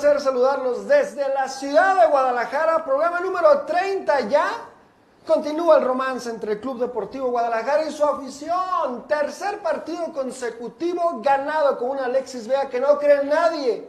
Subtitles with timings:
[0.00, 4.46] Placer saludarlos desde la ciudad de Guadalajara, programa número 30 ya.
[5.26, 9.08] Continúa el romance entre el Club Deportivo Guadalajara y su afición.
[9.08, 13.88] Tercer partido consecutivo ganado con un Alexis Vega que no cree en nadie.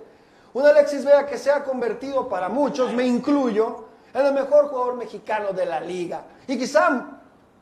[0.53, 4.95] Un Alexis Vega que se ha convertido para muchos, me incluyo, en el mejor jugador
[4.95, 6.23] mexicano de la liga.
[6.47, 7.19] Y quizá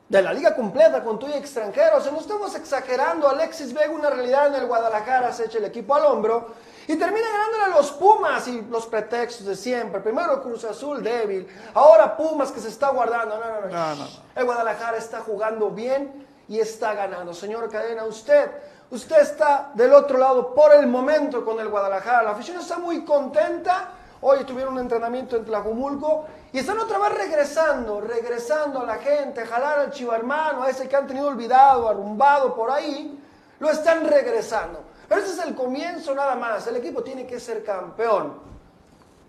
[0.07, 2.05] de la liga completa con tu y extranjeros.
[2.05, 3.27] Se no estamos exagerando.
[3.27, 6.47] Alexis Vega, una realidad en el Guadalajara, se echa el equipo al hombro
[6.87, 9.99] y termina ganándole a los Pumas y los pretextos de siempre.
[9.99, 13.37] Primero Cruz Azul débil, ahora Pumas que se está guardando.
[13.37, 13.67] No, no, no.
[13.67, 14.07] No, no.
[14.35, 17.33] El Guadalajara está jugando bien y está ganando.
[17.33, 18.49] Señor Cadena, usted,
[18.89, 22.23] usted está del otro lado por el momento con el Guadalajara.
[22.23, 23.89] La afición está muy contenta.
[24.21, 29.45] Hoy tuvieron un entrenamiento en Tlajumulco y están otra vez regresando, regresando a la gente,
[29.45, 33.21] jalar al chivo hermano, a ese que han tenido olvidado, arrumbado por ahí,
[33.59, 34.81] lo están regresando.
[35.07, 36.67] Pero ese es el comienzo nada más.
[36.67, 38.47] El equipo tiene que ser campeón.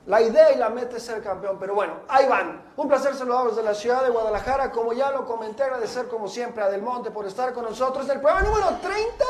[0.06, 2.62] La idea y la meta es ser campeón, pero bueno, ahí van.
[2.76, 4.70] Un placer saludarlos de la ciudad de Guadalajara.
[4.70, 8.08] Como ya lo comenté, agradecer como siempre a Del Monte por estar con nosotros.
[8.08, 9.24] El programa número 30,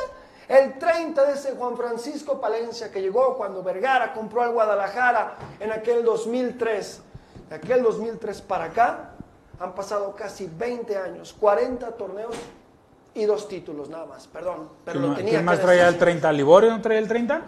[0.47, 5.73] el 30 de ese Juan Francisco Palencia que llegó cuando Vergara compró al Guadalajara en
[5.73, 7.03] aquel 2003.
[7.51, 9.11] De aquel 2003 para acá
[9.59, 12.37] han pasado casi 20 años, 40 torneos
[13.15, 14.27] y dos títulos nada más.
[14.29, 16.33] Perdón, pero lo tenía ¿Quién más que traía el 30?
[16.33, 17.43] ¿Liborio no traía el 30?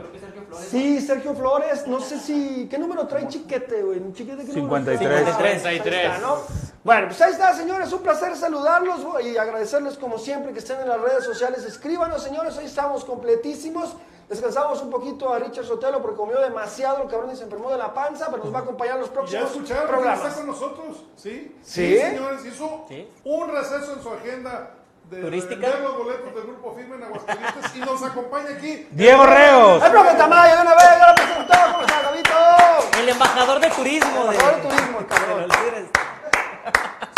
[0.69, 2.67] Sí, Sergio Flores, no sé si.
[2.69, 4.13] ¿Qué número trae Chiquete, güey?
[4.13, 4.99] ¿Chiquete qué número trae?
[4.99, 5.65] 53.
[5.67, 6.39] Ahí está, ¿no?
[6.83, 7.93] Bueno, pues ahí está, señores.
[7.93, 11.65] Un placer saludarlos y agradecerles, como siempre, que estén en las redes sociales.
[11.65, 12.57] Escríbanos, señores.
[12.57, 13.95] Hoy estamos completísimos.
[14.29, 17.03] Descansamos un poquito a Richard Sotelo porque comió demasiado.
[17.03, 19.13] El cabrón y se enfermó de la panza, pero nos va a acompañar los Ya
[19.13, 20.25] próximos escucharon que programas.
[20.25, 21.57] está con nosotros, ¿sí?
[21.63, 21.99] ¿Sí?
[21.99, 22.87] señores, hizo
[23.25, 24.71] un receso en su agenda
[25.11, 25.55] de ¿Turística?
[25.61, 28.87] vender los boletos del Grupo Firme en Aguascalientes y nos acompaña aquí.
[28.93, 29.83] Diego Reos.
[29.85, 30.85] ¡El profe Tamayo de una vez!
[30.99, 31.55] ¡Ya lo presentó!
[31.73, 32.99] ¿Cómo está, Gabito?
[33.01, 34.25] El embajador de turismo.
[34.27, 35.49] de- Embajador de turismo, el cabrón.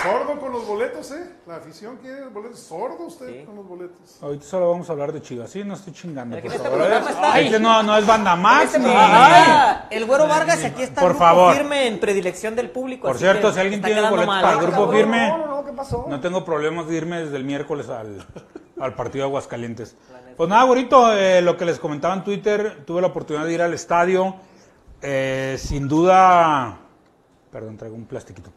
[0.02, 1.30] Sordo con los boletos, ¿eh?
[1.46, 2.58] La afición quiere los boletos.
[2.60, 3.44] Sordo usted Sí.
[3.46, 4.18] con los boletos.
[4.20, 5.50] Ahorita solo vamos a hablar de Chivas.
[5.50, 6.78] Sí, no estoy chingando, por este favor.
[6.78, 8.64] programa está- Este no, no es banda más.
[8.64, 11.54] Este ni- programa, el güero Vargas aquí está Por grupo favor.
[11.56, 13.02] firme en predilección del público.
[13.06, 14.62] Por así cierto, que si alguien tiene boletos mal, para el ¿eh?
[14.62, 16.06] grupo Cabrón, firme, No, no, no, ¿qué pasó?
[16.08, 18.26] No tengo problemas de irme desde el miércoles al,
[18.80, 19.96] al partido de Aguascalientes.
[20.36, 23.74] Pues nada, ahorita lo que les comentaba en Twitter, tuve la oportunidad de ir al
[23.74, 24.34] estadio.
[25.02, 26.78] Eh, sin duda,
[27.50, 28.50] perdón, traigo un plastiquito.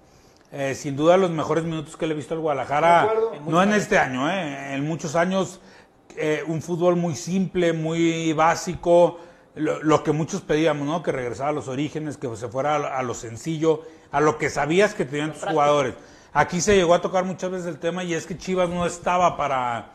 [0.57, 3.01] Eh, sin duda los mejores minutos que le he visto al Guadalajara,
[3.45, 5.59] no en este año, eh, en muchos años,
[6.15, 9.19] eh, un fútbol muy simple, muy básico,
[9.55, 11.03] lo, lo que muchos pedíamos, ¿no?
[11.03, 14.37] Que regresara a los orígenes, que se fuera a, lo- a lo sencillo, a lo
[14.37, 15.95] que sabías que tenían tus jugadores.
[16.31, 19.35] Aquí se llegó a tocar muchas veces el tema y es que Chivas no estaba
[19.35, 19.87] para,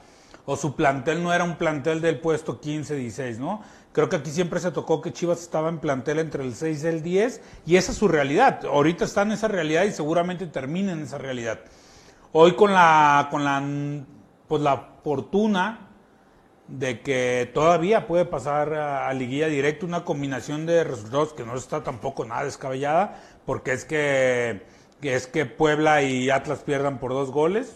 [0.44, 3.62] o su plantel no era un plantel del puesto 15, 16, ¿no?
[3.92, 6.86] Creo que aquí siempre se tocó que Chivas estaba en plantel entre el 6 y
[6.86, 8.64] el 10 y esa es su realidad.
[8.64, 11.60] Ahorita está en esa realidad y seguramente termina en esa realidad.
[12.32, 13.62] Hoy con la, con la,
[14.46, 15.88] pues la fortuna
[16.68, 21.56] de que todavía puede pasar a, a liguilla directa una combinación de resultados que no
[21.56, 24.62] está tampoco nada descabellada, porque es que,
[25.00, 27.74] que es que Puebla y Atlas pierdan por dos goles,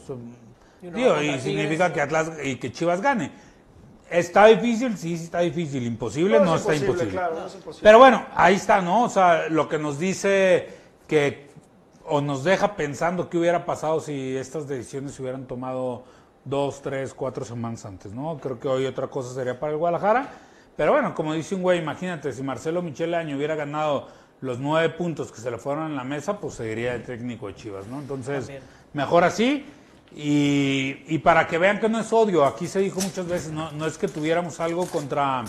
[0.81, 3.33] Y contra y significa que Atlas y que Chivas gane.
[4.15, 4.97] ¿Está difícil?
[4.97, 5.85] Sí, sí está difícil.
[5.85, 7.13] Imposible, no, es está imposible, imposible.
[7.13, 7.83] claro, no es imposible.
[7.83, 9.05] Pero bueno, ahí está, ¿no?
[9.05, 10.69] O sea, lo que nos dice
[11.09, 11.49] que,
[12.07, 16.05] o nos deja pensando qué hubiera pasado si estas decisiones se hubieran tomado
[16.45, 18.39] dos, tres, cuatro semanas antes, ¿no?
[18.41, 20.29] Creo que hoy otra cosa sería para el Guadalajara.
[20.77, 24.09] Pero bueno, como dice un güey, imagínate, si Marcelo Michele Año hubiera ganado
[24.41, 27.55] los nueve puntos que se le fueron en la mesa, pues seguiría el técnico de
[27.55, 27.99] Chivas, ¿no?
[27.99, 28.63] Entonces, También.
[28.93, 29.65] mejor así.
[30.17, 33.73] Y, y para que vean que no es odio, aquí se dijo muchas veces, no,
[33.73, 35.45] no es que tuviéramos algo contra,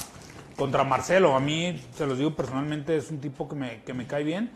[0.56, 1.36] contra Marcelo.
[1.36, 4.50] A mí, se los digo personalmente, es un tipo que me, que me cae bien,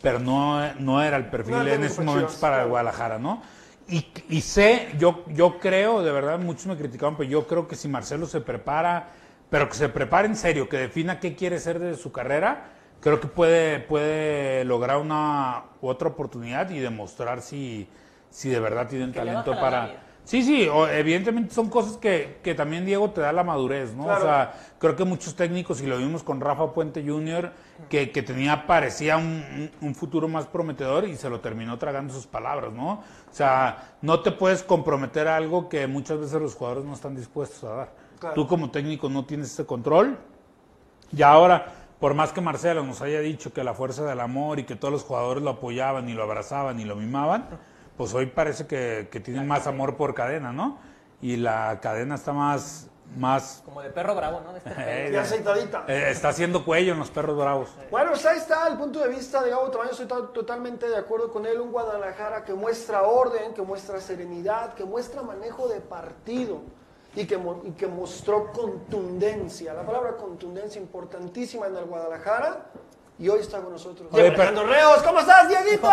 [0.00, 2.64] pero no, no era el perfil No en ese momento para.
[2.64, 3.42] Guadalajara, ¿no?
[3.88, 7.74] Y, y sé, yo, yo creo, de verdad, muchos me criticaban, pero yo creo que
[7.74, 9.10] si Marcelo se prepara,
[9.50, 12.70] pero que se prepare en serio, que defina qué quiere ser de su carrera,
[13.00, 17.88] creo que puede, puede lograr una otra oportunidad y demostrar si,
[18.36, 20.02] si de verdad tienen Que le talento para...
[20.24, 24.04] Sí, sí, o- evidentemente son cosas que, que también Diego te da la madurez, ¿no?
[24.04, 24.18] Claro.
[24.20, 27.50] O sea, creo que muchos técnicos, y lo vimos con Rafa Puente Jr.,
[27.88, 32.12] que, que tenía, parecía un, un- un futuro más prometedor y se lo terminó tragando
[32.12, 32.90] sus palabras, ¿no?
[32.94, 37.14] O sea, no te puedes comprometer a algo que muchas veces los jugadores no están
[37.16, 37.92] dispuestos a dar.
[38.18, 38.34] Claro.
[38.34, 40.18] Tú como técnico no tienes ese control.
[41.16, 41.66] Y ahora,
[42.00, 44.92] por más que Marcelo nos haya dicho que la fuerza del amor y que todos
[44.92, 47.46] los jugadores lo apoyaban y lo abrazaban y lo mimaban,
[47.96, 50.78] pues hoy parece que, que tienen más amor por cadena, ¿no?
[51.22, 54.52] Y la cadena está más, más Como de perro bravo, ¿no?
[54.52, 54.70] De este
[55.14, 55.84] eh, aceitadita.
[55.88, 57.70] eh, está haciendo cuello en los perros bravos.
[57.90, 60.96] Bueno, pues ahí está el punto de vista de Gabo Tamayo, estoy to- totalmente de
[60.96, 65.80] acuerdo con él, un Guadalajara que muestra orden, que muestra serenidad, que muestra manejo de
[65.80, 66.60] partido
[67.14, 72.66] y que, y que mostró contundencia, la palabra contundencia importantísima en el Guadalajara
[73.18, 74.08] y hoy está con nosotros.
[74.12, 75.90] Oye, Alejandro Reos, ¿cómo estás, Dieguito?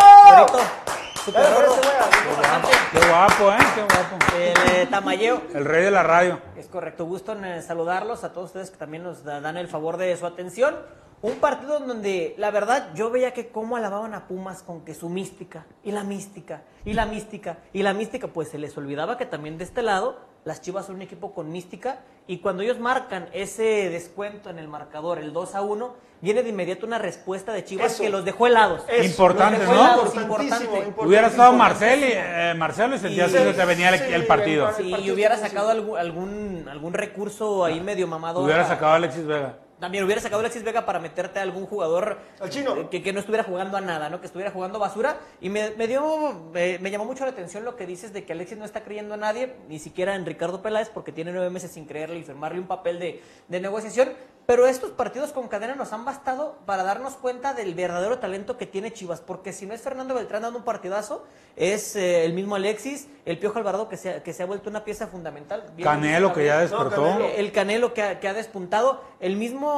[1.25, 2.61] Super wea.
[2.91, 3.65] Qué guapo, ¿eh?
[3.75, 4.35] Qué guapo.
[4.35, 5.41] El eh, tamayeo.
[5.53, 6.41] El rey de la radio.
[6.57, 9.67] Es correcto, gusto en eh, saludarlos a todos ustedes que también nos da- dan el
[9.69, 10.75] favor de su atención.
[11.21, 14.93] Un partido en donde, la verdad, yo veía que cómo alababan a Pumas con que
[14.93, 19.17] su mística, y la mística, y la mística, y la mística, pues se les olvidaba
[19.17, 22.79] que también de este lado, las Chivas son un equipo con mística, y cuando ellos
[22.79, 27.51] marcan ese descuento en el marcador, el 2 a 1, viene de inmediato una respuesta
[27.51, 28.03] de Chivas Eso.
[28.03, 28.81] que los dejó helados.
[28.87, 29.81] Eso, Importante, Los dejó ¿no?
[29.85, 30.77] helados, Importantísimo, importante.
[30.87, 31.07] importante.
[31.07, 31.53] Hubiera estado.
[31.53, 34.65] Marcelo y, eh, Marcelo y sentías que te venía el, sí, el partido.
[34.65, 38.45] partido hubiera sacado algún, algún, algún recurso ahí medio mamador.
[38.45, 39.55] Hubiera sacado a Alexis Vega.
[39.83, 42.73] También hubiera sacado a Alexis Vega para meterte a algún jugador Al chino.
[42.77, 44.21] eh, que, que no estuviera jugando a nada, ¿no?
[44.21, 45.17] Que estuviera jugando basura.
[45.41, 48.31] Y me, me dio, me, me llamó mucho la atención lo que dices de que
[48.31, 51.71] Alexis no está creyendo a nadie, ni siquiera en Ricardo Peláez, porque tiene nueve meses
[51.71, 54.13] sin creerle y firmarle un papel de, de negociación.
[54.45, 58.65] Pero estos partidos con cadena nos han bastado para darnos cuenta del verdadero talento que
[58.67, 59.21] tiene Chivas.
[59.21, 61.25] Porque si no es Fernando Beltrán dando un partidazo,
[61.55, 64.69] es eh, el mismo Alexis, el Piojo Alvarado que se, ha- que se ha vuelto
[64.69, 65.63] una pieza fundamental.
[65.77, 67.03] Bien Canelo que ya despertó.
[67.03, 67.25] Canelo.
[67.37, 69.01] El Canelo que ha, que ha despuntado.
[69.21, 69.71] El mismo,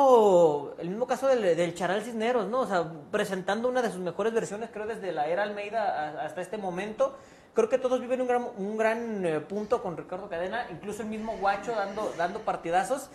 [0.80, 2.62] el mismo caso del, Charal Cisneros, ¿no?
[2.62, 6.58] O sea, presentando una de sus mejores versiones, creo, desde la era Almeida hasta este
[6.58, 7.18] momento.
[7.54, 11.08] Creo que todos viven un gran, un gran eh, punto con Ricardo Cadena, incluso el
[11.08, 13.10] mismo Guacho dando, dando partidazos.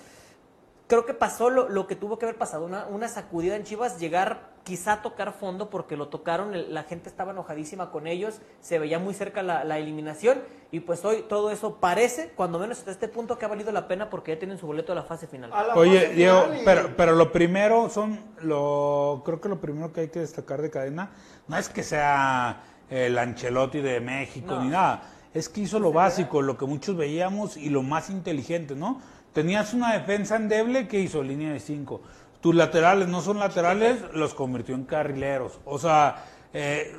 [0.86, 3.98] Creo que pasó lo, lo que tuvo que haber pasado, una, una sacudida en Chivas,
[4.00, 8.78] llegar quizá tocar fondo porque lo tocaron, el- la gente estaba enojadísima con ellos, se
[8.78, 10.40] veía muy cerca la, la eliminación
[10.70, 13.88] y pues hoy todo eso parece, cuando menos hasta este punto, que ha valido la
[13.88, 15.50] pena porque ya tienen su boleto a la fase final.
[15.50, 19.60] La Oye, fase Diego, final y- pero, pero lo primero son, lo, creo que lo
[19.60, 21.10] primero que hay que destacar de cadena,
[21.48, 24.62] no es que sea el Ancelotti de México No.
[24.64, 25.02] ni nada,
[25.32, 29.00] es que hizo lo básico, lo que muchos veíamos y lo más inteligente, ¿no?
[29.32, 32.00] Tenías una defensa endeble que hizo línea de cinco.
[32.40, 35.60] Tus laterales no son laterales, los convirtió en carrileros.
[35.64, 36.96] O sea, eh,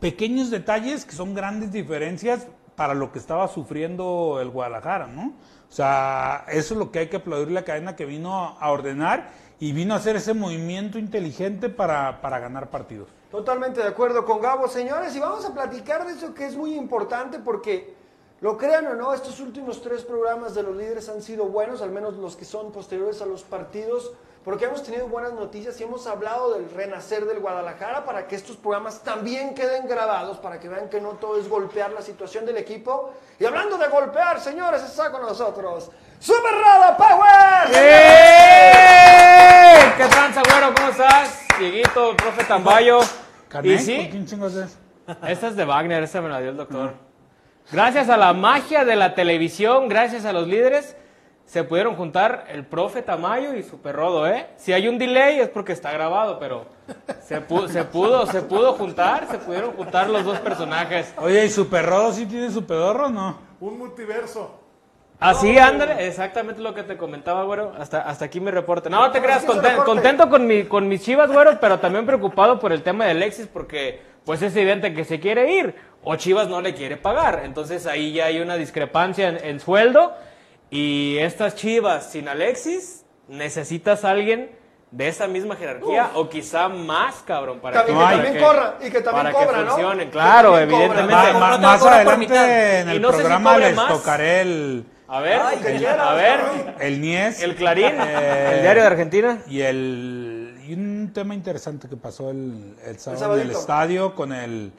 [0.00, 5.34] pequeños detalles que son grandes diferencias para lo que estaba sufriendo el Guadalajara, ¿no?
[5.68, 9.30] O sea, eso es lo que hay que aplaudir la cadena que vino a ordenar
[9.60, 13.08] y vino a hacer ese movimiento inteligente para, para ganar partidos.
[13.30, 16.74] Totalmente de acuerdo con Gabo, señores, y vamos a platicar de eso que es muy
[16.74, 17.94] importante porque,
[18.40, 21.90] lo crean o no, estos últimos tres programas de los líderes han sido buenos, al
[21.90, 24.12] menos los que son posteriores a los partidos,
[24.48, 28.56] porque hemos tenido buenas noticias y hemos hablado del renacer del Guadalajara para que estos
[28.56, 32.56] programas también queden grabados, para que vean que no todo es golpear la situación del
[32.56, 33.12] equipo.
[33.38, 37.76] Y hablando de golpear, señores, está con nosotros Super Rada Power.
[37.76, 38.72] ¡Eh!
[39.98, 40.74] ¿Qué tranza, güero?
[40.74, 41.46] ¿Cómo estás?
[41.58, 43.00] Dieguito, el profe Tambayo.
[43.02, 44.78] Y ¿con sí, quién chingos es?
[45.28, 46.94] esta es de Wagner, esta me la dio el doctor.
[47.70, 50.96] Gracias a la magia de la televisión, gracias a los líderes,
[51.48, 54.48] se pudieron juntar el profe Tamayo y Super Rodo, ¿eh?
[54.58, 56.66] Si hay un delay es porque está grabado, pero
[57.22, 61.14] se pudo, se pudo, se pudo juntar, se pudieron juntar los dos personajes.
[61.16, 63.38] Oye, ¿y su perro sí tiene su pedorro o no?
[63.60, 64.60] Un multiverso.
[65.20, 67.72] Así, ándale, exactamente lo que te comentaba, güero.
[67.78, 68.90] Hasta, hasta aquí mi reporte.
[68.90, 69.90] No, te creas, Así es el conten- reporte.
[69.90, 73.48] contento con, mi, con mis chivas, güero, pero también preocupado por el tema de Alexis,
[73.50, 75.74] porque pues es evidente que se quiere ir,
[76.04, 77.40] o Chivas no le quiere pagar.
[77.44, 80.12] Entonces ahí ya hay una discrepancia en, en sueldo,
[80.70, 84.50] y estas chivas sin Alexis, necesitas a alguien
[84.90, 88.90] de esa misma jerarquía o quizá más, cabrón, para También- que para también corra y
[88.90, 89.70] que también para cobra, que ¿no?
[89.70, 90.04] funcione.
[90.06, 90.62] Que Claro, cobra.
[90.62, 91.12] evidentemente.
[91.12, 91.18] No
[91.56, 93.88] te más cobra por adelante en el no si programa cobre les más.
[93.88, 96.40] tocaré el, A ver, Ay, que el- quieras, a ver,
[96.80, 97.42] el NIES.
[97.42, 99.38] el Clarín, Eh, el diario de Argentina.
[99.46, 104.32] Y, el, y un tema interesante que pasó el, el sábado en el estadio con
[104.34, 104.70] el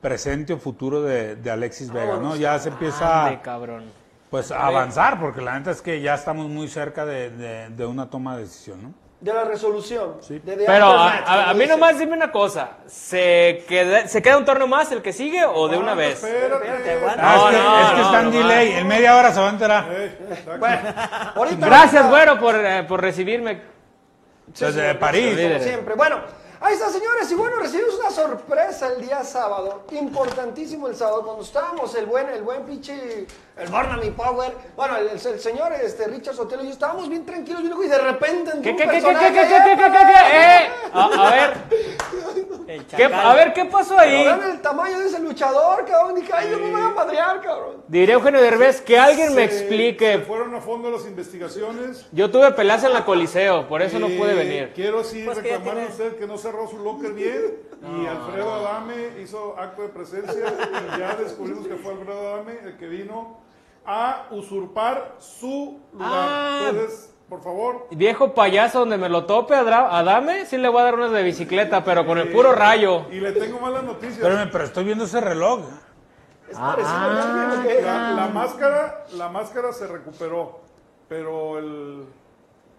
[0.00, 2.36] presente o futuro de, de Alexis Vega, ¿no?
[2.36, 3.84] Ya se empieza Ande, cabrón.
[4.30, 8.08] Pues avanzar, porque la neta es que ya estamos muy cerca de, de- de una
[8.10, 8.94] toma de decisión, ¿no?
[9.20, 10.16] De la resolución.
[10.28, 14.06] De the Pero a, aftermath, a- a como mí nomás dime una cosa, ¿se queda,
[14.08, 16.22] ¿se queda un torneo más el que sigue o de una vez?
[16.22, 16.66] Espérate.
[16.66, 17.18] Espérate.
[17.18, 19.40] Ah, No, es que, no, es que no, está en delay, en media hora se
[19.40, 19.86] va a enterar.
[19.90, 20.18] Eh.
[20.58, 20.78] Bueno,
[21.34, 23.62] ahorita Gracias, güero, por, eh, por recibirme.
[24.48, 25.38] Desde París.
[25.40, 25.94] como siempre.
[25.94, 26.20] Bueno,
[26.60, 27.30] ahí está, señores.
[27.30, 29.82] Y bueno, recibimos una sorpresa el día sábado.
[29.92, 34.52] Importantísimo el sábado, cuando estábamos el buen, el buen pinche, el Barnamy Power.
[34.76, 37.98] Bueno, el, el señor este, Richard Sotelo y yo estábamos bien tranquilos lejos, y de
[37.98, 40.36] repente entró ¿Qué, qué, qué, qué, qué, personaje qué, qué, allá, qué, qué, qué, qué?
[40.36, 41.54] Eh, a, a ver,
[42.68, 43.26] El ¿qué- chacal.
[43.26, 44.24] a ver, ¿qué pasó ahí?
[44.24, 46.14] Vean el tamaño de ese luchador, cabrón.
[46.16, 47.82] Dije, ay, yo me voy a madrear, cabrón.
[47.88, 50.18] Diría Eugenio Derbez, que alguien me Se- Se explique.
[50.26, 52.06] fueron a fondo las investigaciones.
[52.12, 54.72] Yo tuve peleas en la Coliseo, por eso no Eh, pude venir.
[54.74, 57.66] Quiero sí Pues reclamarle a usted que no cerró su locker bien.
[58.02, 60.34] y Alfredo Adame hizo acto de presencia.
[60.96, 63.38] y ya descubrimos que fue Alfredo Adame el que vino
[63.84, 66.10] a usurpar su lugar.
[66.12, 66.66] Ah.
[66.70, 67.86] Entonces, por favor.
[67.90, 71.22] Viejo payaso, donde me lo tope Adra- Adame, sí le voy a dar unas de
[71.22, 73.06] bicicleta, pero con el puro rayo.
[73.10, 74.18] Y le tengo malas noticias.
[74.18, 75.60] Espérame, pero estoy viendo ese reloj.
[76.48, 77.04] Es parecido a
[77.50, 77.82] alguien, ¿o qué?
[77.82, 80.60] La, la máscara, la máscara se recuperó,
[81.08, 82.06] pero el,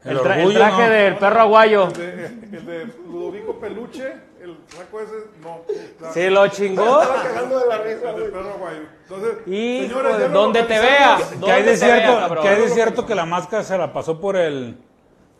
[0.08, 0.90] El, El, tra- el orgullo, traje ¿no?
[0.90, 1.88] del perro aguayo.
[1.88, 2.26] el de,
[2.58, 5.62] el de Ludovico Peluche, el saco ese, no.
[6.02, 7.02] la- Sí, lo chingó.
[7.02, 8.32] Estaba cagando de la risa, El de güey.
[8.32, 8.80] perro aguayo.
[9.04, 11.30] Entonces, Hijo señores, donde te localizamos.
[11.32, 11.40] vea.
[11.46, 13.78] Que hay de ¿Dónde te vea, cierto, que hay de cierto que la máscara se
[13.78, 14.78] la pasó por el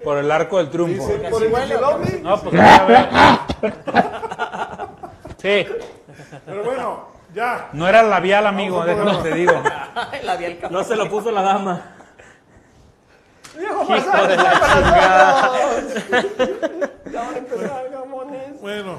[0.04, 1.08] por el arco del triunfo.
[1.08, 2.22] Dice, Por el Gilomi.
[2.22, 2.56] No, pues
[5.38, 5.66] Sí.
[6.46, 7.70] Pero bueno, ya.
[7.74, 9.54] no era labial, amigo, déjame te digo.
[10.70, 11.96] No se lo puso la dama.
[13.58, 17.12] Viejo Hijo de pasaje, la para todos.
[17.12, 18.62] Ya van a empezar, gamones.
[18.62, 18.98] Bueno,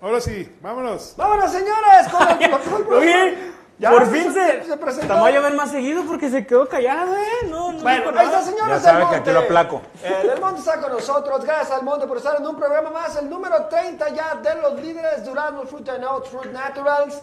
[0.00, 1.14] ahora sí, vámonos.
[1.16, 5.14] Vámonos, señores, con el, Oye, Ya, por fin se, se presentó.
[5.14, 7.46] Tamayo ven más seguido porque se quedó callado, ¿eh?
[7.48, 9.16] No, no Bueno, ahí está, señores Ya del sabe que Monte.
[9.18, 9.82] aquí lo aplaco.
[10.02, 11.44] Eh, del Monte está con nosotros.
[11.44, 14.80] Gracias al Monte por estar en un programa más, el número 30 ya de los
[14.80, 17.22] líderes Durazno Fruit and Oats, Fruit Naturals.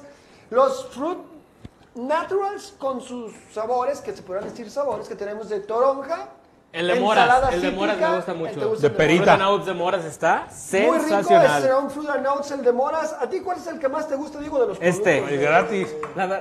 [0.50, 1.17] Los Fruit
[1.95, 6.29] Naturals con sus sabores, que se podrán decir sabores, que tenemos de toronja.
[6.75, 8.75] El de moras, el de moras me gusta el mucho.
[8.75, 9.50] De el perita.
[9.50, 11.62] Oats de moras está Muy rico, sensacional.
[11.62, 13.15] será un Fruit and Oats, el de moras.
[13.17, 15.22] ¿A ti cuál es el que más te gusta, digo, de los Este.
[15.22, 15.32] productos?
[15.32, 15.96] El gratis.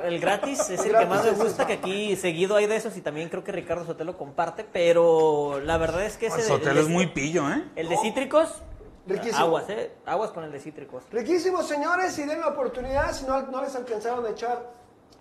[0.04, 2.66] El gratis es el que gratis más me es gusta, el- que aquí seguido hay
[2.66, 6.38] de esos y también creo que Ricardo Sotelo comparte, pero la verdad es que ese
[6.38, 7.62] de- Sotelo el, es muy pillo, ¿eh?
[7.76, 8.60] el de cítricos,
[9.06, 9.38] Riquísimo.
[9.38, 11.04] aguas, eh, aguas con el de cítricos.
[11.12, 14.68] Riquísimos, señores, y den la oportunidad, si no, no les alcanzaron a echar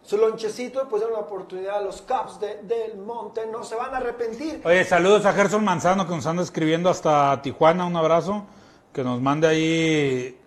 [0.03, 3.93] su lonchecito, pues den la oportunidad a los Caps de- del Monte, no se van
[3.93, 4.61] a arrepentir.
[4.65, 8.45] Oye, saludos a Gerson Manzano que nos anda escribiendo hasta Tijuana, un abrazo.
[8.93, 10.37] Que nos mande ahí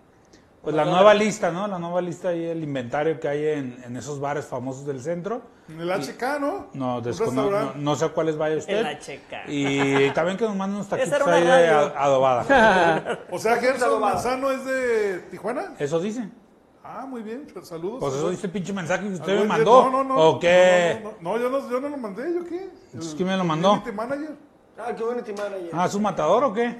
[0.61, 1.67] pues la nueva lista, ¿no?
[1.67, 5.41] La nueva lista y el inventario que hay en, en esos bares famosos del centro.
[5.69, 6.67] En el HK, ¿no?
[6.73, 8.85] No, no, no sé a cuáles vaya usted.
[8.85, 9.49] El HK.
[9.49, 13.19] Y también que nos mande unos taquitos una ahí de adobada.
[13.31, 13.99] O sea, Gerson.
[13.99, 15.73] Manzano es de Tijuana.
[15.79, 16.29] Eso dice.
[16.89, 17.97] Ah, muy bien, pues saludos.
[17.99, 19.89] Pues eso dice el pinche mensaje que usted Ah, me mandó.
[19.89, 20.15] No, no, no.
[20.29, 21.01] ¿O qué?
[21.03, 22.69] No, no, no, no, yo no, yo no lo mandé, ¿yo qué?
[22.93, 23.69] Entonces, ¿quién me lo mandó?
[23.83, 24.35] Community manager.
[24.79, 25.69] Ah, qué bueno, manager.
[25.73, 26.77] Ah, ¿su matador o qué?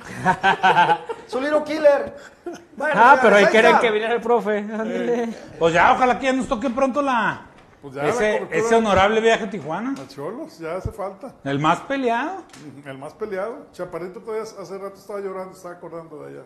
[1.28, 2.16] Su little killer.
[2.78, 4.60] Bueno, Ah, pero ahí quieren que viniera el profe.
[4.60, 5.30] ándale.
[5.60, 7.42] Pues ya, ojalá que ya nos toque pronto la
[7.88, 9.96] Pues ya ese, ese honorable viaje a Tijuana.
[9.98, 11.34] A Cholos, ya hace falta.
[11.46, 12.44] El más peleado.
[12.86, 13.68] El más peleado.
[13.72, 16.44] Chaparrito todavía hace rato estaba llorando, estaba acordando de allá.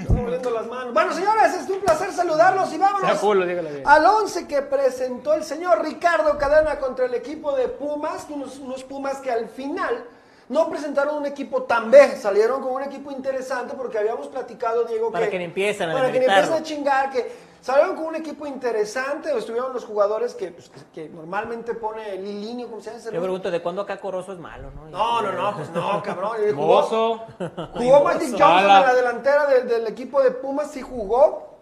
[0.00, 0.94] Están doliendo las manos.
[0.94, 3.44] Bueno, señores, es un placer saludarlos y vámonos culo,
[3.84, 8.84] al 11 que presentó el señor Ricardo Cadena contra el equipo de Pumas, unos, unos
[8.84, 10.04] Pumas que al final
[10.48, 15.10] no presentaron un equipo tan B, salieron con un equipo interesante porque habíamos platicado, Diego,
[15.10, 18.46] Para que ni empiecen a para que empiecen a chingar, que salieron con un equipo
[18.46, 23.12] interesante, estuvieron los jugadores que, pues, que, que normalmente pone Lilinio, ¿cómo se llama ese
[23.12, 24.90] Yo pregunto, ¿de cuándo acá Corozo es malo, no?
[24.90, 26.32] No, no, no, pues no, cabrón.
[26.54, 27.24] jugó-.
[27.72, 28.80] Jugó Magic Johnson Sala.
[28.80, 31.52] en la delantera del, del equipo de Pumas, sí jugó.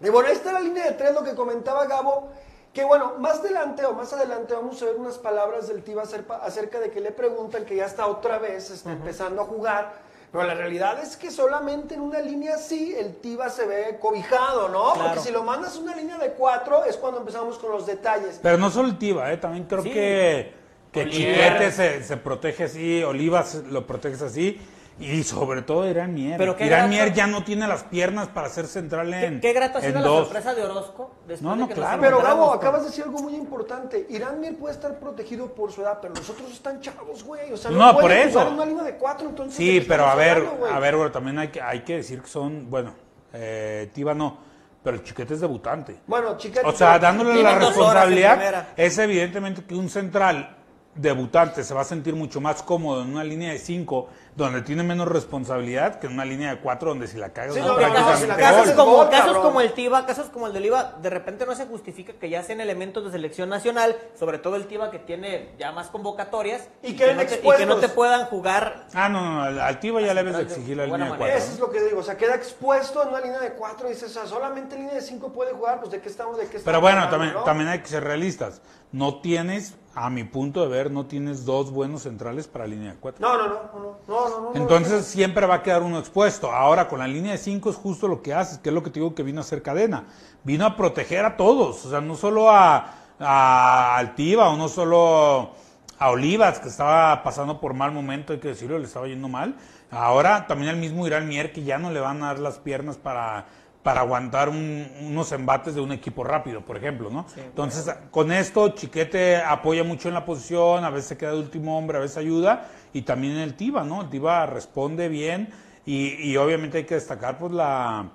[0.00, 2.28] Y bueno, esta es la línea de tres, lo que comentaba Gabo,
[2.72, 6.80] que bueno, más adelante o más adelante vamos a ver unas palabras del Tiva acerca,
[6.80, 10.09] de que le preguntan que ya está otra vez está empezando a jugar.
[10.32, 14.68] Pero la realidad es que solamente en una línea así el Tiva se ve cobijado,
[14.68, 14.92] ¿no?
[14.92, 15.08] Claro.
[15.08, 18.38] Porque si lo mandas una línea de cuatro es cuando empezamos con los detalles.
[18.40, 19.38] Pero no solo el Tiva, ¿eh?
[19.38, 19.90] también creo Sí.
[19.90, 20.52] que,
[20.92, 21.08] que.
[21.10, 24.60] Chiquete se, se protege así, Olivas lo proteges así.
[25.00, 26.36] Y sobre todo Irán Mier.
[26.36, 29.52] Pero qué Irán grato- Mier ya no tiene las piernas para ser central en Qué,
[29.52, 31.10] qué ha sido la sorpresa de Orozco.
[31.26, 32.00] después No, de no, que claro.
[32.02, 34.06] Pero Gabo, acabas de decir algo muy importante.
[34.10, 37.52] Irán Mier puede estar protegido por su edad, pero los otros están chavos, güey.
[37.52, 38.30] O sea, no, No, por eso.
[38.32, 39.58] jugar en una línea de cuatro, entonces.
[39.58, 42.20] ¿de Sí, pero a ver, hablando, a ver, güey, también hay que, hay que decir
[42.20, 42.92] que son, bueno,
[43.32, 44.36] eh, Tiva no,
[44.84, 46.00] pero el chiquete es debutante.
[46.06, 46.62] Bueno, chicas.
[46.66, 50.56] O sea, dándole la responsabilidad, es evidentemente que un central
[50.94, 54.82] debutante se va a sentir mucho más cómodo en una línea de 5 donde tiene
[54.82, 57.92] menos responsabilidad que en una línea de 4 donde si la cagas Sí, no, no,
[57.92, 61.10] casos, si la como, gol, casos como el Tiva, casos como el del Oliva, de
[61.10, 64.90] repente no se justifica que ya sean elementos de selección nacional, sobre todo el Tiva
[64.90, 67.66] que tiene ya más convocatorias Y que, no te, y que expuestos.
[67.66, 68.86] no te puedan jugar.
[68.94, 71.16] Ah, no, no, al, al Tiva ya le debes exigir la línea de.
[71.16, 71.36] 4.
[71.36, 73.92] Eso es lo que digo, o sea, queda expuesto en una línea de cuatro y
[73.92, 76.42] dices, o sea, solamente en línea de cinco puede jugar, pues de qué estamos, de
[76.44, 77.42] qué estamos Pero bueno, también, ¿no?
[77.44, 78.60] también hay que ser realistas.
[78.92, 82.98] No tienes, a mi punto de ver, no tienes dos buenos centrales para línea de
[82.98, 83.26] 4.
[83.26, 84.52] No, no, no, no, no, no, no.
[84.54, 86.52] Entonces siempre va a quedar uno expuesto.
[86.52, 88.90] Ahora con la línea de 5 es justo lo que haces, que es lo que
[88.90, 90.04] te digo que vino a hacer cadena.
[90.44, 95.50] Vino a proteger a todos, o sea, no solo a, a Altiva o no solo
[95.98, 99.56] a Olivas, que estaba pasando por mal momento, hay que decirlo, le estaba yendo mal.
[99.90, 102.96] Ahora también al mismo Irán Mier, que ya no le van a dar las piernas
[102.96, 103.46] para,
[103.82, 107.24] para aguantar un- unos embates de un equipo rápido, por ejemplo, ¿no?
[107.36, 111.78] Entonces, con esto, Chiquete apoya mucho en la posición, a veces se queda de último
[111.78, 114.02] hombre, a veces ayuda, y también el Tiva, ¿no?
[114.02, 115.48] El Tiva responde bien,
[115.86, 118.10] y, y obviamente hay que destacar, pues, la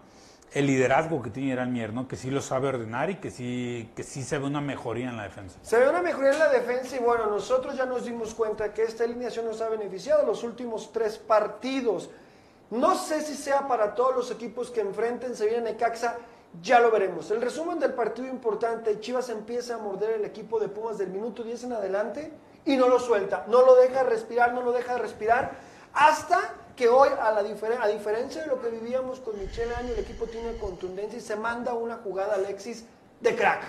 [0.54, 2.08] el liderazgo que tiene Irán Mier, ¿no?
[2.08, 5.18] Que sí lo sabe ordenar y que sí, que sí se ve una mejoría en
[5.18, 5.58] la defensa.
[5.62, 8.84] Se ve una mejoría en la defensa y bueno, nosotros ya nos dimos cuenta que
[8.84, 12.10] esta alineación nos ha beneficiado los últimos tres partidos.
[12.72, 16.16] No sé si sea para todos los equipos que enfrenten, se viene Necaxa,
[16.62, 17.30] ya lo veremos.
[17.32, 21.44] El resumen del partido importante, Chivas empieza a morder el equipo de Pumas del minuto
[21.44, 22.32] 10 en adelante
[22.66, 25.52] y no lo suelta, no lo deja respirar, no lo deja respirar,
[25.94, 26.40] hasta
[26.76, 30.00] que hoy, a, la diferen- a diferencia de lo que vivíamos con Michelle Año, el
[30.00, 32.86] equipo tiene contundencia y se manda una jugada Alexis
[33.22, 33.62] de crack.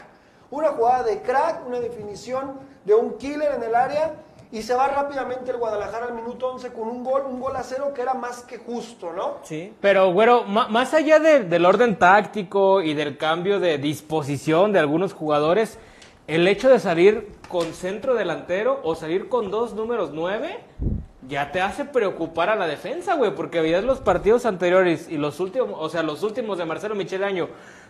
[0.50, 4.14] Una jugada de crack, una definición de un killer en el área
[4.56, 7.62] y se va rápidamente el Guadalajara al minuto 11 con un gol, un gol a
[7.62, 9.34] cero que era más que justo, ¿no?
[9.42, 9.74] Sí.
[9.80, 15.12] Pero, güero, más allá de- del orden táctico y del cambio de disposición de algunos
[15.12, 15.78] jugadores,
[16.26, 20.58] el hecho de salir con centro delantero o salir con dos números nueve
[21.28, 25.40] ya te hace preocupar a la defensa, güey, porque veías los partidos anteriores y los
[25.40, 27.48] últimos, o sea, los últimos de Marcelo Michel Año,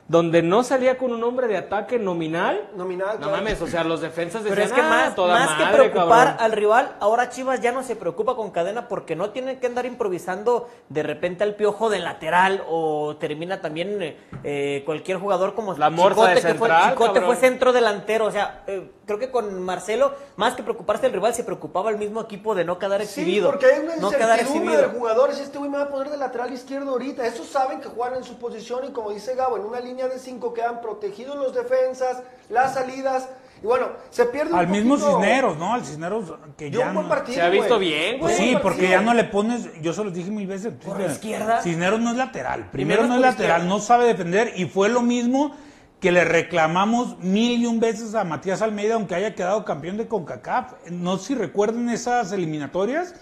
[0.08, 2.68] donde no salía con un hombre de ataque nominal.
[2.76, 3.32] Nominal, No claro.
[3.38, 6.26] mames, o sea, los defensas Pero decían, es que "Ah, más, toda más que preocupar
[6.28, 6.36] cabrón".
[6.38, 9.84] al rival, ahora Chivas ya no se preocupa con cadena porque no tiene que andar
[9.84, 15.74] improvisando de repente al piojo de lateral o termina también eh, eh, cualquier jugador como
[15.74, 18.26] La Morsa de que fue, Chicote fue centro delantero.
[18.26, 21.96] O sea, eh, creo que con Marcelo, más que preocuparse del rival, se preocupaba el
[21.96, 23.50] mismo equipo de no quedar Sí, exhibido.
[23.50, 25.00] porque hay una no quedar incertidumbre de exhibido.
[25.00, 25.40] jugadores.
[25.40, 27.26] Este güey me va a poner de lateral izquierdo ahorita.
[27.26, 30.18] Estos saben que juegan en su posición y como dice Gabo, en una línea de
[30.18, 33.28] cinco quedan protegidos los defensas, las salidas.
[33.62, 35.72] Y bueno, se pierde un Al mismo Cisneros, ¿no?
[35.72, 37.88] Al Cisneros que ya un buen no- partido, Se ha visto güey.
[37.88, 38.48] bien, Pues güey.
[38.48, 40.74] sí, Buen porque ya no le pones, yo se los dije mil veces.
[40.84, 41.62] Por la izquierda.
[41.62, 42.68] Cisneros no es lateral.
[42.70, 43.74] Primero, no es lateral, izquierda.
[43.74, 45.56] no sabe defender y fue lo mismo
[46.00, 50.06] que le reclamamos mil y un veces a Matías Almeida, aunque haya quedado campeón de
[50.06, 50.74] CONCACAF.
[50.90, 53.14] No sé si recuerden esas eliminatorias,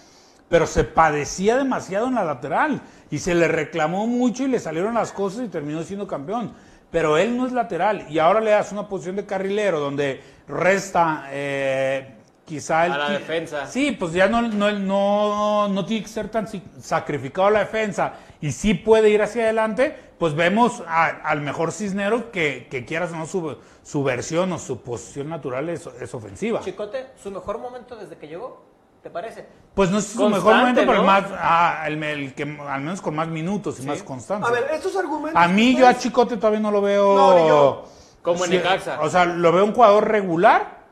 [0.49, 4.93] pero se padecía demasiado en la lateral y se le reclamó mucho y le salieron
[4.93, 6.53] las cosas y terminó siendo campeón.
[6.91, 11.27] Pero él no es lateral y ahora le das una posición de carrilero donde resta
[11.31, 13.67] eh, quizá el A la defensa.
[13.67, 16.47] Sí, pues ya no, no, no, no tiene que ser tan
[16.79, 22.25] sacrificado la defensa y sí puede ir hacia adelante, pues vemos a- al mejor Cisneros
[22.31, 26.61] que, que quieras o no su, su versión o su posición natural es, es ofensiva.
[26.61, 28.63] Chicote, su mejor momento desde que llegó,
[29.05, 29.45] ¿te parece?
[29.75, 31.03] Pues no es su Constante, mejor momento, pero el ¿no?
[31.03, 34.49] más, ah, el, el que al menos con más minutos y más constancia.
[34.49, 35.39] A ver, estos argumentos.
[35.39, 37.15] A mí yo a Chicote todavía no lo veo.
[37.15, 37.85] No, ni yo.
[38.23, 38.99] Como en Sí, Necaxa.
[39.01, 40.85] O sea, lo veo un jugador regular,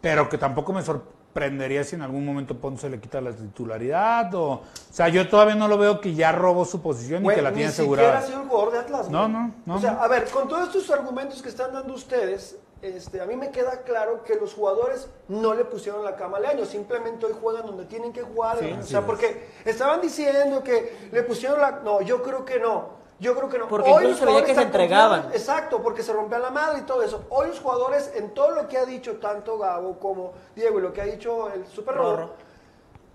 [0.00, 4.32] pero que tampoco me sorprendería si en algún momento Ponce le quita la titularidad.
[4.36, 7.42] O, o sea, yo todavía no lo veo que ya robó su posición y que
[7.42, 8.18] la ni tiene siquiera asegurada.
[8.18, 9.10] ha sido el jugador de Atlas.
[9.10, 9.32] No, güey.
[9.32, 10.00] no, no, O sea, no.
[10.02, 13.82] a ver, con todos estos argumentos que están dando ustedes, este, a mí me queda
[13.82, 17.86] claro que los jugadores no le pusieron la cama al año, simplemente hoy juegan donde
[17.86, 18.58] tienen que jugar.
[18.62, 21.70] o sea, porque estaban diciendo que le pusieron la...
[21.82, 23.02] No, yo creo que no.
[23.20, 23.68] Yo creo que no.
[23.68, 25.22] Porque Hoy los se veía que se entregaban.
[25.22, 27.24] confiando- Exacto, porque se rompía la madre y todo eso.
[27.30, 30.92] Hoy los jugadores, en todo lo que ha dicho tanto Gabo como Diego y lo
[30.92, 32.30] que ha dicho el Super Rorro.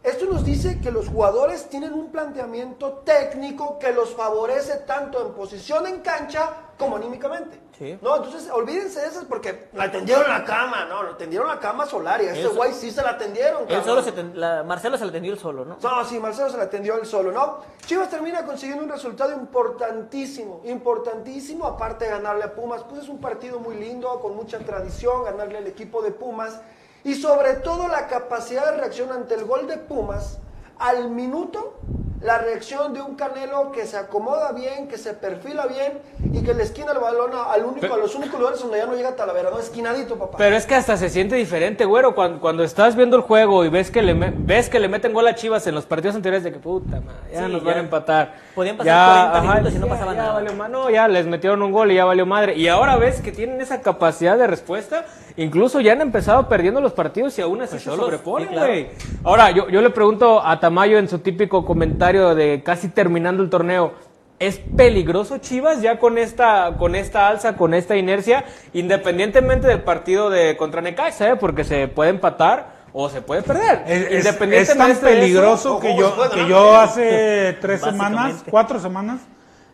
[0.02, 5.34] esto nos dice que los jugadores tienen un planteamiento técnico que los favorece tanto en
[5.34, 7.60] posición en cancha como anímicamente.
[7.80, 7.98] Sí.
[8.02, 11.86] No, entonces olvídense de esas porque la tendieron la cama, no, le tendieron la cama
[11.86, 13.62] solar y a Eso- güey sí se la tendieron.
[13.62, 13.86] Él cabrón.
[13.86, 15.78] solo se ten- la- Marcelo se la atendió él solo, ¿no?
[15.82, 17.60] No, sí, Marcelo se la atendió él solo, ¿no?
[17.86, 22.84] Chivas termina consiguiendo un resultado importantísimo, importantísimo, aparte de ganarle a Pumas.
[22.84, 26.60] Pues es un partido muy lindo, con mucha tradición, ganarle al equipo de Pumas.
[27.06, 30.38] Y sobre todo la capacidad de reacción ante el gol de Pumas,
[30.78, 31.76] al minuto,
[32.22, 36.00] la reacción de un Canelo que se acomoda bien, que se perfila bien
[36.34, 38.86] y que le esquina el balón a- al único, a los únicos lugares donde ya
[38.86, 39.58] no llega Talavera, ¿no?
[39.60, 40.38] Esquinadito, papá.
[40.38, 43.70] Pero es que hasta se siente diferente, güero, cuando, cuando estás viendo el juego y
[43.70, 46.44] ves que le me- ves que le meten gol a Chivas en los partidos anteriores
[46.44, 47.68] de que puta madre, ya Sí, nos ya.
[47.68, 48.34] van a empatar.
[48.54, 50.34] Podían pasar 40 minutos y no ya- pasaba ya nada.
[50.34, 52.56] valió no, ya les metieron un gol y ya valió madre.
[52.56, 55.06] Y ahora ves que tienen esa capacidad de respuesta,
[55.44, 58.54] incluso ya han empezado perdiendo los partidos y aún así Pues se solos, sobreponen, sí,
[58.54, 58.68] claro.
[58.68, 58.88] güey.
[59.24, 63.50] Ahora, yo, yo le pregunto a Tamayo en su típico comentario de casi terminando el
[63.50, 63.94] torneo,
[64.40, 70.30] ¿es peligroso Chivas ya con esta, con esta alza, con esta inercia, independientemente del partido
[70.30, 71.36] de contra Necaxa, eh?
[71.36, 73.84] porque se puede empatar o se puede perder?
[73.86, 78.44] Es, Independientemente es tan de eso, peligroso que yo, puede que yo hace tres semanas,
[78.50, 79.22] cuatro semanas,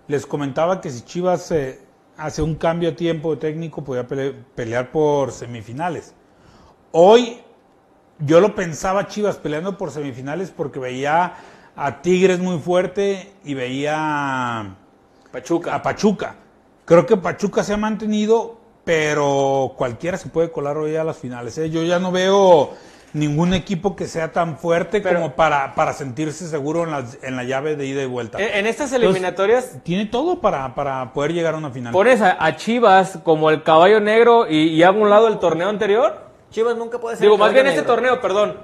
[0.07, 1.79] les comentaba que si Chivas eh,
[2.17, 6.13] hace un cambio de tiempo de técnico podía pele- pelear por semifinales.
[6.91, 7.41] Hoy
[8.19, 11.33] yo lo pensaba Chivas peleando por semifinales porque veía
[11.75, 14.75] a Tigres muy fuerte y veía
[15.31, 15.75] Pachuca.
[15.75, 16.35] a Pachuca.
[16.85, 21.57] Creo que Pachuca se ha mantenido, pero cualquiera se puede colar hoy a las finales.
[21.57, 21.69] ¿eh?
[21.69, 22.71] Yo ya no veo
[23.15, 27.35] ningún equipo que sea tan fuerte Pero- como para, para sentirse seguro en, las- en
[27.35, 28.37] la llave de ida y vuelta.
[28.39, 31.93] En, en estas eliminatorias Tiene todo para, para poder llegar a una final.
[31.93, 35.39] pones a, a Chivas como el caballo negro y, y hago a un lado el
[35.39, 36.25] torneo anterior.
[36.51, 37.23] Chivas nunca puede ser.
[37.23, 37.95] Digo, el más bien este negro.
[37.95, 38.57] torneo, perdón.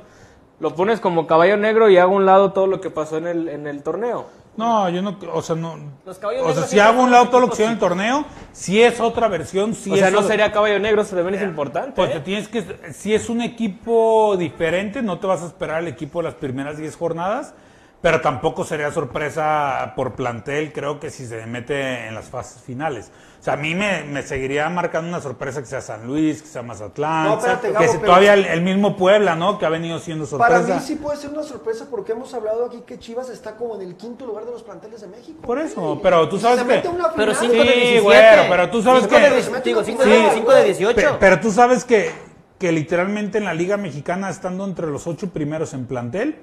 [0.59, 3.27] Lo pones como caballo negro y hago a un lado todo lo que pasó en
[3.27, 4.27] el, en el torneo.
[4.57, 5.77] No, yo no, o sea, no.
[6.05, 8.25] Los caballos O sea, si hago un lado todo lo que sea en el torneo,
[8.51, 11.35] si es otra versión, si o sea, es no otra- sería caballo negro, eso también
[11.35, 11.93] es importante.
[11.95, 12.13] Pues ¿eh?
[12.15, 16.19] te tienes que, si es un equipo diferente, no te vas a esperar al equipo
[16.19, 17.53] de las primeras 10 jornadas,
[18.01, 23.11] pero tampoco sería sorpresa por plantel, creo que si se mete en las fases finales.
[23.39, 26.47] O sea, a mí me, me seguiría marcando una sorpresa que sea San Luis, que
[26.47, 29.57] sea Mazatlán, No, espérate, que Gabo, sea pero- todavía el, el mismo Puebla, ¿no?
[29.59, 30.79] Que ha venido siendo Para sorpresa.
[30.79, 33.81] mí sí puede ser una sorpresa porque hemos hablado aquí que Chivas está como en
[33.81, 35.39] el quinto lugar de los planteles de México.
[35.41, 36.81] Por eso, pero tú sabes se que-
[37.15, 38.01] Pero final, 5 de Sí, 17.
[38.01, 40.95] güero, pero tú sabes Cinco que- de 18, digo, 5 Sí, de, cinco de 18.
[40.95, 42.11] Pe- Pero, tú sabes que,
[42.59, 46.41] que literalmente en la Liga Mexicana, estando entre los ocho primeros en plantel,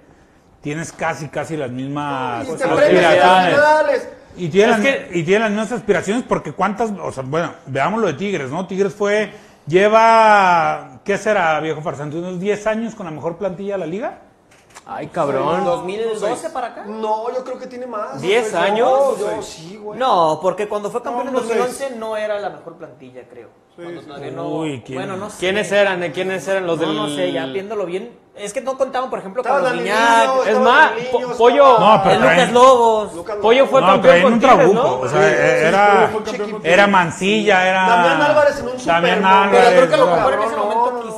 [0.61, 2.51] tienes casi, casi las mismas Y
[2.91, 4.09] finales.
[4.37, 8.01] Y tiene, las, que- y tiene las mismas aspiraciones porque cuántas, o sea, bueno, veamos
[8.01, 8.67] lo de Tigres, ¿no?
[8.67, 9.33] Tigres fue,
[9.67, 12.17] lleva, ¿qué será, viejo farsante?
[12.17, 14.19] ¿Unos 10 años con la mejor plantilla de la liga?
[14.91, 15.65] Ay, cabrón.
[15.65, 16.85] 2012 para acá.
[16.87, 18.21] No, yo creo que tiene más.
[18.23, 19.19] ¿Diez No, años?
[19.19, 19.99] Yo, sí, güey.
[19.99, 23.49] No, porque cuando fue campeón No, en unos 2011 no era la mejor plantilla, creo.
[23.77, 24.99] Cuando todavía no- Uy, ¿quién?
[24.99, 25.37] Bueno, no sé.
[25.39, 26.01] ¿Quiénes eran?
[26.01, 26.97] ¿De quiénes eran los No, del...?
[26.97, 28.19] no sé, ya viéndolo bien.
[28.35, 30.93] Es que no contaban, por ejemplo, Estaba con Guiñac, es más,
[31.37, 33.15] Pollo- No, pero el traen- Lucas Lobos.
[33.15, 35.01] Lucas Pollo fue No, campeón con un trabuco, ¿no?
[35.01, 36.11] o sea, Sí, eh, sí, era,
[36.63, 36.87] era.
[36.87, 37.89] Mancilla, era...
[37.89, 39.25] Damián Álvarez en un Damián.
[39.25, 41.09] Álvarez, Pero creo que a lo mejor en ese no, momento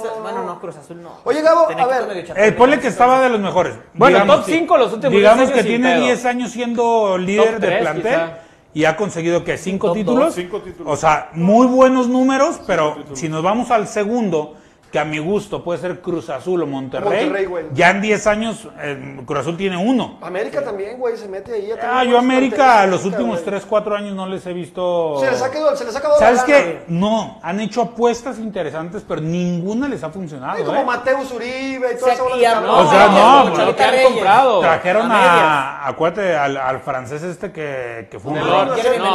[0.60, 1.12] no, Cruz Azul no.
[1.24, 2.34] Oye, Gabo, Tenía a ver, medio.
[2.36, 3.74] Eh, ponle que estaba de los mejores.
[3.94, 4.52] Bueno, top sí.
[4.52, 6.04] cinco los últimos Digamos 10 años que sin tiene pedo.
[6.04, 8.38] 10 años siendo líder Top de tres, plantel quizá.
[8.74, 10.24] y ha conseguido que cinco Top títulos.
[10.26, 10.34] dos.
[10.34, 10.92] Cinco títulos.
[10.92, 14.54] O sea, muy buenos números, pero si nos vamos al segundo,
[14.90, 17.64] que a mi gusto puede ser Cruz Azul o Monterrey, Monterrey, güey.
[17.72, 20.18] ya en 10 años eh, Cruz Azul tiene uno.
[20.20, 21.68] América también, güey, se mete ahí.
[21.68, 23.44] ya Ah, yo América los últimos güey.
[23.44, 25.16] 3, 4 años no les he visto...
[25.20, 26.84] Se les ha quedado, se les ha acabado ¿Sabes qué?
[26.88, 30.54] No, han hecho apuestas interesantes, pero ninguna les ha funcionado.
[30.54, 30.64] güey.
[30.66, 30.84] Como ¿eh?
[30.84, 32.70] Mateus Uribe y toda esa bola cabrón.
[32.86, 34.08] O sea, no, no, Chavita que han Reyes.
[34.08, 34.60] comprado.
[34.60, 38.64] Trajeron a a, acuérdate, al, al francés este que, que fue un robo.
[38.64, 38.74] No,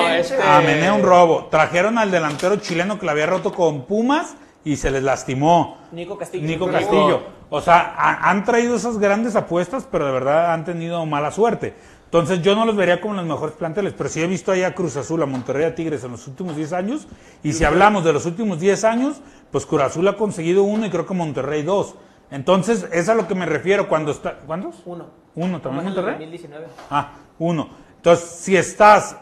[0.10, 1.48] este- A Mené un robo.
[1.52, 5.78] Trajeron al delantero chileno que la había roto con Pumas y se les lastimó.
[5.94, 6.46] Nico Castillo.
[6.46, 6.70] Nico.
[6.70, 7.22] Castillo.
[7.50, 11.74] O sea, ha- han traído esas grandes apuestas, pero de verdad han tenido mala suerte.
[12.06, 14.74] Entonces yo no los vería como los mejores planteles, pero sí he visto ahí a
[14.76, 17.08] Cruz Azul, a Monterrey, a Tigres en los últimos 10 años.
[17.44, 20.90] Y si hablamos de los últimos 10 años, pues Cruz Azul ha conseguido uno y
[20.90, 21.96] creo que Monterrey dos.
[22.32, 24.38] Entonces, es a lo que me refiero cuando está...
[24.48, 24.82] ¿Cuántos?
[24.86, 25.06] Uno.
[25.36, 26.14] Uno, también Monterrey.
[26.14, 26.68] 2019.
[26.90, 27.70] Ah, uno.
[27.98, 29.18] Entonces, si estás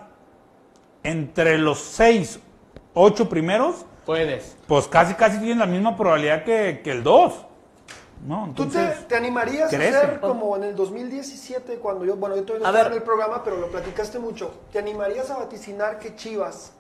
[1.04, 2.40] entre los seis,
[2.94, 4.58] ocho primeros, Puedes.
[4.68, 7.34] pues casi, casi tienes la misma probabilidad que, que el dos.
[8.26, 8.54] ¿No?
[8.56, 9.96] ¿Tú te, Entonces, te animarías crece.
[9.96, 12.94] a hacer como en el 2017, cuando yo, bueno, yo todavía no A estaba ver.
[12.94, 14.54] en el programa, pero lo platicaste mucho.
[14.72, 16.72] ¿Te animarías a vaticinar que Chivas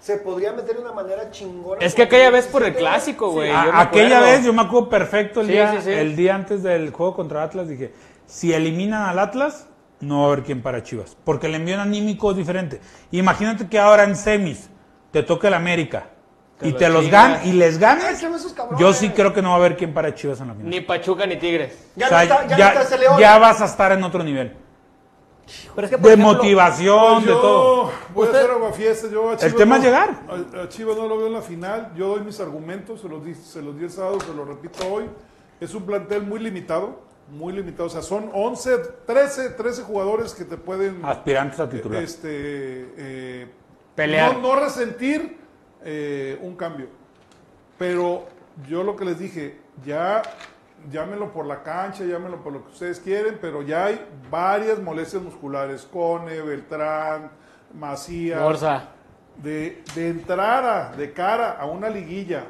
[0.00, 1.80] se podría meter de una manera chingona?
[1.80, 2.78] Es que aquella vez por el 2017?
[2.80, 3.50] clásico, güey.
[3.52, 4.24] aquella acuerdo.
[4.36, 5.90] vez yo me acuerdo perfecto el, Sí, día, sí, sí.
[5.92, 7.92] el día antes del juego contra Atlas, dije,
[8.26, 9.68] si eliminan al Atlas,
[10.00, 12.80] no va a haber quien para Chivas, porque el envío anímico es diferente.
[13.12, 14.68] Imagínate que ahora en semis
[15.12, 16.08] te toca el América
[16.62, 18.20] Te y te los ganas y les ganas,
[18.54, 18.80] cabrones.
[18.80, 20.70] yo sí creo que no va a haber quien para Chivas en la final.
[20.70, 21.76] Ni Pachuca ni Tigres.
[21.96, 23.18] Ya O sea, no está, ya, ya- no está ese León.
[23.20, 24.56] ya vas a estar en otro nivel.
[25.74, 27.90] Pero es que, por De ejemplo, motivación, Pues de todo.
[28.14, 29.10] voy Usted- a hacer aguafiestas.
[29.10, 30.20] Yo a Chivas tema es llegar.
[30.28, 31.92] A, a Chivas no lo veo en la final.
[31.96, 34.86] Yo doy mis argumentos, se los, di, se los di el sábado, se los repito
[34.90, 35.04] hoy.
[35.60, 37.86] Es un plantel muy limitado, muy limitado.
[37.86, 42.02] O sea, son 11, 13, 13 jugadores que te pueden Aspirantes a titular.
[42.02, 42.28] este,
[42.96, 43.46] eh,
[43.96, 44.34] Pelear.
[44.38, 45.38] No, no resentir
[45.84, 46.86] eh, un cambio.
[47.78, 48.24] Pero
[48.68, 50.22] yo lo que les dije, ya
[50.90, 55.22] llámenlo por la cancha, llámenlo por lo que ustedes quieren, pero ya hay varias molestias
[55.22, 55.82] musculares.
[55.90, 57.30] Cone, Beltrán,
[57.74, 58.40] Macías.
[58.42, 58.88] Borsa.
[59.42, 62.44] De, de entrar a- de cara a una liguilla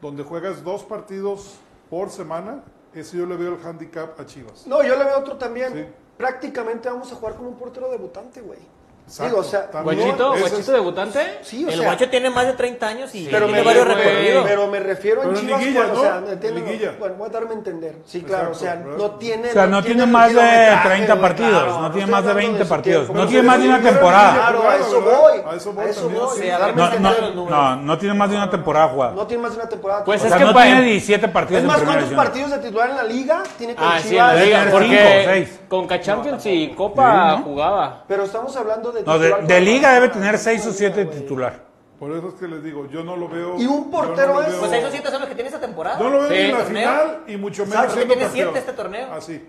[0.00, 1.58] donde juegas dos partidos
[1.90, 2.62] por semana,
[2.94, 4.66] ese yo le veo el handicap a Chivas.
[4.66, 5.72] No, yo le veo otro también.
[5.72, 5.84] Sí.
[6.16, 8.60] Prácticamente vamos a jugar con un portero debutante, güey.
[9.10, 9.24] Exacto.
[9.24, 10.34] Digo, o sea, ¿Guachito?
[10.38, 11.38] ¿Guachito debutante?
[11.42, 13.86] Sí, o el sea, guacho tiene más de 30 años y pero tiene me, varios
[13.88, 14.44] recorridos.
[14.46, 16.10] pero me refiero en Pero en Chivas, liguilla, cuando, o ¿no?
[16.10, 16.60] sea, me entiendo,
[16.98, 17.96] bueno, voy a darme a entender.
[18.06, 20.88] Sí, claro, Exacto, o sea, no tiene O sea, no tiene el más de kilometraje,
[20.88, 23.42] 30 güey, partidos, claro, no tiene más de hablando 20 su partidos, tiempo, no tiene
[23.42, 24.32] más de una temporada.
[24.34, 25.40] Claro, a eso voy.
[25.44, 26.48] A eso voy A eso voy.
[26.48, 29.12] a darme No, a no, entender no, no tiene más de una temporada jugada.
[29.12, 30.04] No tiene más de una temporada.
[30.04, 32.50] Pues o es sea, que no tiene 17 partidos es en más, primera ¿cuántos partidos
[32.52, 34.34] de titular en la liga tiene con Ah, sí, en Chivas?
[34.36, 34.66] la liga.
[34.68, 37.42] O Porque con Champions y Copa ¿no?
[37.44, 38.04] jugaba.
[38.06, 41.04] Pero estamos hablando de No, de, titular de con- liga debe tener 6 o 7
[41.04, 41.18] güey.
[41.18, 41.70] titular.
[41.98, 43.56] Por eso es que les digo, yo no lo veo.
[43.58, 45.48] Y un yo portero no lo es- veo- Pues esos siete son los que tiene
[45.48, 45.98] esta temporada.
[45.98, 46.90] No lo veo Sí, ni en la torneo.
[46.90, 48.48] final y mucho menos Exacto, siendo tiene campeón.
[48.54, 49.12] siete este torneo.
[49.12, 49.48] Así.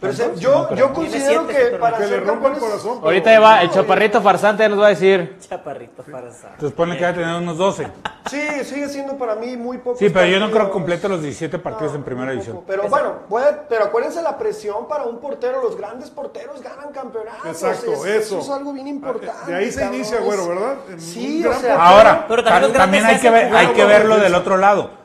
[0.00, 2.94] Pero yo, yo considero que para Que le rompa el corazón.
[3.00, 5.36] pero- Ahorita ya va, el chaparrito farsante ya nos va a decir.
[5.46, 6.48] Chaparrito farsa.
[6.54, 7.86] Entonces pone que va a tener unos 12.
[8.30, 9.98] Sí, sigue siendo para mí muy poco.
[9.98, 12.60] Sí, pero yo no creo que complete los 17 partidos No, en primera división.
[12.66, 15.62] Pero bueno, puede- pero acuérdense la presión para un portero.
[15.62, 17.44] Los grandes porteros ganan campeonatos.
[17.46, 18.38] Exacto, Es- eso.
[18.40, 19.50] es algo bien importante.
[19.50, 20.74] De ahí se inicia, güero, ¿verdad?
[20.90, 21.52] En Sí, o sea.
[21.52, 21.80] portero.
[21.80, 24.99] Ahora, Pero también también hay que ver, hay que verlo del otro lado.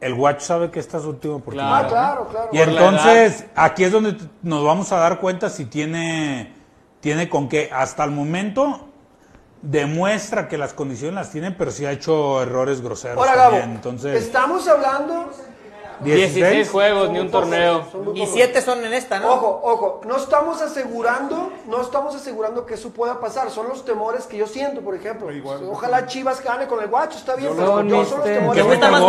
[0.00, 1.84] El Guacho sabe que esta es su última oportunidad.
[1.84, 2.48] Ah, claro, claro.
[2.52, 6.54] Y Por entonces, aquí es donde nos vamos a dar cuenta si tiene,
[7.00, 7.68] tiene con qué.
[7.72, 8.86] Hasta el momento
[9.60, 13.70] demuestra que las condiciones las tiene, pero sí ha hecho errores groseros Ahora, Gabo, también.
[13.76, 15.30] Entonces, estamos hablando...
[16.00, 17.84] 16 juegos, ni un torneo.
[17.90, 18.30] Son Y pocos.
[18.32, 19.32] siete son en esta, ¿no?
[19.32, 24.26] Ojo, ojo, no estamos asegurando, no estamos asegurando que eso pueda pasar, son los temores
[24.26, 25.32] que yo siento, por ejemplo.
[25.32, 25.64] Igual.
[25.68, 28.62] Ojalá Chivas gane con el guacho, está bien, Yo pero yo son los Que temores.
[28.62, 29.02] Que ¿Te meta gusta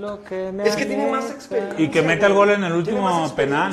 [0.00, 0.52] más gol.
[0.52, 0.68] Gudiño?
[0.68, 1.80] Es que tiene más experiencia.
[1.84, 3.72] Y que meta el gol en el último penal.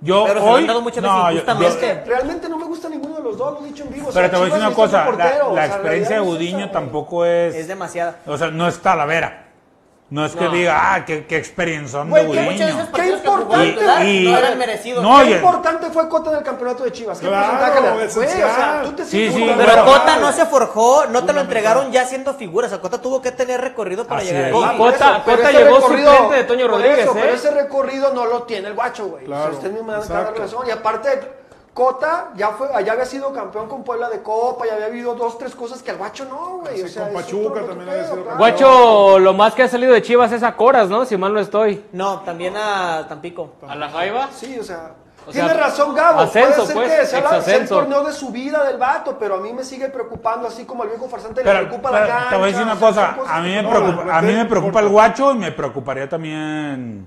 [0.00, 0.60] yo Pero se lo hoy.
[0.62, 1.66] han dado muchas veces no, yo- injustamente.
[1.66, 3.90] yo- Es que realmente no me gusta ninguno de los dos, lo he dicho en
[3.90, 4.08] vivo.
[4.08, 5.74] o pero sea, te voy a decir una cosa: un la, portero, o la sea,
[5.74, 7.54] experiencia de Gudiño tampoco es.
[7.54, 8.18] Es demasiada.
[8.26, 9.47] O sea, no es Talavera.
[10.10, 10.50] No es que No.
[10.52, 12.10] diga, ah, qué, qué experiencia de Qué
[13.20, 13.74] que jugó, importante.
[13.76, 14.04] ¿verdad?
[14.04, 15.02] Y- no eran merecidos.
[15.02, 17.18] No, Qué importante fue Cota en el campeonato de Chivas.
[17.18, 18.82] ¿Qué Claro, porcentaje le- Güey, o sea, esencial.
[18.84, 22.06] tú te Sí, sí, Pero Pero- Cota no se forjó, no te lo entregaron ya
[22.06, 22.68] siendo figura.
[22.68, 24.54] O sea, Cota tuvo que tener recorrido para Así llegar es.
[24.54, 24.62] ahí.
[24.64, 27.20] Ah, Cota- Cota llegó recorrido- suplente de Toño Rodríguez, eso, ¿eh?
[27.20, 29.24] Pero ese recorrido no lo tiene el guacho, güey.
[29.26, 30.40] Claro, o sea, me a dar exacto.
[30.40, 30.66] razón.
[30.66, 31.20] Y aparte,
[31.78, 35.38] Cota ya fue, ya había sido campeón con Puebla de Copa, ya había habido dos,
[35.38, 36.82] tres cosas que al guacho no, güey.
[36.82, 38.36] O sea, con Pachuca otro- también había sido claro.
[38.38, 41.04] Guacho, lo más que ha salido de Chivas es a Coras, ¿no?
[41.04, 41.84] Si mal no estoy.
[41.92, 43.52] No, también a Tampico.
[43.68, 44.28] ¿A la Jaiba?
[44.34, 44.90] Sí, o sea.
[45.24, 46.20] O Tiene sea, razón, Gabo.
[46.20, 49.16] ascenso, Puede ser pues, que sea, la- sea el torneo de su vida del vato,
[49.16, 52.02] pero a mí me sigue preocupando, así como al viejo farsante le Pero, preocupa pero
[52.02, 52.30] la cancha.
[52.30, 54.32] te voy a decir una o sea, cosa, a mí me no- preocupa, a mí
[54.32, 57.06] me preocupa el guacho y me preocuparía también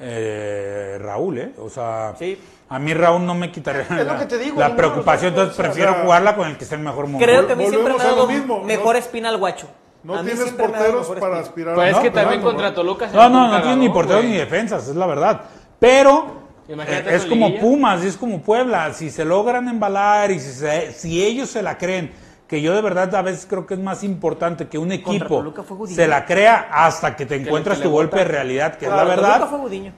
[0.00, 1.54] eh, Raúl, ¿eh?
[1.60, 2.40] O sea, Sí.
[2.70, 5.56] A mí Raúl no me quitaría lo la, que te digo, la preocupación, entonces o
[5.56, 7.24] sea, prefiero jugarla con el que esté en mejor momento.
[7.24, 9.68] Creo que a mí siempre me ha dado lo mismo, mejor no- espina al guacho.
[10.04, 11.74] No A mí tienes porteros para aspirar.
[11.74, 12.46] Pues es que también ¿no?
[12.46, 15.40] contra Toluca se No, no, no tiene ni porteros ni defensas, es la verdad.
[15.80, 16.26] Pero
[16.68, 17.60] Imagínate eh, es como liguilla.
[17.62, 18.92] Pumas, es como Puebla.
[18.92, 22.12] Si se logran embalar y si, se- si ellos se la creen,
[22.46, 25.44] que yo de verdad a veces creo que es más importante que un equipo
[25.86, 29.08] se la crea hasta que te encuentras que tu golpe de realidad, que Claro, es
[29.08, 29.48] la verdad.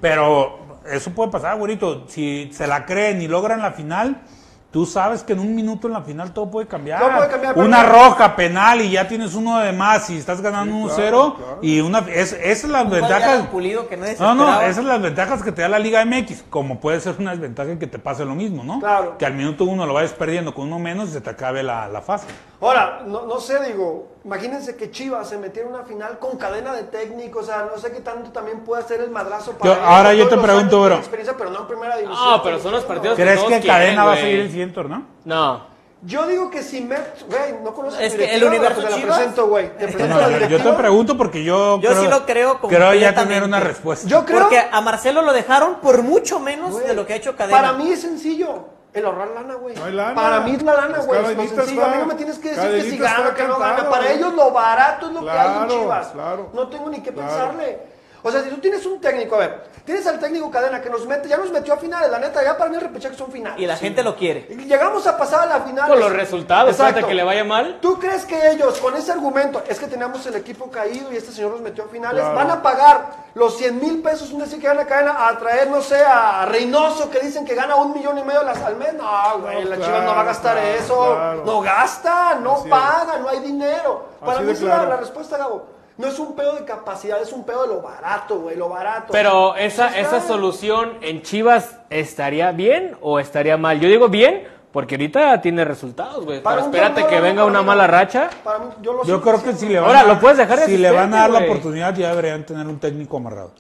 [0.01, 0.59] Pero
[0.91, 2.05] eso puede pasar, güerito.
[2.09, 4.23] Si se la creen y logran la final,
[4.71, 7.01] tú sabes que en un minuto en la final todo puede cambiar.
[7.01, 10.89] Todo puede cambiar, una roja, penal y ya tienes uno de más y estás ganando
[10.91, 11.59] Sí, 1-0 claro, claro.
[11.63, 13.33] y una es, esa es la Un gol de ventaja.
[13.33, 14.63] Alan Pulido que No, no, esperaba.
[14.65, 17.79] esas son las ventajas que te da la Liga MX, como puede ser una desventaja
[17.79, 18.79] que te pase lo mismo, ¿no?
[18.81, 19.19] Claro.
[19.19, 21.89] Que al minuto uno lo vayas perdiendo con uno menos y se te acabe la,
[21.89, 22.27] la fase.
[22.61, 26.75] Ahora, no, no sé, digo, imagínense que Chivas se metiera en una final con cadena
[26.75, 29.83] de técnicos, o sea, no sé qué tanto también puede hacer el madrazo para Yo-
[29.83, 30.97] ahora yo te pregunto, bro.
[30.97, 32.31] experiencia, pero no en primera división.
[32.31, 34.51] No, pero son los partidos que ¿Crees todos que quieren, Cadena va a seguir el
[34.51, 35.03] siguiente torneo?
[35.25, 35.71] No.
[36.03, 39.07] Yo digo que si Met, güey, no conoces Es que el universo pues te la
[39.15, 39.69] presento, güey.
[39.77, 43.15] Te presento No, la yo- te pregunto porque yo, Yo sí lo creo Creo ya
[43.15, 44.09] tener una respuesta.
[44.09, 47.17] Yo creo, Porque a Marcelo lo dejaron por mucho menos güey, de lo que ha
[47.17, 47.59] hecho Cadena.
[47.61, 48.80] para mí es sencillo.
[48.93, 49.75] El ahorrar lana, güey.
[49.77, 50.15] No hay lana.
[50.15, 51.47] Para mí es la lana, Pues güey.
[51.47, 51.85] Es sencillo.
[51.85, 53.89] A mí no me tienes que decir que si gana, que no gana.
[53.89, 56.09] Para ellos lo barato es lo que hay en Chivas.
[56.09, 56.49] claro.
[56.53, 57.29] No tengo ni que Claro.
[57.29, 57.79] pensarle.
[58.23, 61.07] O sea, si tú tienes un técnico, a ver, tienes al técnico Cadena que nos
[61.07, 63.59] mete, ya nos metió a finales, la neta, ya para mí el repechaje son finales.
[63.59, 64.47] Y la gente lo quiere.
[64.51, 65.89] Y Llegamos a pasar a la final.
[65.89, 66.95] Por los resultados, Exacto.
[66.97, 67.79] fíjate que le vaya mal.
[67.81, 71.33] ¿Tú crees que ellos, con ese argumento, es que teníamos el equipo caído y este
[71.33, 72.37] señor nos metió a finales, Claro.
[72.37, 75.81] van a pagar los 100 mil pesos, un decir que gana cadena, a traer, no
[75.81, 78.93] sé, a Reynoso, que dicen que gana un millón y medio las- al mes?
[78.95, 81.15] No, güey, No, la claro, Chivas no va a gastar claro, eso.
[81.17, 81.43] claro.
[81.47, 82.71] No gasta, no Así es.
[82.71, 84.05] paga, no hay dinero.
[84.21, 85.80] Para Así mí es la respuesta, Gabo.
[86.01, 89.13] No es un pedo de capacidad, es un pedo de lo barato, güey, lo barato.
[89.13, 93.79] Pero esa, Pues esa solución en Chivas estaría bien o estaría mal.
[93.81, 96.43] Yo digo bien porque ahorita tiene resultados, güey.
[96.43, 98.31] Para Pero espérate que venga una mala racha.
[98.43, 100.61] Para mí, yo lo Yo creo que si le van, Ahora, a, lo puedes dejar
[100.61, 103.53] de si le van a dar la oportunidad, ya deberían tener un técnico amarrado.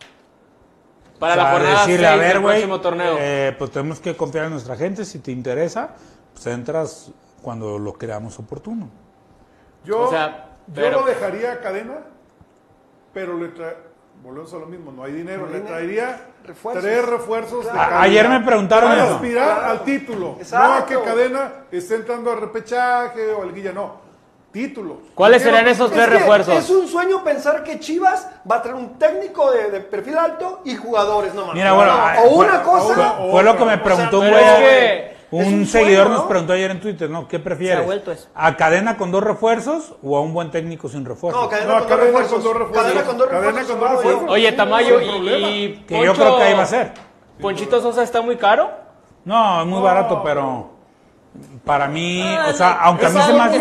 [1.19, 3.17] Para O sea, la jornada decirle, 6 a ver, güey, próximo torneo.
[3.19, 5.05] eh, pues tenemos que confiar en nuestra gente.
[5.05, 5.91] Si te interesa,
[6.33, 7.11] pues entras
[7.43, 8.89] cuando lo creamos oportuno.
[9.85, 11.99] Yo, O sea, yo lo dejaría a cadena,
[13.13, 13.75] pero le tra...
[14.23, 16.83] volvemos a lo mismo, no hay dinero, le traería Refuerzos.
[16.85, 17.91] tres refuerzos de Claro.
[17.91, 19.15] calidad Ayer me preguntaron para eso.
[19.15, 19.71] aspirar Claro.
[19.73, 20.69] al título, Exacto.
[20.69, 24.01] no a que cadena esté entrando al repechaje o al guilla, no,
[24.53, 24.99] títulos.
[25.15, 26.55] ¿Cuáles serían esos Es tres que refuerzos?
[26.55, 30.61] Es un sueño pensar que Chivas va a tener un técnico de, de perfil alto
[30.65, 31.55] y jugadores, no mames.
[31.55, 32.95] Mira, bueno, No, o una cosa.
[33.17, 34.43] fue- Fue lo que me preguntó O un güey.
[34.43, 36.29] pero es que un, seguidor nos ¿no?
[36.29, 37.29] preguntó ayer en Twitter, ¿no?
[37.29, 37.77] ¿Qué prefieres?
[37.79, 38.29] Se ha vuelto eso.
[38.35, 41.43] ¿A cadena con dos refuerzos o a un buen técnico sin refuerzos?
[41.43, 42.45] No, cadena, No, con, cadena dos con refuerzos.
[42.45, 42.83] dos refuerzos.
[42.83, 43.71] Cadena con dos Cadena refuerzos.
[43.77, 44.31] con dos refuerzos.
[44.31, 46.93] Oye, Tamayo, y, Que yo creo que ahí va a ser.
[47.41, 48.71] ¿Ponchito Sosa está muy caro?
[49.25, 50.71] No, es muy barato, pero
[51.65, 53.59] para mí, o sea, Ah, aunque a mí se me hace...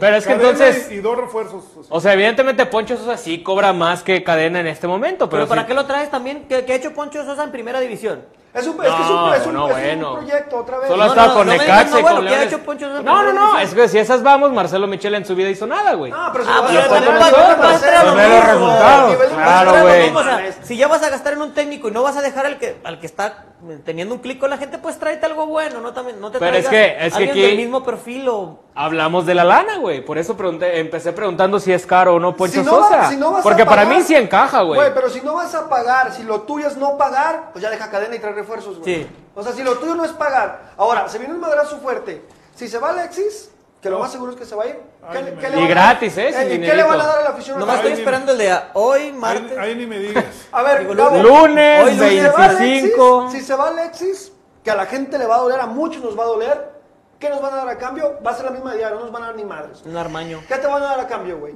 [0.00, 1.64] Pero es que Cadena entonces, y, dos refuerzos.
[1.88, 5.28] o sea, evidentemente Poncho Sosa sí cobra más que Cadena en este momento.
[5.28, 6.46] Pero, Pero ¿para sí- qué lo traes también?
[6.48, 8.22] ¿Qué, qué ha hecho Poncho Sosa en primera división?
[8.54, 10.12] Es un, es que es un, No, es un, no, es un bueno.
[10.14, 10.88] proyecto otra vez.
[10.88, 12.52] Solo No, ha estado no, con no digas, no, bueno, con ¿qué ha Leones.
[12.54, 15.24] hecho Poncho Sosa en No, no, no, es que si esas vamos, Marcelo Michel en
[15.26, 16.12] su vida hizo nada, güey.
[16.14, 19.16] Ah, pero si Ah, vas pero a poner no, los no, resultados.
[19.34, 20.10] Claro, güey.
[20.12, 20.22] no
[20.62, 22.80] si ya vas a gastar en un técnico y no vas a dejar al que,
[22.84, 23.44] al que está
[23.84, 26.56] teniendo un clic con la gente, pues tráete algo bueno, no, también, no te Pero
[26.56, 28.60] es traigas que- es que aquí- del mismo perfil o...
[28.74, 30.04] Hablamos de la lana, güey.
[30.04, 33.08] Por eso pregunté, empecé preguntando si es caro o no Poncho Si no va- Sosa.
[33.10, 34.78] si no vas a Porque para mí sí encaja, güey.
[34.80, 37.70] Güey, pero si no vas a pagar, si lo tuyo es no pagar, pues ya
[37.70, 38.94] deja cadena y trae refuerzos, güey.
[39.02, 39.06] Sí.
[39.34, 40.72] O sea, si lo tuyo no es pagar.
[40.76, 42.22] Ahora, se viene un madrazo fuerte.
[42.54, 43.50] Si se va Alexis,
[43.84, 44.80] que lo más seguro es que se va a ir.
[45.12, 46.32] ¿qué, Ay, qué y le van a- gratis, ¿eh?
[46.32, 47.58] Sin ¿Y qué le van a dar a la afición?
[47.58, 49.58] Nomás estoy esperando el de a- hoy, martes.
[49.58, 50.24] Ahí, ahí ni me digas.
[50.50, 53.20] A ver, Digo, Gabo, lunes, hoy si se va 25.
[53.20, 54.32] Alexis, si se va Alexis,
[54.64, 56.70] que a la gente le va a doler, a muchos nos va a doler,
[57.18, 58.18] ¿qué nos van a dar a cambio?
[58.26, 59.82] Va a ser la misma idea, no nos van a dar ni madres.
[59.84, 60.40] Un armaño.
[60.48, 61.54] ¿Qué te van a dar a cambio, güey?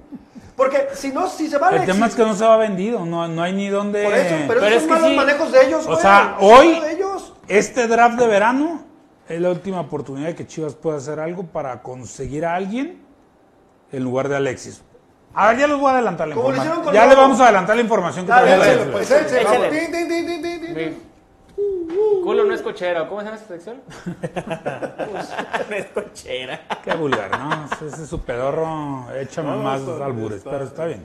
[0.54, 1.94] Porque si no, si se va El Alexis...
[1.94, 4.04] tema es que no se va vendido, no, no hay ni dónde...
[4.04, 5.16] Por eso, pero, Pero esos es son que malos sí.
[5.16, 6.00] manejos de ellos, O güey.
[6.02, 7.32] sea, hoy, malo de ellos.
[7.48, 8.84] este draft de verano
[9.28, 13.02] es la última oportunidad que Chivas puede hacer algo para conseguir a alguien
[13.92, 14.82] en lugar de Alexis.
[15.34, 16.94] A ver, ya les voy a adelantar la Como información.
[16.94, 17.22] Ya le Lobo.
[17.22, 19.08] vamos a adelantar la información que traía la échale, pues,
[22.22, 23.08] Culo no es cochero.
[23.08, 23.82] ¿Cómo se llama esta sección?
[25.76, 26.60] es cochera.
[26.82, 27.68] Qué vulgar, ¿no?
[27.86, 31.04] Ese es su pedorro, échame No, más bien, albures, está pero está bien.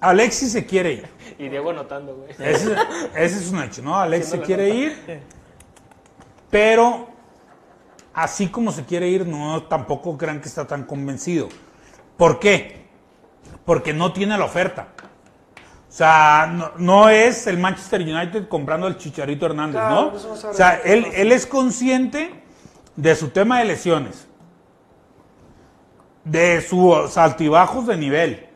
[0.00, 1.08] Alexis se quiere ir.
[1.38, 2.30] Y Diego anotando, güey.
[2.30, 2.72] Ese,
[3.16, 3.96] ese es un hecho, ¿no?
[3.96, 4.96] Alexis se quiere ir,
[6.50, 7.08] pero
[8.14, 11.48] así como se quiere ir, no tampoco crean que está tan convencido.
[12.16, 12.86] ¿Por qué?
[13.64, 14.88] Porque no tiene la oferta.
[15.88, 20.18] O sea, no, no es el Manchester United comprando al Chicharito Hernández, Claro, ¿no?
[20.18, 22.42] se O sea, él, él es consciente
[22.94, 24.28] de su tema de lesiones,
[26.24, 28.46] de sus altibajos de nivel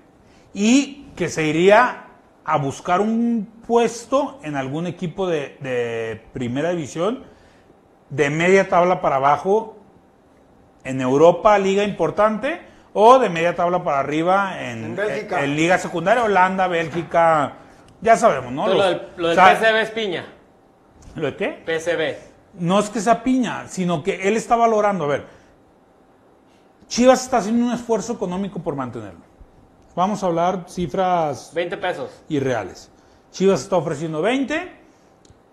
[0.52, 2.07] y que se iría
[2.44, 7.24] a buscar un puesto en algún equipo de, de primera división
[8.12, 9.75] de media tabla para abajo
[10.85, 12.61] en Europa, liga importante,
[12.92, 17.55] o de media tabla para arriba en, En liga secundaria, Holanda, Bélgica,
[18.03, 18.68] ya sabemos, ¿no?
[18.68, 20.27] Lo del, lo del o sea, PSV es piña.
[21.14, 21.62] ¿Lo de qué?
[21.64, 22.61] PSV.
[22.61, 25.05] No es que sea piña, sino que él está valorando.
[25.05, 25.27] A ver,
[26.87, 29.23] Chivas está haciendo un esfuerzo económico por mantenerlo.
[29.96, 32.10] Vamos a hablar cifras 20 pesos.
[32.29, 32.90] irreales.
[33.31, 34.71] Chivas está ofreciendo 20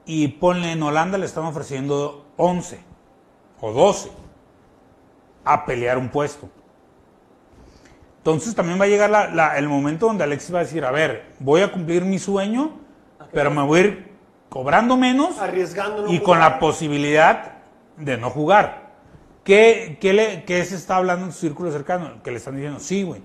[0.05, 2.79] y ponle en Holanda le están ofreciendo 11
[3.59, 4.09] o 12
[5.43, 6.47] a pelear un puesto.
[8.17, 10.91] Entonces también va a llegar la- la- el momento donde Alexis va a decir, a
[10.91, 12.71] ver, voy a cumplir mi sueño,
[13.33, 14.09] pero me voy a ir
[14.49, 16.03] cobrando menos Arriesgando.
[16.03, 17.53] no y con la posibilidad
[17.97, 18.89] de no jugar.
[19.43, 22.21] ¿Qué, qué, le, qué se está hablando en su círculo cercano?
[22.23, 23.21] Que le están diciendo, sí, güey,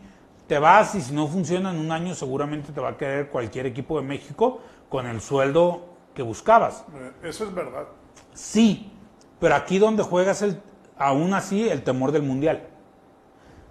[0.46, 3.66] te vas y si no funciona en un año seguramente te va a querer cualquier
[3.66, 6.84] equipo de México con el sueldo que buscabas.
[6.94, 7.84] Eh, Eso es verdad.
[8.32, 8.92] Sí,
[9.40, 10.60] pero aquí donde juegas el,
[10.96, 12.68] aún así el temor del mundial.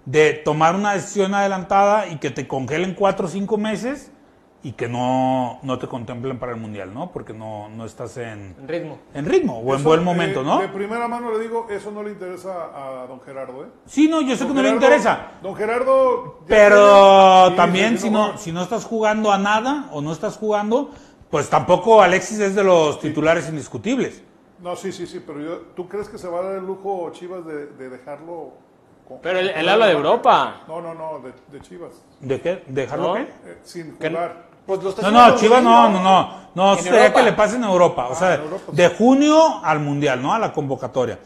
[0.06, 4.10] De tomar una decisión adelantada y que te congelen cuatro o cinco meses
[4.62, 7.12] y que no, no te contemplen para el mundial, ¿no?
[7.12, 8.98] Porque no, no estás en, En ritmo.
[9.12, 10.58] en ritmo o en buen momento, eh, ¿no?
[10.58, 13.68] De primera mano le digo, eso no le interesa a don Gerardo, ¿eh?
[13.84, 15.32] Sí, no, yo sé Don que no le interesa.
[15.42, 16.40] Don Gerardo.
[16.46, 20.38] Pero sí, también sí, si no, si no estás jugando a nada o no estás
[20.38, 20.90] jugando,
[21.30, 24.22] pues tampoco Alexis es de los titulares indiscutibles.
[24.60, 27.10] No, sí, sí, sí, pero yo, ¿tú crees que se va a dar el lujo
[27.12, 28.52] Chivas de, de dejarlo?
[29.06, 30.62] con- Pero él- él habla de Europa.
[30.68, 31.92] No, no, no, de, de Chivas.
[32.20, 32.62] ¿De qué?
[32.68, 33.14] ¿Dejarlo ¿No?
[33.14, 33.20] qué?
[33.22, 34.54] Eh, sin jugar.
[34.66, 36.44] Pues lo No, no, Chivas no, no, no.
[36.54, 38.08] No, sería que le pase en Europa.
[38.08, 38.76] O sea, en Europa, sí.
[38.76, 40.32] de junio al Mundial, ¿no?
[40.32, 41.18] A la convocatoria.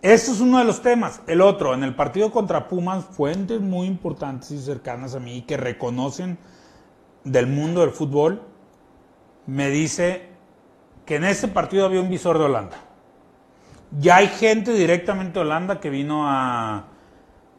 [0.00, 1.20] Eso es uno de los temas.
[1.26, 5.56] El otro, en el partido contra Pumas, fuentes muy importantes y cercanas a mí que
[5.58, 6.38] reconocen
[7.24, 8.40] del mundo del fútbol,
[9.46, 10.27] me dice
[11.08, 12.76] que en ese partido había un visor de Holanda.
[13.98, 16.84] Ya hay gente directamente de Holanda que vino a,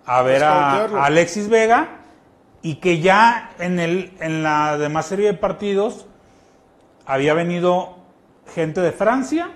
[0.06, 2.02] a ver a, Alexis Vega
[2.62, 6.06] y que ya en, el, en la demás serie de partidos
[7.08, 7.96] había venido
[8.54, 9.50] gente de Francia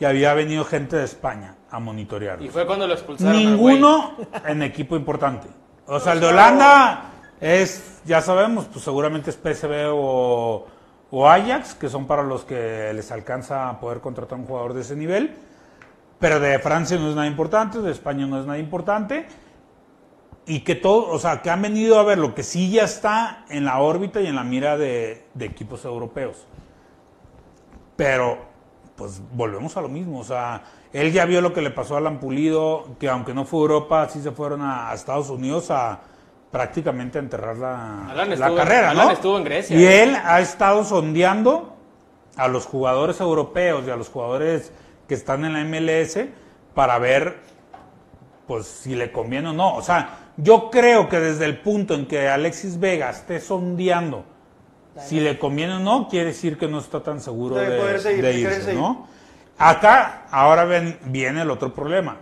[0.00, 2.40] y había venido gente de España a monitorear.
[2.40, 3.36] Y fue cuando lo expulsaron.
[3.36, 4.16] Ninguno
[4.46, 5.46] en equipo importante.
[5.86, 10.77] O sea, el de Holanda es, ya sabemos, pues seguramente es PSV o,
[11.10, 14.82] o Ajax, que son para los que les alcanza a poder contratar un jugador de
[14.82, 15.36] ese nivel.
[16.18, 19.26] Pero de Francia no es nada importante, de España no es nada importante.
[20.46, 23.44] Y que todo, o sea, que han venido a ver lo que sí ya está
[23.48, 26.46] en la órbita y en la mira de, equipos europeos.
[27.96, 28.38] Pero,
[28.96, 30.18] pues volvemos a lo mismo.
[30.18, 33.44] O sea, él ya vio lo que le pasó a Alan Pulido, que aunque no
[33.44, 36.00] fue Europa, sí se fueron a, a Estados Unidos a
[36.50, 39.12] prácticamente a enterrar la, Alan la estuvo- carrera, Alan ¿no?
[39.12, 41.76] estuvo en Grecia, Y él ha estado sondeando
[42.36, 44.72] a los jugadores europeos y a los jugadores
[45.06, 46.26] que están en la MLS
[46.74, 47.36] para ver
[48.46, 49.74] pues si le conviene o no.
[49.74, 54.24] O sea, yo creo que desde el punto en que Alexis Vega esté sondeando
[54.98, 58.32] si le conviene o no, quiere decir que no está tan seguro De seguir, de
[58.40, 58.74] irse.
[58.74, 59.06] ¿no?
[59.56, 62.16] Acá, ahora ven, viene el otro problema,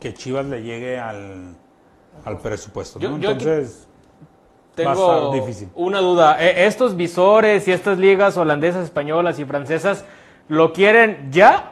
[0.00, 1.54] que Chivas le llegue al,
[2.24, 3.04] al presupuesto, ¿no?
[3.04, 5.68] Yo- yo Entonces, va a Tengo estar difícil.
[5.74, 6.36] una duda.
[6.44, 10.04] Eh, ¿Estos visores y estas ligas holandesas, españolas y francesas
[10.48, 11.70] lo quieren ya?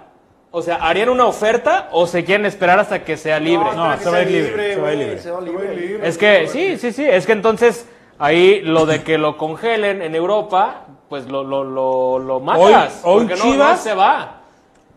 [0.50, 3.70] O sea, ¿harían una oferta o se quieren esperar hasta que sea libre?
[3.74, 5.18] No, se va ir libre, se va a ir libre.
[5.18, 5.76] se va libre.
[5.76, 6.06] libre.
[6.08, 7.04] Es que, sí, sí, sí.
[7.04, 7.86] Es que entonces
[8.18, 13.00] ahí lo de que lo congelen en Europa, pues lo, lo, lo, lo matas.
[13.02, 14.42] Hoy- hoy porque no- no, Chivas- se va.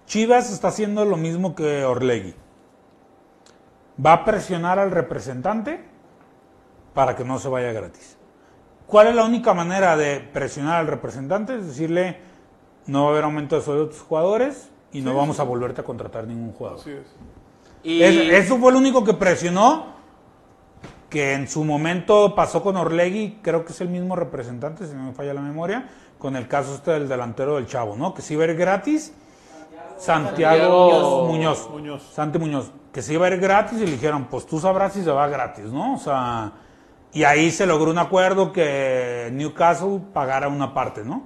[0.05, 2.35] Chivas está haciendo lo mismo que Orlegui.
[4.03, 5.83] Va a presionar al representante
[6.93, 8.17] para que no se vaya gratis.
[8.87, 11.55] ¿Cuál es la única manera de presionar al representante?
[11.57, 12.19] Es decirle,
[12.87, 15.81] no va a haber aumento de sueldo de tus jugadores y no vamos a volverte
[15.81, 16.79] a contratar ningún jugador.
[16.79, 17.07] Así es.
[17.83, 19.95] Y Es- eso fue lo único que presionó,
[21.09, 25.03] que en su momento pasó con Orlegui, creo que es el mismo representante, si no
[25.03, 25.87] me falla la memoria,
[26.17, 28.13] con el caso este del delantero del Chavo, ¿no?
[28.13, 29.13] Que si iba a ir gratis,
[29.97, 32.03] Santiago, Santiago Muñoz, Muñoz.
[32.13, 35.03] Santi Muñoz, que se iba a ir gratis y le dijeron, pues tú sabrás si
[35.03, 35.95] se va gratis, ¿no?
[35.95, 36.53] O sea,
[37.11, 41.23] y ahí se logró un acuerdo que Newcastle pagara una parte, ¿no?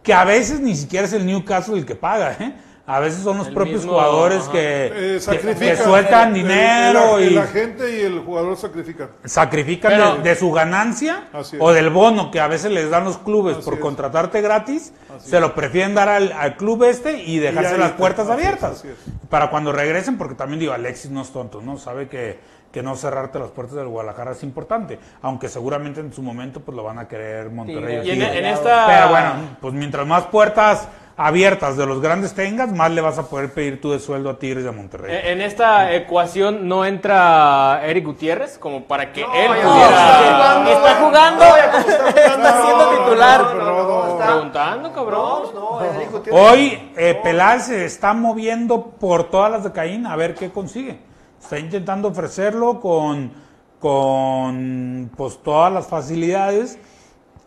[0.00, 2.54] Que a veces ni siquiera es el Newcastle el que paga, ¿eh?
[2.84, 6.42] A veces son los El propios mismo, jugadores que, Eh, que- que sueltan El- el-
[6.42, 9.08] dinero el, y el agente y el jugador sacrifican.
[9.24, 11.28] sacrifican Pero- de, de su ganancia
[11.60, 13.80] o del bono que a veces les dan los clubes Así por es.
[13.80, 15.40] contratarte gratis, Así se es.
[15.42, 17.96] lo prefieren dar al, al club este y dejarse las está.
[17.98, 18.96] puertas Así abiertas es.
[19.30, 21.78] para cuando regresen, porque también digo, Alexis no es tonto, ¿no?
[21.78, 22.40] Sabe que,
[22.72, 26.74] que no cerrarte las puertas del Guadalajara es importante, aunque seguramente en su momento pues
[26.76, 27.98] lo van a querer Monterrey.
[28.08, 28.36] Y en, Tigres.
[28.36, 28.86] en esta...
[28.88, 33.28] Pero bueno, pues mientras más puertas abiertas de los grandes tengas, más le vas a
[33.28, 35.20] poder pedir tú de sueldo a Tigres de Monterrey.
[35.24, 40.62] En en esta ecuación no entra Eric Gutiérrez como para que él ya pudiera...
[40.62, 41.44] no, está jugando.
[41.44, 43.42] Está siendo titular.
[43.42, 44.18] No, no, no, no.
[44.18, 45.42] Preguntando, cabrón.
[45.54, 46.42] No, no, Eric Gutiérrez.
[46.42, 50.98] Hoy eh, Peláez se está moviendo por todas las de Caín a ver qué consigue.
[51.40, 53.32] Está intentando ofrecerlo con,
[53.80, 56.78] con pues, todas las facilidades.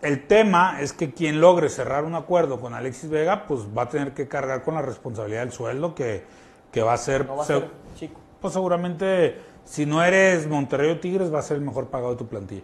[0.06, 3.90] El tema es que quien logre cerrar un acuerdo con Alexis Vega, pues va a
[3.90, 6.24] tener que cargar con la responsabilidad del sueldo que,
[6.72, 8.20] que va a ser, No va a se- ser chico.
[8.40, 12.18] pues seguramente si no eres Monterrey o Tigres va a ser el mejor pagado de
[12.18, 12.62] tu plantilla.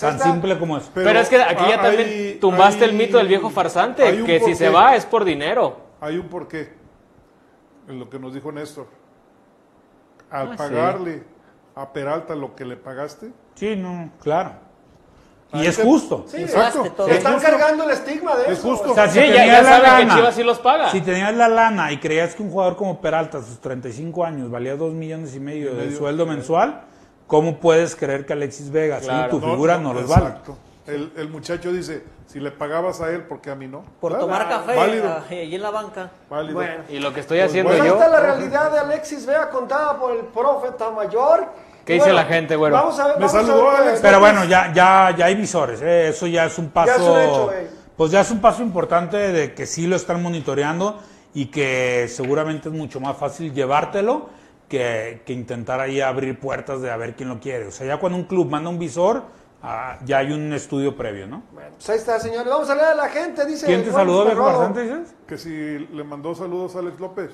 [0.00, 0.90] Tan simple como es.
[0.94, 4.54] Pero, es que aquí ya hay- también tumbaste el mito del viejo farsante, que si
[4.54, 5.76] se va es por dinero.
[6.00, 6.72] Hay un porqué.
[7.88, 8.86] En lo que nos dijo Néstor.
[10.30, 10.56] Al Ah, sí.
[10.56, 11.22] pagarle
[11.74, 14.52] a Peralta lo que le pagaste, Sí, no, claro.
[15.54, 16.24] Y es justo.
[16.28, 16.82] Sí, Exacto.
[16.96, 17.08] Todo.
[17.08, 17.50] Están Es justo.
[17.58, 18.68] cargando el estigma de Es eso.
[18.70, 18.92] justo.
[18.92, 20.90] O sea, si Sí, ya, tenías ya la que lana- Chivas sí los paga.
[20.90, 24.50] Si tenías la lana y creías que un jugador como Peralta, a sus 35 años,
[24.50, 25.98] valía 2 millones y medio de medio.
[25.98, 26.82] sueldo mensual,
[27.26, 29.30] ¿cómo puedes creer que Alexis Vega, si Claro.
[29.30, 30.26] tu figura no, los vale?
[30.26, 30.58] exacto.
[30.86, 33.84] El, el muchacho dice, si le pagabas a él, ¿por qué a mí no?
[34.02, 36.10] Por Claro, tomar café Válido, ah, ahí en la banca.
[36.28, 36.54] válido.
[36.56, 36.84] Bueno.
[36.90, 37.94] Y lo que estoy Pues haciendo Pues ahí yo.
[37.94, 41.46] está la realidad de Alexis Vega contada por el profeta mayor.
[41.84, 42.76] ¿Qué Y dice la gente, güero?
[42.76, 43.16] Vamos a ver.
[43.18, 43.98] Me vamos a saludó ver.
[44.00, 46.08] Pero bueno, ya, ya, ya hay visores, ¿eh?
[46.08, 46.88] eso ya es un paso.
[46.88, 47.66] Ya es un hecho, güey.
[47.96, 50.98] pues ya es un paso importante de que sí lo están monitoreando
[51.34, 54.28] y que seguramente es mucho más fácil llevártelo
[54.68, 57.66] que, que intentar ahí abrir puertas de a ver quién lo quiere.
[57.66, 59.22] O sea, ya cuando un club manda un visor,
[59.62, 61.42] ah, ya hay un estudio previo, ¿no?
[61.52, 62.48] Bueno, pues ahí está, señores.
[62.48, 63.44] Vamos a leer a la gente.
[63.44, 65.14] Dice ¿Quién te Juan saludó, viejo farsante, dices?
[65.26, 67.30] Que si le mandó saludos a Alex López.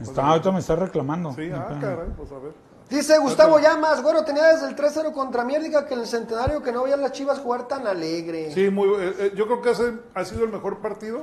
[0.00, 1.32] Está, ahorita me está reclamando.
[1.32, 2.67] Sí, ah, caray, pues a ver.
[2.90, 6.72] Dice Gustavo Llamas, güero, tenía desde el 3-0 contra Mierdiga que en el centenario que
[6.72, 8.50] no veía a las chivas jugar tan alegre.
[8.52, 11.22] Sí, muy, eh, eh, yo creo que ese ha sido el mejor partido.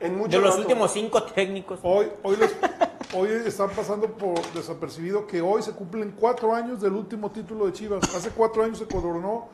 [0.00, 0.60] En mucho De los rato.
[0.60, 1.80] últimos cinco técnicos.
[1.82, 2.54] Hoy, hoy, les-
[3.16, 7.72] hoy están pasando por desapercibido que hoy se cumplen cuatro años del último título de
[7.72, 8.02] Chivas.
[8.14, 9.48] Hace cuatro años se coronó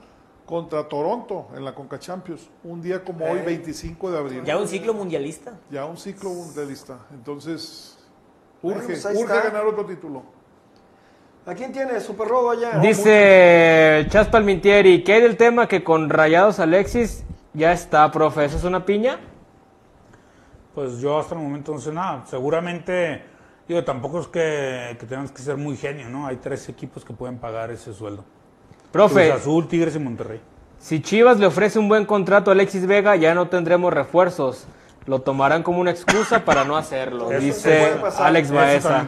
[0.47, 2.49] contra Toronto en la Conca Champions.
[2.65, 4.43] Un día como hoy, 25 de abril.
[4.45, 5.53] Ya un ciclo mundialista.
[5.71, 6.99] Ya un ciclo mundialista.
[7.13, 7.97] Entonces,
[8.61, 10.40] Bueno, urge, pues urge ganar otro título.
[11.47, 12.01] ¿A quién tiene?
[12.01, 12.79] Super Rodo allá.
[12.79, 17.25] Dice Chas Palmintieri, ¿qué hay del tema que con Rayados Alexis
[17.55, 18.45] ya está, profe?
[18.45, 19.19] ¿Eso es una piña?
[20.75, 22.25] Pues yo hasta el momento no sé nada.
[22.27, 23.23] Seguramente,
[23.67, 26.27] digo, tampoco es que, que tengas que ser muy genio, ¿no?
[26.27, 28.25] Hay tres equipos que pueden pagar ese sueldo.
[28.93, 30.41] Profe, Cruz Azul, Tigres y Monterrey.
[30.79, 34.67] si Chivas le ofrece un buen contrato a Alexis Vega, ya no tendremos refuerzos.
[35.07, 37.95] Lo tomarán como una excusa para no hacerlo, Eso dice.
[38.19, 39.07] Alex Baeza.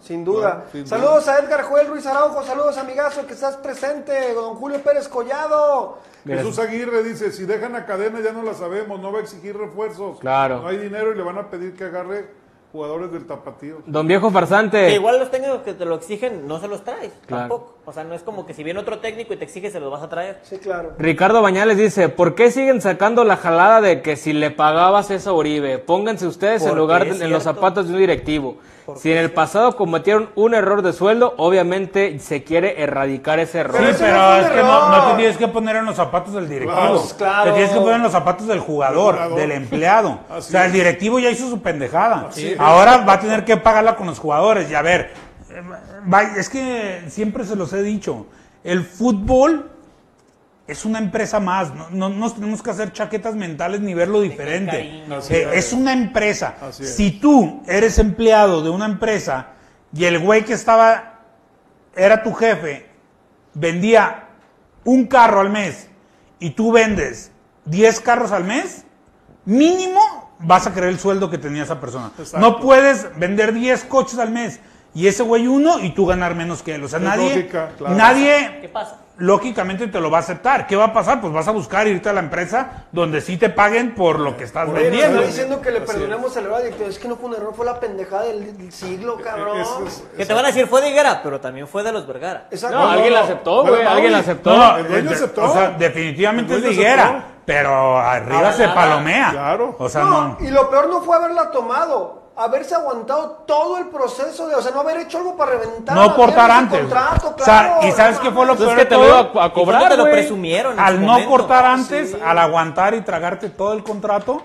[0.00, 0.50] sin duda.
[0.50, 4.82] claro, sin saludos a Edgar Joel Ruiz Araujo, saludos amigazo que estás presente, don Julio
[4.82, 5.98] Pérez Collado.
[6.26, 9.56] Jesús Aguirre dice, si dejan a cadena ya no la sabemos, no va a exigir
[9.56, 10.20] refuerzos.
[10.20, 10.60] Claro.
[10.60, 12.41] No hay dinero y le van a pedir que agarre
[12.72, 13.82] jugadores del tapatío.
[13.86, 17.12] Don Viejo Que Farsante, igual los técnicos que te lo exigen, no se los traes.
[17.26, 17.42] Claro.
[17.42, 17.74] Tampoco.
[17.84, 19.90] O sea, no es como que si viene otro técnico y te exige, se los
[19.90, 20.38] vas a traer.
[20.42, 20.92] Sí, claro.
[20.98, 25.30] Ricardo Bañales dice, ¿por qué siguen sacando la jalada de que si le pagabas eso
[25.30, 25.78] a Uribe?
[25.78, 28.56] Pónganse ustedes en lugar de, en los zapatos de un directivo.
[28.96, 33.76] Si en el pasado cometieron un error de sueldo, obviamente se quiere erradicar ese error.
[33.78, 36.74] Sí, pero es que no, te tienes que poner en los zapatos del directivo.
[36.76, 37.44] Claro, claro.
[37.44, 39.40] Te tienes que poner en los zapatos del jugador, Del jugador.
[39.40, 40.18] del empleado.
[40.30, 40.66] o sea, es.
[40.66, 42.26] el directivo ya hizo su pendejada.
[42.28, 42.60] Así es.
[42.60, 44.70] Ahora va a tener que pagarla con los jugadores.
[44.70, 45.12] Y a ver,
[45.50, 45.62] eh,
[46.36, 48.26] es que siempre se los he dicho.
[48.64, 49.70] El fútbol
[50.72, 51.72] es una empresa más.
[51.74, 54.80] No, no nos tenemos que hacer chaquetas mentales ni verlo diferente.
[54.80, 55.66] Eh, es.
[55.66, 56.56] es una empresa.
[56.68, 56.96] Es.
[56.96, 59.48] Si tú eres empleado de una empresa
[59.94, 61.20] y el güey que estaba
[61.94, 62.88] era tu jefe,
[63.54, 64.28] vendía
[64.84, 65.88] un carro al mes
[66.40, 67.30] y tú vendes
[67.66, 68.84] 10 carros al mes,
[69.44, 70.00] mínimo
[70.40, 72.10] vas a querer el sueldo que tenía esa persona.
[72.18, 72.38] Exacto.
[72.38, 74.58] No puedes vender 10 coches al mes
[74.94, 76.84] y ese güey uno y tú ganar menos que él.
[76.84, 77.94] O sea, Es nadie, lógica, claro.
[77.94, 79.01] nadie ¿Qué pasa?
[79.18, 80.66] Lógicamente te lo va a aceptar.
[80.66, 81.20] ¿Qué va a pasar?
[81.20, 84.44] Pues vas a buscar irte a la empresa donde sí te paguen por lo que
[84.44, 85.18] estás Oye, vendiendo.
[85.20, 86.88] está diciendo que le Así perdonemos al director.
[86.88, 89.60] Es que no fue un error, fue la pendejada del, del siglo, cabrón.
[89.60, 92.06] Eso es- Que te van a decir fue de Higuera, pero también fue de los
[92.06, 92.46] Vergara.
[92.50, 92.76] Exacto.
[92.78, 94.56] No, alguien no, la aceptó, güey, alguien la aceptó.
[94.56, 95.44] No, El dueño aceptó.
[95.44, 97.26] O sea, definitivamente es de higuera, aceptó.
[97.44, 98.74] pero arriba se Avalada.
[98.74, 99.30] palomea.
[99.30, 99.76] Claro.
[99.78, 100.36] O sea, no, no.
[100.40, 104.72] y lo peor no fue haberla tomado, haberse aguantado todo el proceso de, o sea,
[104.72, 105.94] no haber hecho algo para reventar.
[105.94, 106.80] No cortar antes.
[106.80, 108.56] Contrato, O sea, claro, ¿y sabes no qué fue lo.
[108.56, 110.78] Pues peor es que te lo iba a ¿Y cómo te cobrar, lo presumieron?
[110.80, 111.30] Al no momento?
[111.30, 112.16] cortar antes, Sí.
[112.24, 114.42] al aguantar y tragarte todo el contrato,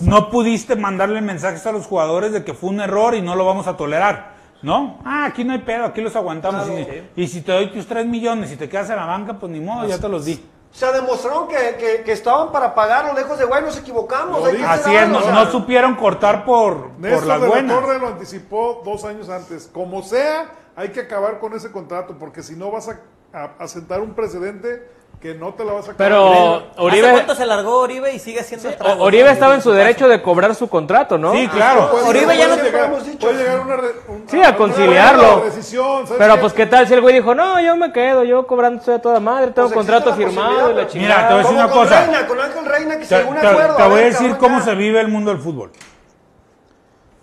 [0.00, 3.44] no pudiste mandarle mensajes a los jugadores de que fue un error y no lo
[3.44, 4.32] vamos a tolerar.
[4.62, 4.98] ¿No?
[5.04, 6.66] Ah, aquí no hay pedo, aquí los aguantamos.
[6.66, 6.80] Claro.
[7.16, 9.50] y, y si te doy tus 3 millones y te quedas en la banca, pues
[9.50, 10.40] ni modo, ya te los di.
[10.72, 14.40] O sea, demostraron que, que, que estaban para pagarlo lejos de, güey, nos equivocamos.
[14.40, 14.70] Lo hay que dice.
[14.70, 17.80] Así es, no, o sea, no supieron cortar por, por Néstor las de la buenas.
[17.80, 19.68] Torre lo anticipó dos años antes.
[19.70, 23.00] Como sea, hay que acabar con ese contrato, porque si no vas a,
[23.34, 24.88] a- a sentar un precedente
[25.22, 25.92] que no te la vas a.
[25.94, 28.98] Pero ¿Hace Oribe, cuánto se largó Oribe y sigue haciendo estragos?
[29.00, 31.32] Oribe estaba en su derecho de cobrar su contrato, ¿no?
[31.32, 31.92] Sí, claro.
[31.92, 33.18] Puede- Oribe ya no- llegar, hemos dicho.
[33.28, 33.76] puede llegar una
[34.08, 35.42] un- Sí, a conciliarlo.
[35.42, 36.40] una ¿sabes Pero qué?
[36.40, 39.00] pues qué tal si el güey dijo, no, yo me quedo, yo cobrando estoy a
[39.00, 41.16] toda madre, tengo Pues contrato firmado y la chingada.
[41.16, 42.00] Mira, te voy a decir una con cosa.
[42.04, 43.76] Reina, con Ángel Reina, que Te, se un te- acuerdo.
[43.76, 44.64] te voy a ver, decir cómo ya.
[44.64, 45.70] se vive el mundo del fútbol.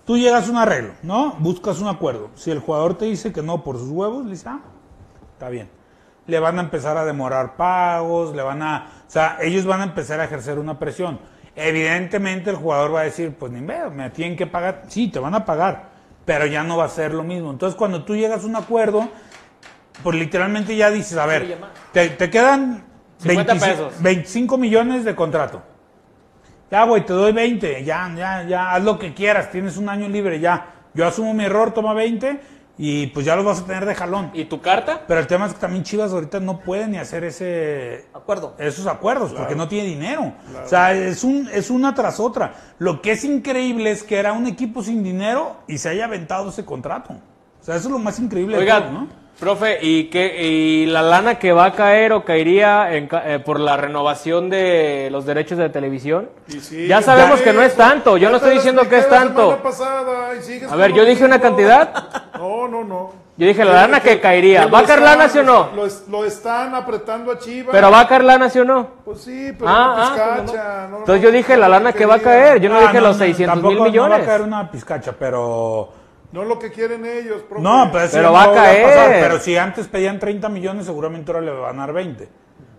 [0.05, 1.35] Tú llegas a un arreglo, ¿no?
[1.39, 2.29] Buscas un acuerdo.
[2.35, 4.59] Si el jugador te dice que no por sus huevos, dices, ah,
[5.33, 5.69] está bien.
[6.29, 8.91] Le van a empezar a demorar pagos, le van a...
[9.07, 11.19] O sea, ellos van a empezar a ejercer una presión.
[11.55, 14.83] Evidentemente el jugador va a decir, pues ni veo, me tienen que pagar.
[14.87, 15.89] Sí, te van a pagar,
[16.23, 17.51] pero ya no va a ser lo mismo.
[17.51, 19.09] Entonces cuando tú llegas a un acuerdo,
[20.03, 21.57] pues literalmente ya dices, a ver,
[21.91, 22.85] te, te quedan
[23.17, 24.01] 50 25, pesos.
[24.01, 25.61] 25 millones de contrato.
[26.71, 30.07] Ya, güey, te doy 20, ya, ya, ya, haz lo que quieras, tienes un año
[30.07, 30.67] libre, ya.
[30.93, 34.31] Yo asumo mi error, toma 20 y pues ya los vas a tener de jalón.
[34.33, 35.03] ¿Y tu carta?
[35.05, 38.55] Pero el tema es que también Chivas ahorita no puede ni hacer ese Acuerdo.
[38.57, 40.31] esos acuerdos porque no tiene dinero.
[40.63, 42.53] O sea, es un es una tras otra.
[42.77, 46.49] Lo que es increíble es que era un equipo sin dinero y se haya aventado
[46.51, 47.15] ese contrato.
[47.69, 49.07] Sea, eso es lo más increíble de Oiga, todo, ¿no?
[49.39, 53.37] profe, ¿y, qué, ¿y la lana que va a caer o caería en ca- eh,
[53.37, 56.29] por la renovación de los derechos de televisión?
[56.47, 59.55] Sí, ya sabemos ya que no es tanto, yo no estoy diciendo que es tanto.
[59.61, 60.31] pasada
[60.71, 61.93] A ver, yo dije una cantidad.
[62.39, 63.11] No, no, no.
[63.37, 64.65] Yo dije la lana que caería.
[64.65, 65.69] ¿Va a caer lana, sí o no?
[65.75, 67.69] Lo, es- lo están apretando a Chivas.
[67.71, 68.87] ¿Pero va a caer lana, sí o no?
[69.05, 70.89] Pues sí, pero Ah, una ah, pizcacha, pues no.
[70.89, 72.99] no, Entonces no, yo dije la lana que va a caer, yo no Ah, dije
[72.99, 74.27] los 600 tampoco mil No va a millones.
[74.27, 75.98] caer una pizcacha, pero
[76.31, 77.63] No lo que quieren ellos, profe.
[77.63, 79.09] no, pero, va no a pasar.
[79.19, 82.29] Pero si antes pedían 30 millones, seguramente ahora le van a dar 20.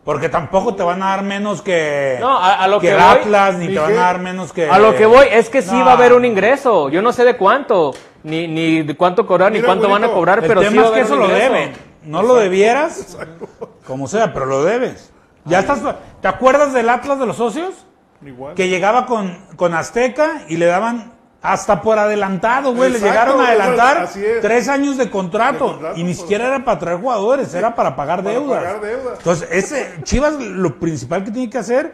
[0.04, 3.56] Porque tampoco te van a dar menos que, No, a- a lo que voy- Atlas,
[3.56, 4.68] ni te van a dar menos que...
[4.70, 5.84] A lo que voy es que sí No.
[5.84, 6.88] va a haber un ingreso.
[6.88, 7.92] Yo no sé de cuánto,
[8.22, 10.88] ni, ni de cuánto cobrar, ni cuánto van a cobrar, El pero sí tema va
[10.88, 11.72] a es que eso un lo deben.
[12.04, 13.18] No lo debieras,
[13.86, 15.12] como sea, pero lo debes.
[15.44, 15.80] Ya estás.
[16.22, 17.74] ¿Te acuerdas del Atlas de los socios?
[18.24, 18.54] Igual.
[18.54, 21.12] Que llegaba con, con Azteca y le daban
[21.42, 22.90] hasta por adelantado, güey.
[22.92, 24.40] Le llegaron a adelantar es.
[24.42, 25.64] tres años de contrato.
[25.66, 28.62] De contrato, y ni por- siquiera era para traer jugadores, era para pagar Para deudas.
[28.62, 29.18] pagar deudas.
[29.18, 31.92] Entonces, ese Chivas lo principal que tiene que hacer,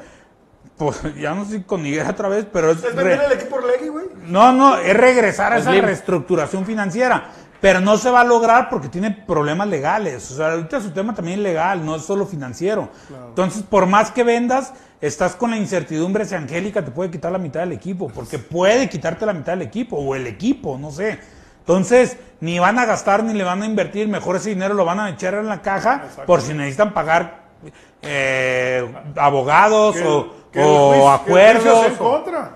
[0.76, 2.78] pues ya no sé con Higuera otra vez, pero es.
[2.78, 4.07] ¿Es re- vender el equipo Orlegui, güey?
[4.26, 7.30] no, no, es regresar a esa reestructuración financiera.
[7.61, 10.30] Pero no se va a lograr porque tiene problemas legales.
[10.30, 12.88] O sea, ahorita su tema también es legal, no es solo financiero.
[13.28, 17.38] Entonces, por más que vendas, estás con la incertidumbre si Angélica te puede quitar la
[17.38, 18.09] mitad del equipo.
[18.14, 21.18] Porque puede quitarte la mitad del equipo, o el equipo, no sé.
[21.61, 24.07] Entonces, ni van a gastar ni le van a invertir.
[24.07, 27.46] Mejor ese dinero lo van a echar en la caja por si necesitan pagar
[28.02, 28.86] eh,
[29.16, 31.64] abogados o, o juicio- acuerdos.
[31.64, 31.94] o-.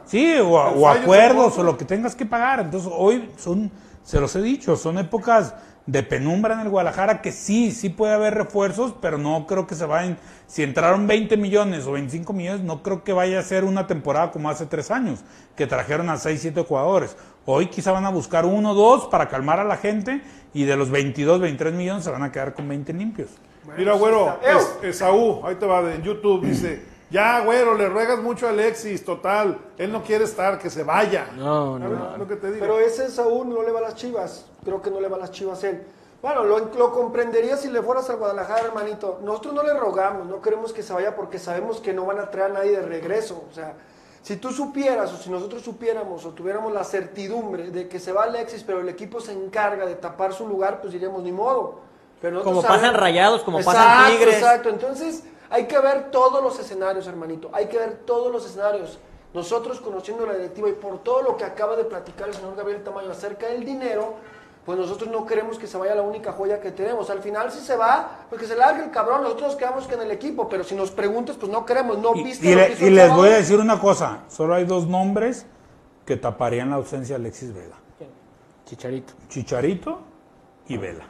[0.05, 2.61] Sí, o, o acuerdos o lo que tengas que pagar.
[2.61, 3.71] Entonces, hoy son,
[4.03, 5.55] se los he dicho, son épocas
[5.87, 9.75] de penumbra en el Guadalajara que sí, sí puede haber refuerzos, pero no creo que
[9.75, 10.19] se vayan.
[10.47, 14.31] Si entraron 20 millones o 25 millones, no creo que vaya a ser una temporada
[14.31, 15.21] como hace tres años,
[15.57, 17.17] que trajeron a 6, 7 jugadores.
[17.45, 20.23] Hoy quizá van a buscar uno o dos para calmar a la gente
[20.55, 23.31] y de los 22, 23 millones se van a quedar con 20 limpios.
[23.77, 28.47] Mira, güero, es, Esaú, ahí te va, de YouTube, dice, ya, güero, le ruegas mucho
[28.47, 31.27] a Alexis, total, él no quiere estar, que se vaya.
[31.37, 32.61] No, no, ¿Sabes lo que te digo?
[32.61, 34.47] Pero ese Saúl no le va a las chivas.
[34.65, 35.83] Creo que no le va a las chivas él.
[36.23, 39.21] Bueno, lo, lo comprendería si le fueras al Guadalajara, hermanito.
[39.25, 42.31] Nosotros no le rogamos, no queremos que se vaya porque sabemos que no van a
[42.31, 43.45] traer a nadie de regreso.
[43.51, 43.75] O sea,
[44.23, 48.25] si tú supieras o si nosotros supiéramos o tuviéramos la certidumbre de que se va
[48.25, 51.81] Alexis, pero el equipo se encarga de tapar su lugar, pues diríamos ni modo.
[52.21, 54.35] Pero Como pasan Rayados, como pasan Exacto, Tigres.
[54.37, 57.51] Exacto, entonces hay que ver todos los escenarios, hermanito.
[57.53, 58.99] Hay que ver todos los escenarios.
[59.35, 62.83] Nosotros conociendo la directiva y por todo lo que acaba de platicar el señor Gabriel
[62.83, 64.15] Tamayo acerca del dinero,
[64.67, 67.11] pues nosotros no queremos que se vaya la única joya que tenemos.
[67.11, 69.95] Al final si se va, pues que se largue el cabrón, nosotros nos quedamos que
[69.95, 72.61] en el equipo, pero si nos preguntas, pues no queremos, no Y, viste y lo
[72.61, 75.47] le- que hizo y el les voy a decir una cosa, solo hay dos nombres
[76.05, 77.77] que taparían la ausencia de Alexis Vega.
[78.67, 79.15] Chicharito.
[79.29, 79.99] Chicharito
[80.69, 81.05] y Vela.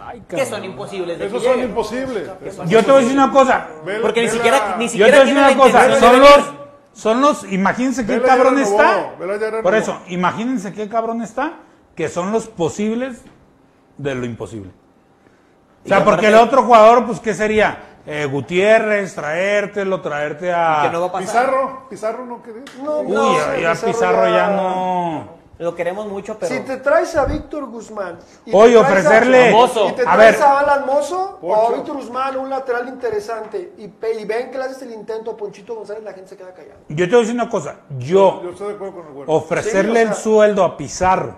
[0.00, 1.70] Ay, Que son imposibles de Esos que son lleguen.
[1.70, 2.30] imposibles.
[2.66, 5.18] Yo te voy a decir una cosa, Vela- Porque ni siquiera, ni yo te siquiera
[5.18, 6.52] voy a decir una cosa, son los,
[6.92, 9.62] son los, imagínense qué cabrón renovó, está.
[9.62, 11.54] Por eso, imagínense qué cabrón está,
[11.94, 13.22] que son los posibles
[13.96, 14.70] de lo imposible.
[15.84, 17.84] O sea, porque el otro jugador, pues, ¿qué sería?
[18.06, 20.80] Eh, Gutiérrez, traértelo, traerte a...
[20.84, 21.26] Que no va a pasar.
[21.26, 22.62] Pizarro, Pizarro no quería.
[22.82, 25.37] No, Uy, no, ya, ya Pizarro ya no...
[25.58, 26.54] Lo queremos mucho, pero.
[26.54, 29.88] Si te traes a Víctor Guzmán y traes ofrecerle- a, Mozo.
[29.88, 30.42] y te A traes ver.
[30.44, 31.72] a Alan Mozo o a.
[31.74, 35.74] Víctor Guzmán, un lateral interesante, y, y ven que le haces el intento a Ponchito
[35.74, 36.76] González, la gente se queda callada.
[36.88, 38.40] Yo te voy a decir una cosa, yo...
[38.44, 39.32] Yo estoy de acuerdo con el güero.
[39.32, 41.34] ofrecerle Sí, o el sueldo a Pizarro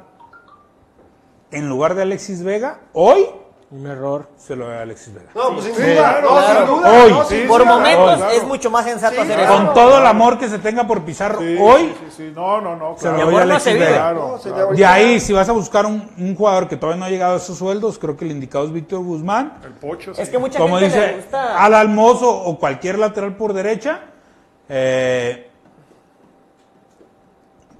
[1.51, 3.27] en lugar de Alexis Vega, hoy
[3.73, 4.27] Un error.
[4.37, 5.31] se lo doy a Alexis Vega.
[5.33, 6.59] No, pues sin Sí, duda, claro, no, claro.
[6.67, 7.11] sin duda, Hoy.
[7.13, 7.73] no, sin Sí, Por duda.
[7.73, 8.31] momentos claro.
[8.33, 9.55] es mucho más sensato Sí, hacer claro.
[9.55, 9.65] eso.
[9.65, 12.33] Con todo el amor que se tenga por Pizarro, Sí, hoy sí, sí, sí.
[12.35, 12.97] No, no, no.
[12.99, 13.75] se lo doy a Alexis.
[13.75, 13.87] Vega.
[13.93, 17.11] Claro, No, De ahí, si vas a buscar un, un jugador que todavía no ha
[17.11, 19.59] llegado a esos sueldos, creo que el indicado es Víctor Guzmán.
[19.65, 21.65] El pocho, Es que mucha Como gente le dice gusta.
[21.65, 24.01] Al Almozo o cualquier lateral por derecha.
[24.69, 25.47] eh,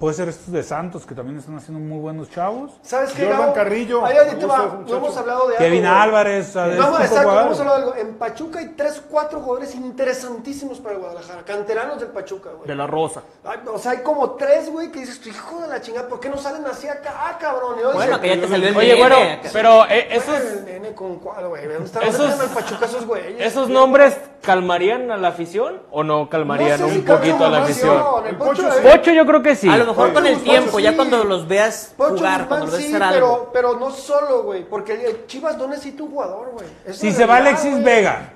[0.01, 2.73] puede ser estos de Santos, que también están haciendo muy buenos chavos.
[2.83, 3.53] ¿Sabes qué, Jordan Gabo?
[3.53, 4.81] Carrillo, Ahí, va.
[4.89, 6.01] hemos hablado de Kevin algo.
[6.01, 7.95] Álvarez, de exacto, vamos a hablar de algo.
[7.97, 11.43] En Pachuca hay tres, cuatro jugadores interesantísimos para el Guadalajara.
[11.45, 12.67] Canteranos del Pachuca, güey.
[12.67, 13.23] De la Rosa.
[13.45, 16.19] Ay, O sea, hay como tres, güey, que dices, "Tu hijo de la chingada, ¿por
[16.19, 17.77] qué no salen así acá, ah, cabrón?
[17.79, 19.17] Y Bueno, dicen, que ya te salió el Oye, bueno,
[19.53, 21.67] pero eh, esos, "Bueno, el nene con cuál, güey?
[21.67, 23.35] ¿Dónde están Esos- ¿Dónde están el Pachuca esos güeyes?
[23.39, 27.49] ¿Esos nombres calmarían a la afición o no calmarían No sé si un poquito a
[27.51, 28.03] la afición?
[28.27, 29.69] El Pocho, Pocho yo creo que sí.
[29.91, 30.83] Mejor con el tiempo, sí.
[30.85, 33.51] ya cuando los veas Pocho jugar, Guzmán cuando los ves sí, hacer pero, algo.
[33.53, 36.67] pero no solo, güey, porque el Chivas no necesita un jugador, güey.
[36.95, 37.85] Si se va realidad, Alexis güey.
[37.85, 38.33] Vega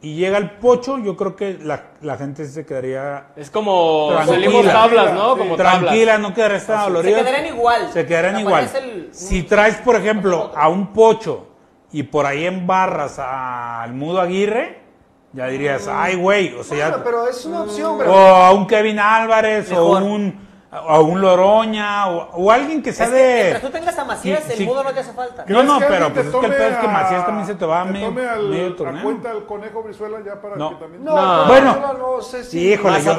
[0.00, 4.34] y llega el Pocho, yo creo que la, la gente se quedaría Es como Tranquila.
[4.34, 5.32] salimos tablas, ¿no?
[5.32, 5.38] Sí.
[5.38, 5.78] Como tablas.
[5.80, 7.90] tranquila, no quedaría tan Se quedarían igual.
[7.92, 8.70] Se quedarían igual.
[8.74, 11.46] el- Si traes, por ejemplo, a un Pocho
[11.90, 14.83] y por ahí embarras al Mudo Aguirre,
[15.34, 18.14] ya dirías, ay, güey, o sea, Bueno, ya- pero es una opción, o pero...
[18.14, 20.02] a un Kevin Álvarez, o Mejor.
[20.02, 23.34] un, a un Loroña, o, o alguien que sea Es que de...
[23.42, 24.64] mientras tú tengas a Macías, Sí, el sí.
[24.64, 25.44] mudo no te hace falta.
[25.48, 27.54] No, no, ¿Crees pero pues es que el pedo es que a- Macías también se
[27.54, 29.02] te va a te medio, tome al- medio a torneo.
[29.02, 30.70] cuenta al conejo Brizuela ya para No.
[30.70, 31.04] que también...
[31.04, 31.46] No, No.
[31.48, 31.94] Bueno.
[31.98, 32.50] no, sé si...
[32.50, 33.16] Sí, híjole, yo-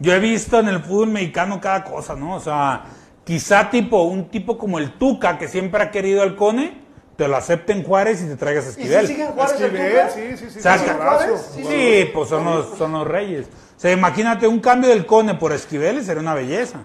[0.00, 2.34] yo he visto en el fútbol mexicano cada cosa, ¿no?
[2.34, 2.82] O sea,
[3.24, 6.83] quizá tipo, un tipo como el Tuca, que siempre ha querido al Cone,
[7.16, 9.06] te lo acepte en Juárez y te traigas a ¿Y si Esquivel.
[9.06, 10.10] siguen Juárez el Esquivel, Tuca?
[10.10, 10.60] sí, sí, sí.
[10.60, 10.78] Saca.
[10.94, 11.64] jugadorazo, Juárez, sí.
[11.64, 13.46] Sí, pues son los, son los reyes.
[13.76, 16.84] O sea, imagínate un cambio del Cone por Esquivel sería una belleza.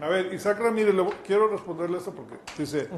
[0.00, 2.88] A ver, Isaac Ramírez, le voy- quiero responderle esto porque dice,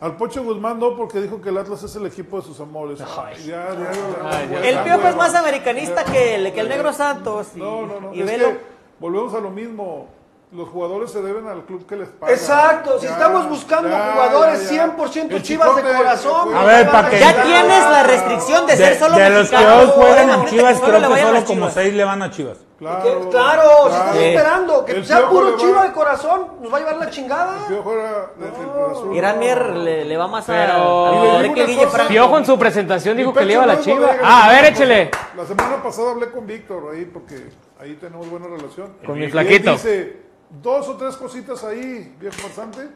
[0.00, 3.00] al Pocho Guzmán no porque dijo que el Atlas es el equipo de sus amores.
[3.00, 5.40] Ay, ya, ya, ya, Ay, ya, El Piojo es más ya.
[5.40, 7.48] americanista que el, que el Negro Santos.
[7.54, 8.14] Y, No, no, no.
[8.14, 8.48] Y es velo.
[8.50, 8.58] que
[9.00, 10.08] volvemos a lo mismo.
[10.52, 12.32] Los jugadores se deben al club que les paga.
[12.32, 14.96] Exacto, si Ya, estamos buscando ya, jugadores ya, ya.
[14.96, 16.48] 100% El chivas de corazón.
[16.50, 19.50] el- A ver, pa' que- Ya tienes la restricción de, De, ser solo de los
[19.50, 22.58] que hoy juegan en Chivas, creo que solo como seis le van a Chivas.
[22.78, 24.24] Claro, Que- claro, si estamos Sí.
[24.24, 27.66] esperando que El sea puro chiva de corazón, nos va a llevar la chingada.
[27.66, 29.16] Piojo era el Azul.
[29.16, 31.88] Irán Mier le, le va más a, Pero- a Guille.
[32.08, 34.10] Piojo en su presentación dijo que le iba a la no chiva.
[34.22, 35.10] Ah, a ver, échele.
[35.36, 37.48] La semana pasada hablé con Víctor ahí porque
[37.80, 38.92] ahí tenemos buena relación.
[39.04, 39.72] Con Y mi él flaquito.
[39.72, 42.88] dice, dos o tres cositas ahí, viejo farsante,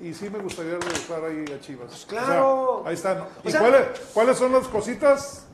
[0.00, 1.88] y sí me gustaría regresar ahí a Chivas.
[1.88, 2.80] Pues claro.
[2.80, 3.24] O sea, ahí están.
[3.44, 3.80] ¿Y O sea- cuáles,
[4.14, 5.46] cuáles son las cositas?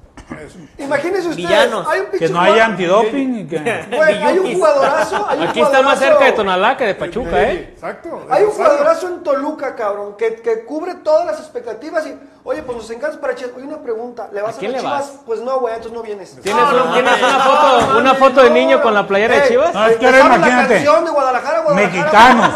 [0.44, 0.58] Eso.
[0.78, 1.86] Imagínense ustedes, Villanos.
[1.88, 3.56] hay un Que no haya antidoping que...
[3.96, 7.42] Güey, hay un jugadorazo, hay un Aquí está más cerca de Tonalá que de Pachuca,
[7.44, 7.70] ¿eh?
[7.72, 8.26] Exacto.
[8.28, 12.78] Hay un jugadorazo en Toluca, cabrón, que, que cubre todas las expectativas y, oye, pues
[12.78, 13.52] nos encanta para Chivas.
[13.56, 14.92] Oye, una pregunta, ¿le vas a, quién le Chivas?
[15.00, 15.12] vas?
[15.26, 16.36] Pues no, güey, entonces no vienes.
[16.42, 18.54] ¿Tienes, No, un- no, tienes no, una foto, una foto de no.
[18.54, 19.74] niño con la playera de Chivas?
[19.74, 20.62] No, es que te ahora imagínate.
[20.62, 22.54] La canción de Guadalajara, Guadalajara, Mexicanos.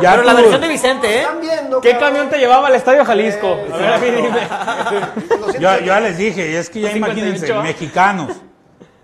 [0.00, 1.20] Ya Pero la tú- versión de Vicente, ¿eh?
[1.22, 2.08] Están viendo, ¿Qué cabrón.
[2.08, 3.46] camión te llevaba al Estadio Jalisco?
[3.48, 4.48] Eh, A ver, a mí dime.
[5.40, 8.32] Lo Yo, yo ya les dije, y es que ya 58, imagínense, mexicanos,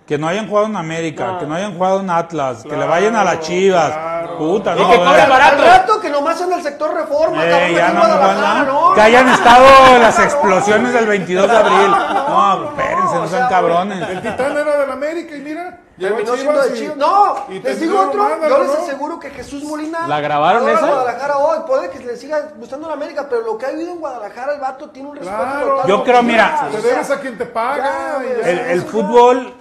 [0.06, 1.38] que no hayan jugado en América, No.
[1.38, 3.90] que no hayan jugado en Atlas, que le vayan a las Chivas.
[3.90, 4.38] claro.
[4.38, 5.62] Puta, Y no, que cobren barato.
[5.62, 9.00] Al rato que nomás en el sector reforma, Eh, cabrón, ya no, no, no, que
[9.00, 11.90] hayan estado las explosiones del 22 de abril.
[12.28, 14.08] No, espérense, no o sea, sean cabrones.
[14.08, 16.96] El Titán era del América y mira, Terminó siendo de y- Chivas.
[16.96, 18.22] No, y les digo otro.
[18.24, 20.08] mándalo, Yo les aseguro que Jesús Molina.
[20.08, 20.80] ¿La grabaron esa?
[20.86, 21.58] Guadalajara hoy.
[21.66, 24.60] Puede que le siga gustando la América, pero lo que ha vivido en Guadalajara, el
[24.60, 25.66] vato tiene un respeto Claro.
[25.76, 25.86] total.
[25.88, 28.18] Yo creo, mira, Te debes a quien te paga.
[28.42, 29.54] El, fútbol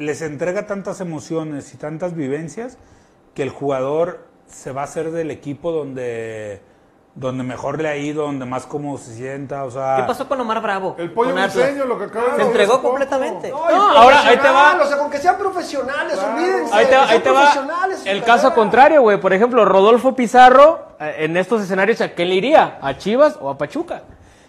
[0.00, 2.76] les entrega tantas emociones y tantas vivencias
[3.34, 6.60] que el jugador se va a hacer del equipo donde,
[7.14, 9.64] donde mejor le ha ido, donde más cómodo se sienta.
[9.64, 10.96] O sea, ¿Qué pasó con Omar Bravo?
[10.98, 12.88] El pollo briseño, lo que acaba de Se decir entregó poco.
[12.88, 13.50] completamente.
[13.50, 13.58] No,
[13.96, 14.80] ahora ahí te va.
[14.82, 16.74] O sea, con que sean profesionales, olvídense.
[16.74, 18.54] Ahí te, va- ahí te el caso carrera.
[18.54, 19.20] contrario, güey.
[19.20, 22.78] Por ejemplo, Rodolfo Pizarro, eh, en estos escenarios, ¿a quién le iría?
[22.82, 24.02] ¿A Chivas o a Pachuca?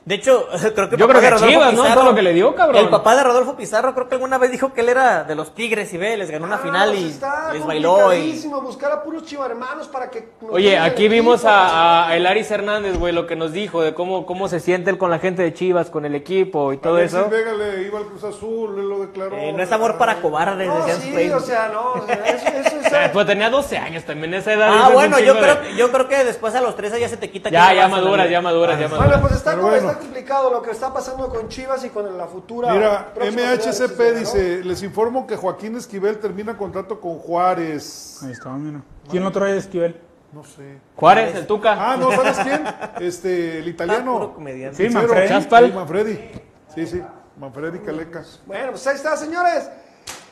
[0.03, 1.83] De hecho, creo que el Yo papá creo que de Rodolfo Chivas, ¿no?
[1.93, 2.77] Todo lo que le dio, cabrón.
[2.83, 5.53] El papá de Rodolfo Pizarro creo que alguna vez dijo que él era de los
[5.53, 8.01] Tigres y ve, les ganó una Ah, final pues y está les bailó y...
[8.17, 10.27] complicadísimo buscar a puros chivarmanos para que.
[10.41, 13.83] nos Oye, el aquí vimos equipo, a, a Elaris Hernández, güey, lo que nos dijo
[13.83, 16.77] de cómo, cómo se siente él con la gente de Chivas, con el equipo y
[16.77, 17.29] todo Alexis eso.
[17.29, 19.35] Vega le iba al Cruz Azul, él lo declaró.
[19.37, 21.37] Eh, no es amor para cobardes, No, decían sí, Facebook.
[21.43, 21.91] o sea, no.
[21.93, 22.81] o sea, eso, eso es.
[22.91, 24.67] Eh, Pues tenía 12 años también, esa edad.
[24.69, 27.07] Ah, un bueno, yo chingo de- creo, yo creo que después a los 13 ya
[27.07, 27.49] se te quita.
[27.49, 29.07] Ya, quién ya vas a la maduras, ya maduras, ya maduras.
[29.07, 29.90] Bueno, pues está, Pero como- bueno.
[29.91, 32.73] Está complicado lo que está pasando con Chivas y con la futura.
[32.73, 38.19] Mira, MHCP de dice, les informo que Joaquín Esquivel termina contrato con Juárez.
[38.23, 38.81] ahí está, mira.
[39.09, 39.99] ¿Quién lo trae, Esquivel?
[40.31, 40.77] No sé.
[40.95, 41.91] Juárez, el Tuca.
[41.91, 42.63] Ah, no, ¿sabes quién?
[43.05, 44.33] Este, el italiano.
[44.73, 44.89] Sí.
[44.89, 45.27] Manfredi.
[45.27, 45.65] Chaspal.
[45.67, 46.31] Sí, Manfredi.
[46.73, 47.01] Sí, sí,
[47.37, 48.23] Manfredi Caleca.
[48.45, 49.69] Bueno, pues ahí está, señores.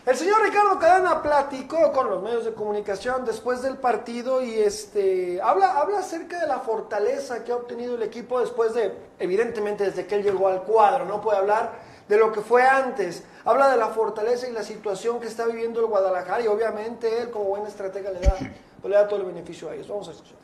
[0.05, 5.41] El señor Ricardo Cadena platicó con los medios de comunicación después del partido y este
[5.41, 10.07] habla, habla acerca de la fortaleza que ha obtenido el equipo después de, evidentemente, desde
[10.07, 13.23] que él llegó al cuadro, no puede hablar de lo que fue antes.
[13.43, 17.29] Habla de la fortaleza y la situación que está viviendo el Guadalajara y obviamente él
[17.29, 18.35] como buena estratega le da,
[18.81, 19.87] pues, le da todo el beneficio a ellos.
[19.89, 20.37] Vamos a escuchar.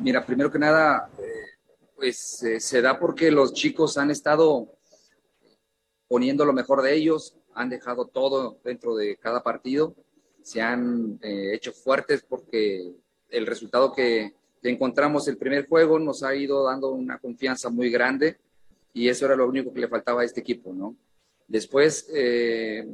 [0.00, 1.24] Mira, primero que nada, eh,
[1.94, 4.66] pues eh, se da porque los chicos han estado
[6.08, 9.96] poniendo lo mejor de ellos, han dejado todo dentro de cada partido,
[10.42, 12.92] se han eh, hecho fuertes porque
[13.30, 17.90] el resultado que, que encontramos el primer juego nos ha ido dando una confianza muy
[17.90, 18.38] grande
[18.92, 20.96] y eso era lo único que le faltaba a este equipo, ¿no?
[21.48, 22.86] Después, eh,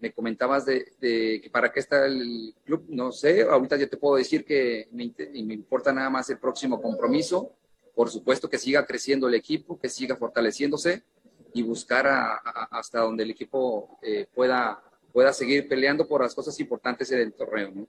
[0.00, 3.96] me comentabas de, de que para qué está el club, no sé, ahorita yo te
[3.96, 7.52] puedo decir que me, me importa nada más el próximo compromiso,
[7.94, 11.02] por supuesto que siga creciendo el equipo, que siga fortaleciéndose
[11.54, 14.80] y buscar a- a- hasta donde el equipo eh, pueda,
[15.12, 17.86] pueda seguir peleando por las cosas importantes en el torneo, ¿no?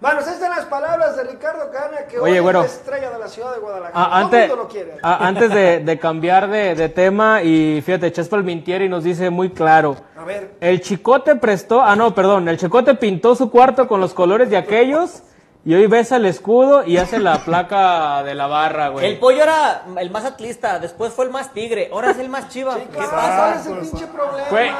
[0.00, 2.60] Bueno, esas están las palabras de Ricardo Cadena, que Oye, hoy güero.
[2.62, 3.92] es la estrella de la ciudad de Guadalajara.
[4.00, 4.94] Ah, antes, mundo lo quiere.
[5.02, 9.50] ah, antes de, de cambiar de, de tema, y fíjate, Chespal Mintieri nos dice muy
[9.50, 9.96] claro.
[10.16, 14.14] A ver, El chicote prestó, ah no, perdón, el chicote pintó su cuarto con los
[14.14, 15.24] colores de aquellos
[15.68, 19.04] y hoy besa el escudo y hace la placa de la barra, güey.
[19.04, 22.48] El pollo era el más atlista, después fue el más tigre, ahora es el más
[22.48, 22.76] chiva.
[22.76, 23.36] ¿Qué pasa?
[23.36, 24.46] ¿cuál es el pinche problema?
[24.48, 24.70] Fue-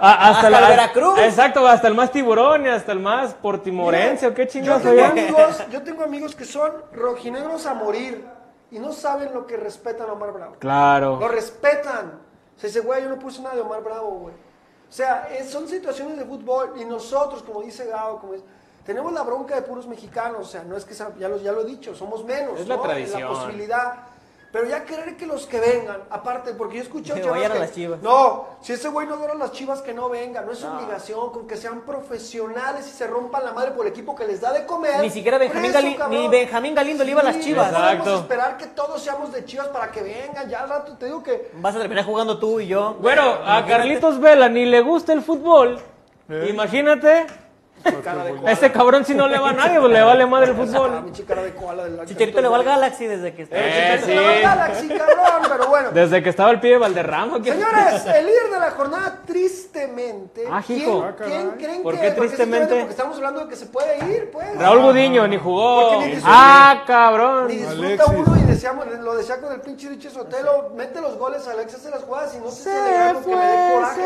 [0.00, 1.18] hasta, Hasta la, el Veracruz.
[1.20, 4.94] Exacto, hasta el más tiburón y hasta el más portimorense, ¿o qué Yo chingados tengo,
[4.94, 5.10] allá?
[5.10, 8.26] amigos, yo tengo amigos que son rojinegros a morir
[8.72, 10.56] y no saben lo que respetan a Omar Bravo.
[10.58, 11.18] Claro.
[11.20, 12.18] Lo respetan.
[12.56, 14.34] Se dice, güey, yo no puse nada de Omar Bravo, güey.
[14.34, 18.44] O sea, es- son situaciones de fútbol y nosotros, como dice Gao, como dice,
[18.84, 20.40] tenemos la bronca de puros mexicanos.
[20.40, 22.60] O sea, no es que sea- ya, lo, ya lo he dicho, somos menos.
[22.60, 22.82] Es la ¿no?
[22.82, 23.20] tradición.
[23.22, 23.94] La posibilidad.
[24.52, 27.54] Pero ya querer que los que vengan, aparte, porque yo he escuchado Que vayan a
[27.56, 28.00] las Chivas.
[28.02, 30.42] No, si ese güey no adora las chivas, que no venga.
[30.42, 34.14] No es obligación, con que sean profesionales y se rompan la madre por el equipo
[34.14, 35.00] que les da de comer.
[35.00, 37.72] Ni siquiera Benjamín, eso, Gali- ni Benjamín Galindo le iba a las Chivas.
[37.72, 38.20] No podemos Exacto.
[38.20, 40.48] esperar que todos seamos de chivas para que vengan.
[40.48, 42.94] Ya al rato te digo que Vas a terminar jugando tú y yo.
[43.00, 45.80] Bueno, a Carlitos Vela ni le gusta el fútbol.
[46.48, 47.26] Imagínate.
[48.46, 50.90] Ese cabrón si no le va a nadie, pues le vale madre el Ah, fútbol.
[50.90, 53.56] de del Chicharito le va al Galaxy desde que está.
[53.58, 54.42] Eh, Chicharito le va al sí.
[54.42, 55.90] Galaxy, cabrón, pero bueno.
[55.92, 57.40] Desde que estaba el pibe Valderrama.
[57.42, 60.44] ¿quién- Señores, el líder de la jornada, tristemente.
[60.50, 61.02] Ah, ¿quién.
[61.02, 62.74] Ah, quién creen ¿Por que qué porque tristemente?
[62.76, 64.56] Porque estamos hablando de que se puede ir, pues.
[64.58, 65.90] Raúl Gudiño ni jugó.
[65.94, 66.22] Porque ni.
[66.24, 67.48] Ah, cabrón.
[67.48, 68.08] Ni disfruta Alexis.
[68.26, 71.90] uno y deseamos, lo decía con el pinche Richie Sotelo, mete los goles, Alex hace
[71.90, 74.02] las jugadas y no se celebra que le dé coraje,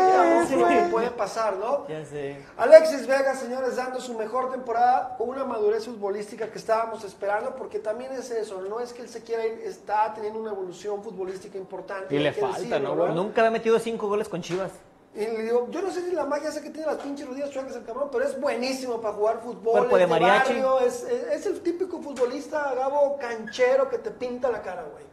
[0.49, 1.87] que lo que puede pasar, ¿no?
[1.87, 2.37] Ya sé.
[2.57, 7.79] Alexis Vega, señores, dando su mejor temporada con una madurez futbolística que estábamos esperando, porque
[7.79, 11.57] también es eso, no es que él se quiera ir, está teniendo una evolución futbolística
[11.57, 12.15] importante.
[12.15, 13.13] Y le falta, decirlo, ¿no, güey?
[13.13, 14.71] Nunca había metido cinco goles con Chivas.
[15.15, 17.49] Y le digo, yo no sé si la magia sé que tiene las pinches rodillas
[17.49, 19.71] chuecas el cabrón, pero es buenísimo para jugar fútbol.
[19.73, 20.53] Cuerpo es de mariachi.
[20.61, 25.03] barrio, es, es- es el típico futbolista, Gabo, canchero que te pinta la cara, güey.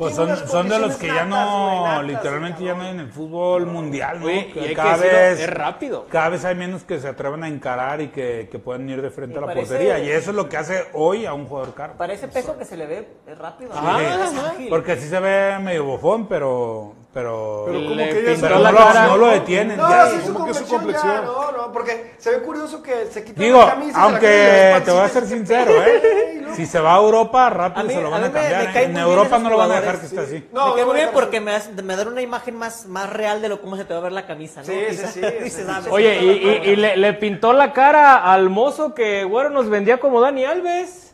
[0.00, 3.10] Pues son, son de los que ya no, natas, literalmente ya no hay en el
[3.12, 4.30] fútbol mundial, ¿no?
[4.30, 6.06] Y que cada decirlo, vez es rápido.
[6.08, 9.10] Cada vez hay menos que se atreven a encarar y que, que pueden ir de
[9.10, 9.98] frente Me a la parece- portería.
[9.98, 11.92] Y eso es lo que hace hoy a un jugador caro.
[11.98, 13.74] Para ese peso que se le ve, es rápido.
[13.74, 13.78] ¿no?
[13.78, 14.24] ajá.
[14.24, 14.68] Es ágil.
[14.70, 16.94] Porque sí se ve medio bofón, pero...
[17.12, 19.06] Pero, Pero como Le que ella se- no, la lo, cara.
[19.08, 19.76] no lo detienen.
[19.76, 20.06] No, ya.
[20.10, 23.24] sí, su como que su complexión ya, no, no, porque se ve curioso que se
[23.24, 23.92] quita Digo, la camisa.
[23.94, 26.26] se aunque te voy a ser sincero, ¿eh?
[26.54, 28.72] Si se va a Europa, rápido A mí- se lo a van a me- cambiar.
[28.74, 28.84] me ¿eh?
[28.84, 30.48] En Europa no lo van a dejar que esté así.
[30.52, 31.52] No, me cae muy bien no, porque me,
[31.82, 34.12] me da una imagen más, más real de lo cómo se te va a ver
[34.12, 34.66] la camisa, ¿no?
[34.66, 35.88] Sí, sí, sí, sí, ah, sí.
[35.90, 36.16] Oye,
[36.64, 41.09] y, le, le pintó la cara al mozo que, güero, nos vendía como Dani Alves.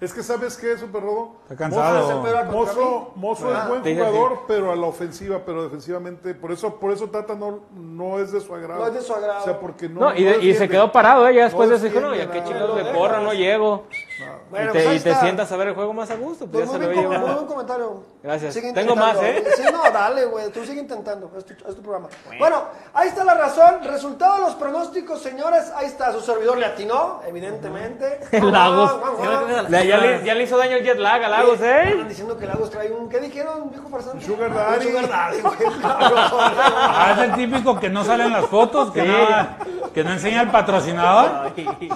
[0.00, 1.36] Es que sabes qué, Super Robo.
[1.42, 2.22] Está cansado.
[2.50, 3.12] Mozo.
[3.16, 6.90] Mozo Ah, es buen sí, jugador, pero a la ofensiva, pero defensivamente, por eso, por
[6.92, 8.80] eso Tata no, no es de su agrado.
[8.80, 9.40] No es de su agrado.
[9.40, 10.00] O sea, porque no.
[10.00, 11.34] No, y, de- y se quedó parado, ¿eh?
[11.34, 13.84] Ya después No de eso dijo, no, ya qué Lo de porra, no llego.
[14.50, 16.64] Bueno, y te, pues y te sientas a ver el juego más a gusto, pues
[16.66, 18.02] Pues ya muy se lo bien, muy buen comentario.
[18.22, 18.54] Gracias.
[18.54, 19.16] Sigue Tengo más.
[19.22, 19.44] ¿eh?
[19.56, 20.50] Sí, no, dale, güey.
[20.50, 21.30] Tú sigue intentando.
[21.36, 22.08] Es tu, es tu programa.
[22.38, 22.64] Bueno.
[22.94, 23.82] ahí está la razón.
[23.84, 25.72] Resultado de los pronósticos, señores.
[25.74, 26.12] Ahí está.
[26.12, 28.20] Su servidor le atinó, evidentemente.
[28.32, 28.96] El Lagos.
[29.70, 31.90] Ya, le, hizo daño el jet lag a Lagos, ¿eh?
[31.90, 33.08] Están diciendo que Lagos trae un.
[33.08, 34.24] ¿Qué dijeron, viejo farsante?
[34.24, 34.88] Sugar daddy.
[34.88, 35.38] Sugar daddy.
[36.32, 39.08] Ah, es el típico que no salen las fotos, que, Sí.
[39.08, 41.52] no, que no enseña el patrocinador.
[41.54, 41.64] Que,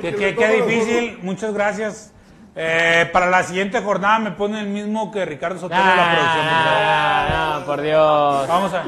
[0.00, 2.12] que, qué difícil, muchas gracias.
[2.58, 6.46] Eh, para la siguiente jornada me pone el mismo que Ricardo Sotelo la producción.
[6.46, 7.60] por favor.
[7.60, 8.48] No, por Dios.
[8.48, 8.84] Vamos a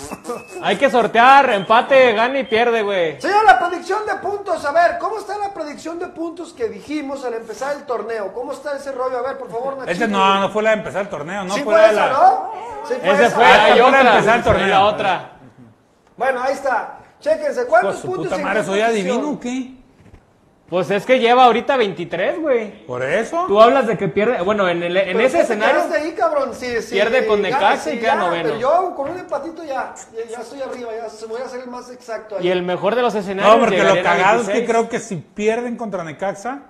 [0.62, 3.20] Hay que sortear, empate, gana y pierde, güey.
[3.20, 4.64] Señor, la predicción de puntos.
[4.64, 8.32] A ver, ¿cómo está la predicción de puntos que dijimos al empezar el torneo?
[8.32, 9.18] ¿Cómo está ese rollo?
[9.18, 9.92] A ver, por favor, Nachito.
[9.92, 11.94] Ese no, no fue la de empezar el torneo, no sí fue fue la de
[11.94, 12.12] esa, la...
[12.12, 12.50] ¿no?
[12.88, 13.34] Sí Ese esa.
[13.36, 14.00] fue, Ah, hay fue otra.
[14.12, 14.66] empezar el torneo.
[14.68, 15.30] La otra.
[16.16, 16.98] Bueno, ahí está.
[17.20, 19.74] Chéquense, ¿cuántos Pues, puntos puta madre, ¿soy adivino o qué?
[20.70, 22.86] Pues es que lleva ahorita 23, güey.
[22.86, 23.44] Por eso.
[23.48, 24.40] Tú hablas de que pierde.
[24.42, 25.74] Bueno, en, el- en ese ¿qué te escenario.
[25.82, 26.50] quedaste ahí, cabrón?
[26.54, 28.44] Sí, sí, pierde con Necaxa y queda ya, noveno.
[28.50, 31.66] Pero yo con un empatito ya, ya, ya estoy arriba, ya voy a ser el
[31.70, 32.46] más exacto ahí.
[32.46, 33.52] Y el mejor de los escenarios.
[33.56, 34.70] No, porque lo cagado es que 26.
[34.70, 36.62] creo que si pierden contra Necaxa,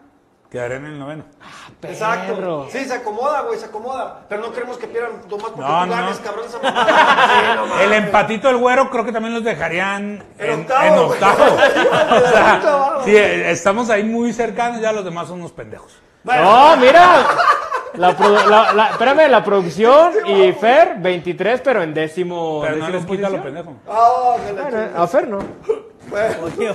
[0.51, 1.25] quedarían en el noveno.
[1.83, 2.35] Exacto.
[2.35, 2.67] Perro.
[2.71, 4.21] Sí, se acomoda, güey, se acomoda.
[4.29, 6.25] Pero no queremos que pierdan nomás porque No, tú no, ganes, no.
[6.27, 6.45] cabrón.
[6.51, 6.59] Sí,
[7.57, 7.79] no.
[7.81, 11.07] El empatito del güero creo que también los dejarían En en, octavo, en güey.
[11.09, 11.45] octavo.
[11.55, 13.05] o sea, Octavo.
[13.05, 15.93] sí, estamos ahí muy cercanos, ya los demás son unos pendejos.
[16.25, 17.25] No, mira.
[17.95, 18.13] La,
[18.49, 22.61] la, la- espérame, la producción y Fer, 23, pero en décimo.
[22.63, 23.75] Pero no décimo les quita lo pendejo.
[23.89, 25.39] Ah, la Bueno, a Fer no.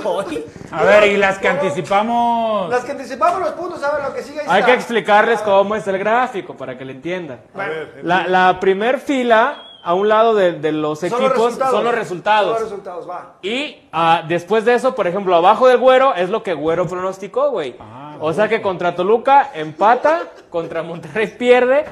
[0.05, 0.45] Oye.
[0.71, 2.69] A ver, y las que anticipamos.
[2.69, 4.71] Las que anticipamos los puntos, a ver lo que sigue ahí Hay está.
[4.71, 7.41] que explicarles cómo es el gráfico para que le entiendan.
[7.53, 11.19] A ver, el- La, la primer fila, a un lado de, de los Son los
[11.19, 12.51] equipos, son los Son resultados.
[12.53, 13.33] los resultados, va.
[13.41, 17.51] Y ah, después de eso, por ejemplo, abajo del güero es lo que güero pronosticó,
[17.51, 17.75] güey.
[18.19, 21.85] o sea que contra Toluca empata, contra Monterrey pierde,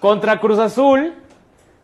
[0.00, 1.14] contra Cruz Azul,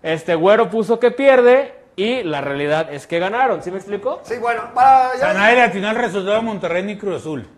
[0.02, 3.62] este güero puso que pierde y la realidad es que ganaron.
[3.62, 4.20] ¿Sí me explico?
[4.24, 5.38] Sí, bueno, para O sea, ya.
[5.38, 7.48] nadie le atinó el resultado de Monterrey ni Cruz Azul.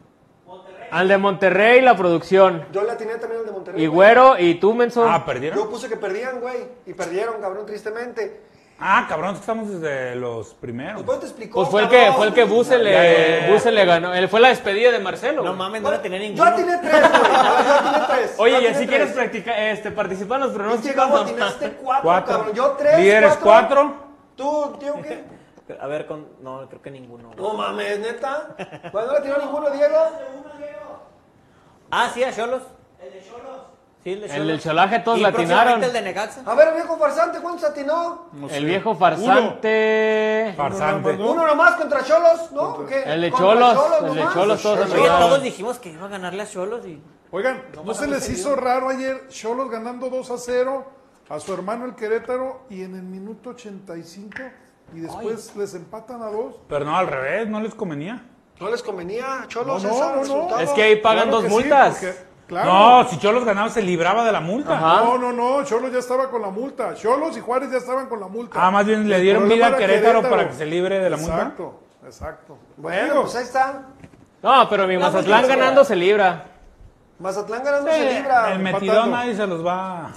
[0.90, 2.66] Al de Monterrey, la producción.
[2.72, 3.82] Yo le atiné también al de Monterrey.
[3.82, 3.96] Y güey.
[4.14, 5.08] güero, y tú, Menso.
[5.08, 5.58] Ah, ¿perdieron?
[5.58, 6.56] Yo puse que perdían, güey.
[6.86, 8.42] Y perdieron, cabrón, tristemente.
[8.78, 10.96] Ah, cabrón, estamos desde los primeros.
[10.98, 11.54] Después te explicó.
[11.60, 13.50] Pues fue el que, fue el que Buse le.
[13.52, 14.14] Buse le ganó.
[14.14, 15.42] Él fue la despedida de Marcelo.
[15.42, 16.44] No mames, no la tenía Yo ninguno.
[16.50, 17.32] atiné tres, güey.
[17.32, 18.34] Yo atiné tres.
[18.36, 20.62] Oye, Yo y así quieres practicar, este, participar en los Es que
[20.92, 21.20] pronósticos.
[21.22, 21.78] Atinaste mames.
[21.82, 22.36] cuatro, Cuatro.
[22.36, 22.54] cabrón.
[22.54, 22.98] Yo tres.
[22.98, 24.03] Líderes cuatro.
[24.36, 25.24] ¿Tú, tío, qué?
[25.80, 26.26] A ver, con...
[26.42, 27.30] no, creo que ninguno.
[27.36, 28.54] No mames, neta.
[28.92, 29.96] ¿Cuándo le tiró ninguno, Diego?
[31.90, 32.62] Ah, sí, a Cholos.
[33.00, 33.60] El de Cholos.
[34.02, 34.40] Sí, el de Cholos.
[34.42, 35.82] El del cholaje todos Y latinaron.
[35.82, 36.42] el de Necaxa.
[36.44, 38.26] A ver, viejo farsante, ¿cuántos atinó?
[38.32, 38.56] no sé.
[38.58, 40.52] El viejo farsante.
[40.56, 41.16] Farsante.
[41.16, 41.30] ¿No?
[41.32, 42.86] Uno nomás contra Cholos, ¿no?
[42.88, 44.22] El de Cholos, el de.
[44.34, 45.18] Cholos todos Oye, Ah.
[45.20, 47.02] todos dijimos que iba a ganarle a Cholos y...
[47.30, 50.84] Oigan, ¿no se les hizo raro ayer Cholos ganando 2 a 0
[51.28, 54.36] a su hermano el Querétaro y en el minuto 85
[54.94, 56.56] y después les empatan a dos?
[56.68, 58.22] Pero no, al revés, no les convenía.
[58.60, 60.58] No les convenía, Cholos, no.
[60.60, 61.94] Es que ahí pagan Claro dos sí, multas.
[61.94, 62.14] porque-
[62.46, 62.72] claro.
[62.72, 64.76] No, si Cholos ganaba se libraba de la multa.
[64.76, 65.04] Ajá.
[65.04, 66.94] No, no, no, Cholos ya estaba con la multa.
[66.94, 68.56] Cholos y Juárez ya estaban con la multa.
[68.64, 71.34] Ah, más bien le dieron vida a Querétaro para que se libre de la multa.
[71.34, 72.58] Exacto, exacto.
[72.76, 73.82] Bueno, pues ahí está.
[74.42, 76.44] No, pero mi Mazatlán ganando se libra.
[77.18, 78.52] Mazatlán ganando Sí, se libra.
[78.52, 80.10] el metidón nadie se los va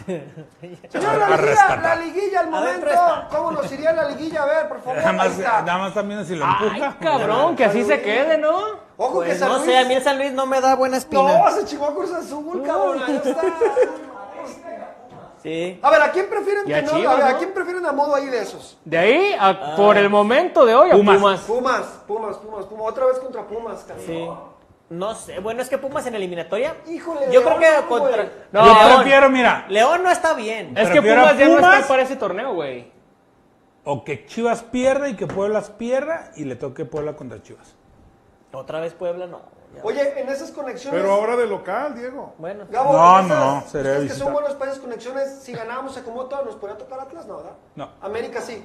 [0.89, 2.87] Señor, la liguilla, la liguilla al momento.
[3.29, 4.41] ¿Cómo nos iría la liguilla?
[4.41, 4.97] A ver, por favor.
[4.97, 6.97] Nada más, nada también si lo Ay, empuja.
[6.99, 8.57] cabrón, que así se quede, ¿no?
[8.97, 10.97] Ojo que Pues San no sé, a mí el San Luis no me da buena
[10.97, 11.37] espina.
[11.37, 12.99] No, se chingó a Cruz Azul, cabrón.
[13.05, 13.41] Ahí está.
[15.43, 15.79] Sí.
[15.83, 16.91] A ver, ¿a quién prefieren que no?
[16.93, 18.77] Chivas, a ver, ¿a quién prefieren a modo ahí de esos?
[18.83, 21.17] De ahí, a- por el momento de hoy, a Pumas.
[21.19, 21.39] Pumas.
[21.41, 22.87] Pumas, Pumas, Pumas, Pumas.
[22.89, 24.05] Otra vez contra Pumas, cabrón.
[24.05, 24.27] Sí.
[24.89, 26.77] No sé, bueno, es que Pumas en eliminatoria.
[26.87, 28.23] Híjole, Yo creo que no, contra.
[28.23, 28.29] güey.
[28.53, 28.95] No, Yo León.
[29.01, 30.77] prefiero, mira, León no está bien.
[30.77, 31.75] Es que a Pumas ya no Pumas.
[31.75, 32.91] está para ese torneo, güey.
[33.83, 37.75] o que Chivas pierda y que Pueblas pierda y le toque Puebla contra Chivas.
[38.53, 39.41] Otra vez Puebla, no.
[39.75, 39.81] ya.
[39.83, 40.99] Oye, en esas conexiones...
[41.01, 42.33] Pero ahora de local, Diego.
[42.37, 42.65] Bueno.
[42.69, 46.43] Gabo, No, esas- no, sería que son buenos para esas conexiones, si ganábamos a Comoto,
[46.45, 47.25] ¿nos podría tocar Atlas?
[47.27, 47.53] No, ¿verdad?
[47.75, 47.89] No.
[48.01, 48.63] América sí.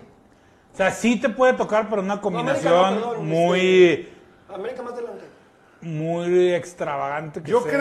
[0.73, 4.09] O sea, sí te puede tocar, pero una América no, combinación perdón, muy,
[4.53, 5.25] América más adelante.
[5.83, 7.43] Muy extravagante.
[7.43, 7.73] Que Yo sea,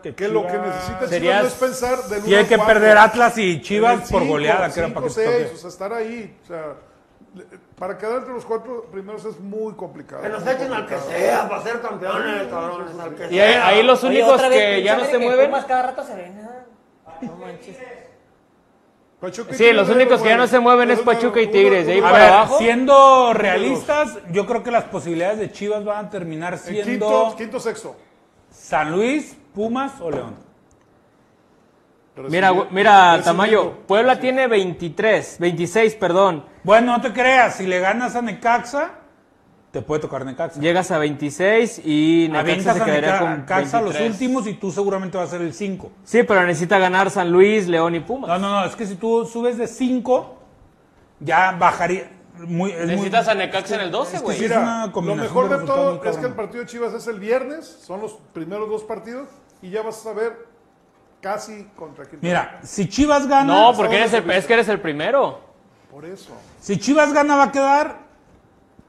[0.00, 3.36] creo que, lo que necesita Serías- Chivas no es pensar del Tiene que perder Atlas
[3.38, 6.36] y Chivas por cinco, goleada, cinco, para que seis, o sea, estar ahí.
[6.44, 6.64] O sea,
[7.78, 10.22] para quedar entre los cuatro primeros es muy complicado.
[10.22, 14.02] Que nos echen al que sea para ser campeones, cabrones, al que Y ahí, los
[14.04, 15.46] únicos que ya no se mueven.
[15.50, 16.48] Pumas cada rato se ven.
[17.22, 17.76] No manches.
[19.22, 21.86] Pachuca y Sí, los únicos que ya no se mueven es Pachuca y uno- Tigres,
[21.86, 22.58] de ahí para ver, abajo.
[22.58, 27.34] siendo realistas, yo creo que las posibilidades de Chivas van a terminar En siendo quinto,
[27.38, 27.94] quinto, sexto.
[28.50, 30.34] San Luis, Pumas o León.
[32.28, 33.20] Mira, mira.
[33.24, 36.44] Tamayo, Puebla tiene 23, 26, perdón.
[36.64, 38.90] Bueno, no te creas, si le ganas a Necaxa,
[39.72, 40.60] te puede tocar Necaxa.
[40.60, 44.12] Llegas a 26 y Necaxa se a quedaría Neca- con Necaxa los 23.
[44.12, 45.90] últimos y tú seguramente vas a ser el 5.
[46.04, 48.28] Sí, pero necesita ganar San Luis, León y Pumas.
[48.28, 50.36] No, no, no, es que si tú subes de 5,
[51.20, 52.10] ya bajaría.
[52.38, 54.44] Muy, es muy- Necesitas a Necaxa en el 12, es que güey.
[54.44, 57.66] es una lo mejor de todo es que el partido de Chivas es el viernes,
[57.84, 59.28] son los primeros dos partidos
[59.62, 60.46] y ya vas a saber
[61.20, 62.18] casi contra quién.
[62.22, 63.44] Mira, si Chivas gana.
[63.54, 65.40] No, porque eres el, es que eres el primero.
[65.90, 66.32] Por eso.
[66.60, 68.11] Si Chivas gana, va a quedar.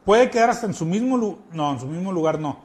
[0.06, 1.40] Puede quedar hasta en su mismo lugar.
[1.52, 2.60] No, en su mismo lugar no.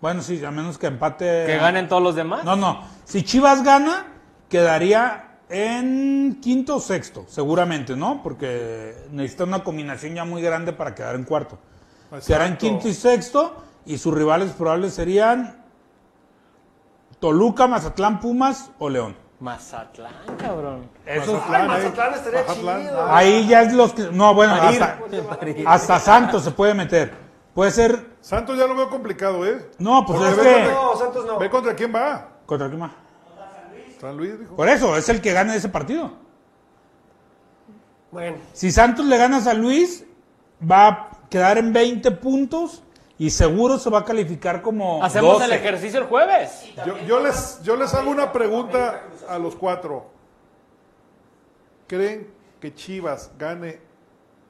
[0.00, 1.44] Bueno, sí, a menos que empate.
[1.46, 2.44] Que ganen todos los demás.
[2.44, 2.82] No, no.
[3.04, 4.06] Si Chivas gana,
[4.48, 8.22] quedaría en quinto o sexto, seguramente, ¿no?
[8.22, 11.58] Porque necesita una combinación ya muy grande para quedar en cuarto.
[12.26, 12.66] Quedará en Exacto.
[12.66, 13.54] quinto y sexto,
[13.86, 15.62] y sus rivales probables serían
[17.20, 19.16] Toluca, Mazatlán, Pumas o León.
[19.42, 20.88] Mazatlán, cabrón.
[21.04, 22.80] Esos, Ay, Mazatlán estaría Mazatlán.
[22.82, 23.12] chido.
[23.12, 24.02] ahí ya es los que.
[24.12, 24.98] No, bueno, hasta,
[25.38, 25.64] París.
[25.66, 27.12] hasta Santos se puede meter.
[27.52, 28.12] Puede ser.
[28.20, 29.68] Santos ya lo veo complicado, ¿eh?
[29.78, 30.52] No, pues Porque es ve que.
[30.54, 31.38] contra- No, Santos no.
[31.40, 32.28] Ve contra quién va.
[32.46, 32.92] ¿Contra quién más?
[34.00, 34.54] San Luis, dijo.
[34.54, 36.12] Por eso, es el que gane ese partido.
[38.12, 40.04] Bueno, Si Santos le gana a San Luis,
[40.70, 42.82] va a quedar en 20 puntos
[43.22, 45.00] y seguro se va a calificar como.
[45.04, 45.44] Hacemos 12.
[45.44, 46.64] el ejercicio el jueves.
[46.84, 50.10] Yo, yo les, yo les hago una pregunta a los cuatro.
[51.86, 52.26] ¿Creen
[52.58, 53.78] que Chivas gane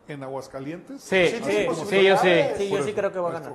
[0.08, 1.02] en Aguascalientes?
[1.02, 2.30] Sí, Sí, sí, yo sí.
[2.56, 3.52] Sí, yo sí creo que va a ganar.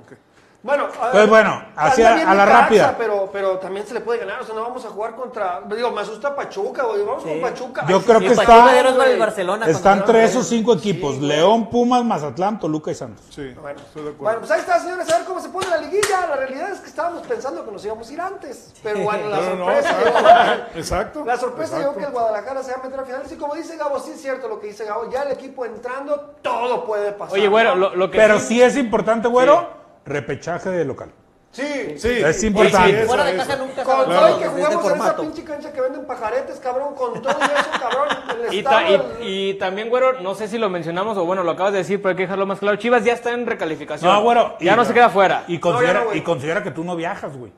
[0.60, 2.94] Bueno, a Pues bueno, así anda a- la Necaxa, rápida.
[2.98, 5.60] Pero, pero también se le puede ganar, o sea, no vamos a jugar contra.
[5.66, 7.00] Digo, me asusta Pachuca, güey.
[7.04, 7.28] Vamos Sí.
[7.28, 7.86] con Pachuca.
[7.86, 9.66] Yo Ay, creo sí, que sí, está- el Barcelona.
[9.68, 13.24] Están tres o cinco equipos: León, Pumas, Mazatlán, Toluca y Santos.
[13.30, 14.16] Sí, Bueno, estoy de acuerdo.
[14.18, 16.26] bueno, pues ahí está, señores, a ver cómo se pone la liguilla.
[16.28, 18.74] La realidad es que estábamos pensando que nos íbamos a ir antes.
[18.82, 19.90] Pero bueno, la Pero no, sorpresa.
[19.90, 20.68] exacto.
[20.78, 21.24] Exacto.
[21.24, 21.88] La sorpresa exacto.
[21.90, 23.30] llegó que el Guadalajara se va a meter a finales.
[23.30, 25.08] Y como dice Gabo, sí es cierto lo que dice Gabo.
[25.08, 27.34] Ya el equipo entrando, todo puede pasar.
[27.34, 27.90] Oye, bueno, ¿no?
[27.90, 29.77] lo, lo que Pero sí- sí es importante, güero,
[30.08, 31.10] repechaje de local.
[31.50, 33.00] Sí, Sí, Es importante.
[33.02, 35.80] sí, Fuera de casa nunca Con todo y que jugamos en esa pinche cancha que
[35.80, 38.08] venden pajaretes, cabrón, con todo y eso, cabrón.
[38.48, 41.52] El Y, ta- y- y también, güero, no sé si lo mencionamos o bueno, lo
[41.52, 42.76] acabas de decir, pero hay que dejarlo más claro.
[42.76, 44.12] Chivas ya está en recalificación.
[44.12, 44.56] No, güero.
[44.60, 45.44] Ya y- no se queda fuera.
[45.48, 47.50] Y considera, No, ya no, y considera que tú no viajas, güey.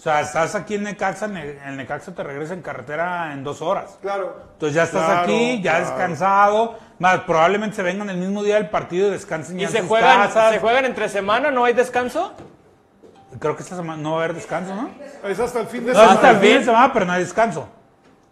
[0.00, 3.60] O sea, estás aquí en Necaxa, Ne- el Necaxa te regresa en carretera en dos
[3.60, 3.98] horas.
[4.00, 4.34] Claro.
[4.54, 5.84] Entonces ya estás Claro, aquí, ya claro.
[5.88, 6.78] descansado.
[6.98, 9.78] Más, probablemente se vengan el mismo día del partido y descansen ya ¿Y en se
[9.80, 10.54] sus juegan, casas.
[10.54, 11.50] se juegan entre semana?
[11.50, 12.32] ¿No hay descanso?
[13.38, 14.88] Creo que esta semana no va a haber descanso, ¿no?
[15.28, 16.12] Es hasta el fin de No, semana.
[16.14, 17.60] hasta el fin de semana, pero no hay descanso.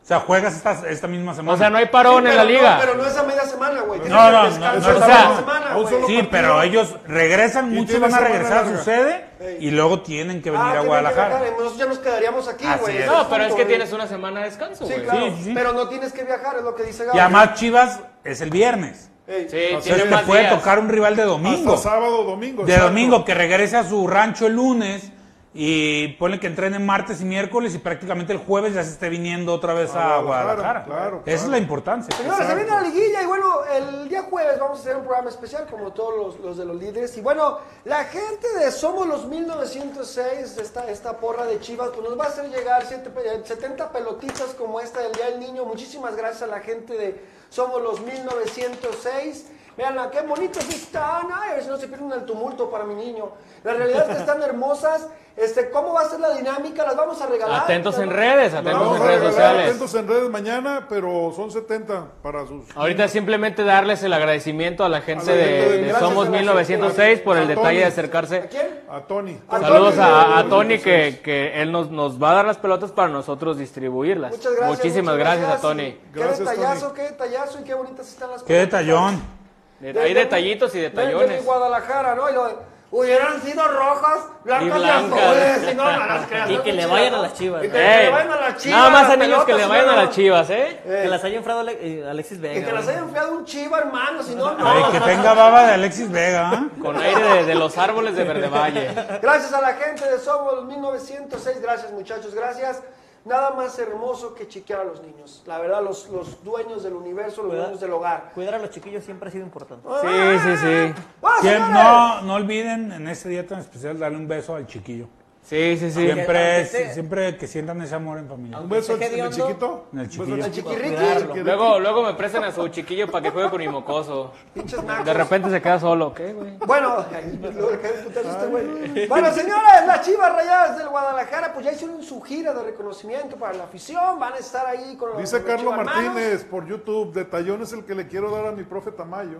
[0.02, 1.52] O sea, juegas esta, esta misma semana.
[1.54, 2.74] O sea, no hay parón Sí, en la liga.
[2.76, 3.37] No, pero no es a media
[3.68, 4.00] semana, güey.
[4.00, 6.28] No, no, no, no, o sea, a Sí, partido.
[6.30, 9.24] pero ellos regresan, muchos van a regresar a su sede
[9.60, 11.38] y luego tienen que venir Ah, a tienen que Guadalajara.
[11.38, 13.06] Nosotros ya nos quedaríamos aquí, güey.
[13.06, 15.04] No, pero es que tienes una semana de descanso, Sí, güey.
[15.04, 15.26] claro.
[15.26, 15.52] Sí, sí, sí.
[15.54, 17.16] Pero no tienes que viajar, es lo que dice Gabo.
[17.16, 19.10] Y además Chivas es el viernes.
[19.26, 20.54] Sí, Entonces tiene te más puede días.
[20.58, 21.74] tocar un rival de domingo.
[21.74, 22.64] Hasta sábado, domingo.
[22.64, 25.12] De domingo, que regrese a su rancho el lunes
[25.54, 29.52] y pone que entrenen martes y miércoles y prácticamente el jueves ya se esté viniendo
[29.54, 30.54] otra vez a, A Guadalajara.
[30.54, 31.50] Guadalajara, claro, Esa es claro.
[31.52, 32.16] la importancia.
[32.16, 35.30] Señores, se viene la liguilla y bueno, el día jueves vamos a hacer un programa
[35.30, 37.16] especial como todos los, los de los líderes.
[37.16, 42.18] Y bueno, la gente de Somos los 1906, esta, esta porra de Chivas, pues nos
[42.18, 45.64] va a hacer llegar siete pe- 70 pelotitas como esta del Día del Niño.
[45.64, 49.46] Muchísimas gracias a la gente de Somos los 1906.
[49.78, 51.28] Vean qué bonitas están.
[51.32, 53.30] Ay, a ver si no se pierden el tumulto para mi niño.
[53.62, 55.06] La realidad es que están hermosas.
[55.36, 56.84] Este, ¿Cómo va a ser la dinámica?
[56.84, 57.62] Las vamos a regalar.
[57.62, 59.66] Atentos en redes, atentos vamos en a redes regalar, sociales.
[59.68, 62.76] Atentos en redes mañana, pero son 70 para sus.
[62.76, 66.00] Ahorita simplemente darles el agradecimiento a la gente A la gente de, de- de Gracias
[66.00, 68.48] Somos a la 1906 por el A detalle de ¿A acercarse.
[68.50, 68.80] quién?
[68.90, 69.40] A Tony.
[69.48, 72.58] A Saludos Tony a, a Tony que, que él nos, nos va a dar las
[72.58, 74.32] pelotas para nosotros distribuirlas.
[74.32, 74.76] Muchas gracias.
[74.76, 76.00] Muchísimas muchas gracias, a Tony.
[76.12, 76.94] Qué detallazo, Tony.
[76.96, 78.80] qué detallazo y qué bonitas están las Qué pelotas.
[78.80, 79.37] detallón.
[79.80, 81.44] De- De- Hay de- detallitos y de- De, detallones.
[81.44, 82.28] Guadalajara, ¿no?
[82.28, 85.20] Y lo hubieran sido rojas, blancas y, blancas.
[85.22, 85.72] azules.
[85.72, 86.50] Y no, no las creas.
[86.50, 88.78] Y que le vayan a las Chivas, Y que, que le vayan a las chivas.
[88.78, 90.80] Nada más a niños que le vayan a las chivas, ¿eh?
[90.86, 92.58] Ey, Que las haya enfriado eh, Alexis Vega.
[92.58, 92.90] y que las ¿no?
[92.90, 94.68] hayan enfriado un chiva, hermano, si no, no.
[94.68, 96.50] Ay, que tenga baba de Alexis Vega.
[96.50, 96.66] ¿ah?
[96.82, 98.90] Con aire de, de los árboles de Verde Valle.
[99.22, 102.82] Gracias a la gente de Somos 1906, gracias muchachos, gracias.
[103.28, 105.42] Nada más hermoso que chiquear a los niños.
[105.46, 108.30] La verdad, los, los dueños del universo, los dueños del hogar.
[108.34, 109.86] Cuidar a los chiquillos siempre ha sido importante.
[110.00, 111.02] Sí, sí, sí.
[111.20, 111.68] ¡Vamos, Que señores!
[111.74, 115.06] no, no olviden en este día tan especial darle un beso al chiquillo.
[115.48, 116.04] Sí, sí, sí.
[116.04, 118.60] Siempre, siempre que sientan ese amor en familia.
[118.60, 119.86] Un beso en el chiquito.
[119.94, 120.44] en el chiquillo.
[120.44, 121.40] El chiquirriqui.
[121.40, 124.30] Luego, luego me prestan a su chiquillo para que juegue con mi mocoso.
[124.52, 125.06] Pinches nacos.
[125.06, 126.58] De repente se queda solo, ¿qué, güey?
[126.58, 132.64] Bueno, ay, bueno, señores, las Chivas Rayadas del Guadalajara, pues ya hicieron su gira de
[132.64, 135.74] reconocimiento para la afición, van a estar ahí con los Dice los Carlos.
[135.74, 139.38] Martínez por YouTube, detallón es el que le quiero dar a mi profe Tamayo.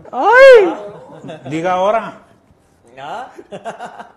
[1.51, 2.23] Diga ahora.
[2.99, 3.31] ¿Ah?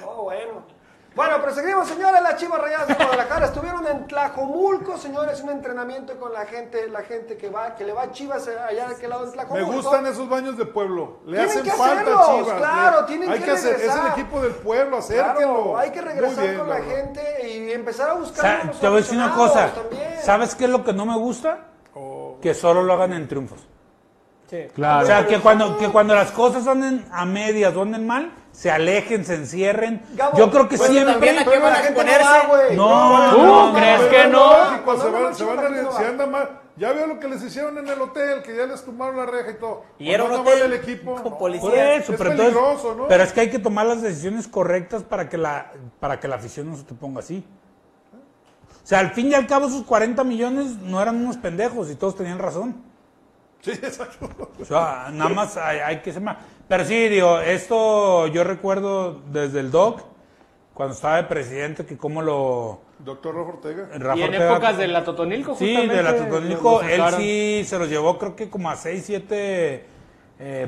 [0.00, 0.73] No, bueno.
[1.14, 6.18] Bueno, pero seguimos, señores, las Chivas Rayadas de Guadalajara estuvieron en Tlajomulco, señores, un entrenamiento
[6.18, 9.10] con la gente, la gente que va, que le va a Chivas allá de aquel
[9.10, 9.72] lado en Me Tlajomulco.
[9.72, 11.18] gustan esos baños de pueblo.
[11.26, 12.58] Le Tienen hacen que falta hacerlos, Chivas.
[12.58, 15.34] claro, le- tienen hay que que hacer, es el equipo del pueblo, acérquenlo.
[15.34, 18.80] Claro, hay que regresar bien, con la gente y empezar a buscar Sa- a los
[18.80, 19.70] te voy a decir una cosa.
[19.72, 20.14] también.
[20.20, 21.58] ¿Sabes qué es lo que no me gusta?
[22.42, 23.60] Que solo lo hagan en triunfos.
[24.50, 24.66] Sí.
[24.76, 28.70] O sea, que cuando, que cuando las cosas anden a medias o anden mal, se
[28.70, 30.00] alejen, se encierren.
[30.14, 31.12] Gabo, Yo creo que bueno, siempre...
[31.34, 32.76] también van la a gente no exponerse.
[32.76, 34.08] No, ¿Tú no, no, crees no.
[34.08, 34.50] que no?
[35.00, 36.60] Se van, se la se mal.
[36.76, 39.50] Ya veo lo que les hicieron en el hotel, que ya les tumbaron la reja
[39.50, 39.84] y todo.
[39.98, 41.16] Y era un hotel el equipo.
[41.20, 41.68] con policía.
[41.68, 43.08] Por eso, Es pero, entonces- ¿no?
[43.08, 46.36] pero es que hay que tomar las decisiones correctas para que la, para que la
[46.36, 47.44] afición no se te ponga así.
[48.82, 51.96] O sea, al fin y al cabo esos 40 millones no eran unos pendejos y
[51.96, 52.76] todos tenían razón.
[53.62, 54.28] Sí, exacto.
[54.60, 56.36] O sea, nada más hay, hay que ser más.
[56.68, 60.00] Pero sí, digo, esto yo recuerdo desde el DOC,
[60.72, 62.80] cuando estaba de presidente, que cómo lo...
[62.98, 63.88] Doctor Rafa Ortega.
[63.98, 67.78] Rafa Y en Ortega- épocas de la Totonilco, Sí, de la Totonilco, él sí se
[67.78, 69.86] los llevó creo que como a 6, 7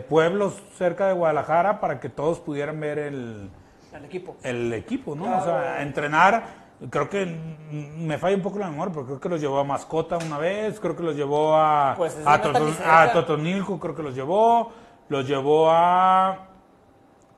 [0.09, 3.51] pueblos cerca de Guadalajara para que todos pudieran ver el,
[3.95, 4.37] Al equipo.
[4.43, 5.39] el equipo, ¿no?
[5.39, 6.67] O sea, entrenar.
[6.91, 7.25] Creo que
[7.97, 10.79] me falla un poco la memoria, pero creo que los llevó a Mascota una vez,
[10.79, 14.73] creo que los llevó a, Pues, es a, Toton- a Totonilco, creo que los llevó,
[15.09, 16.47] los llevó a,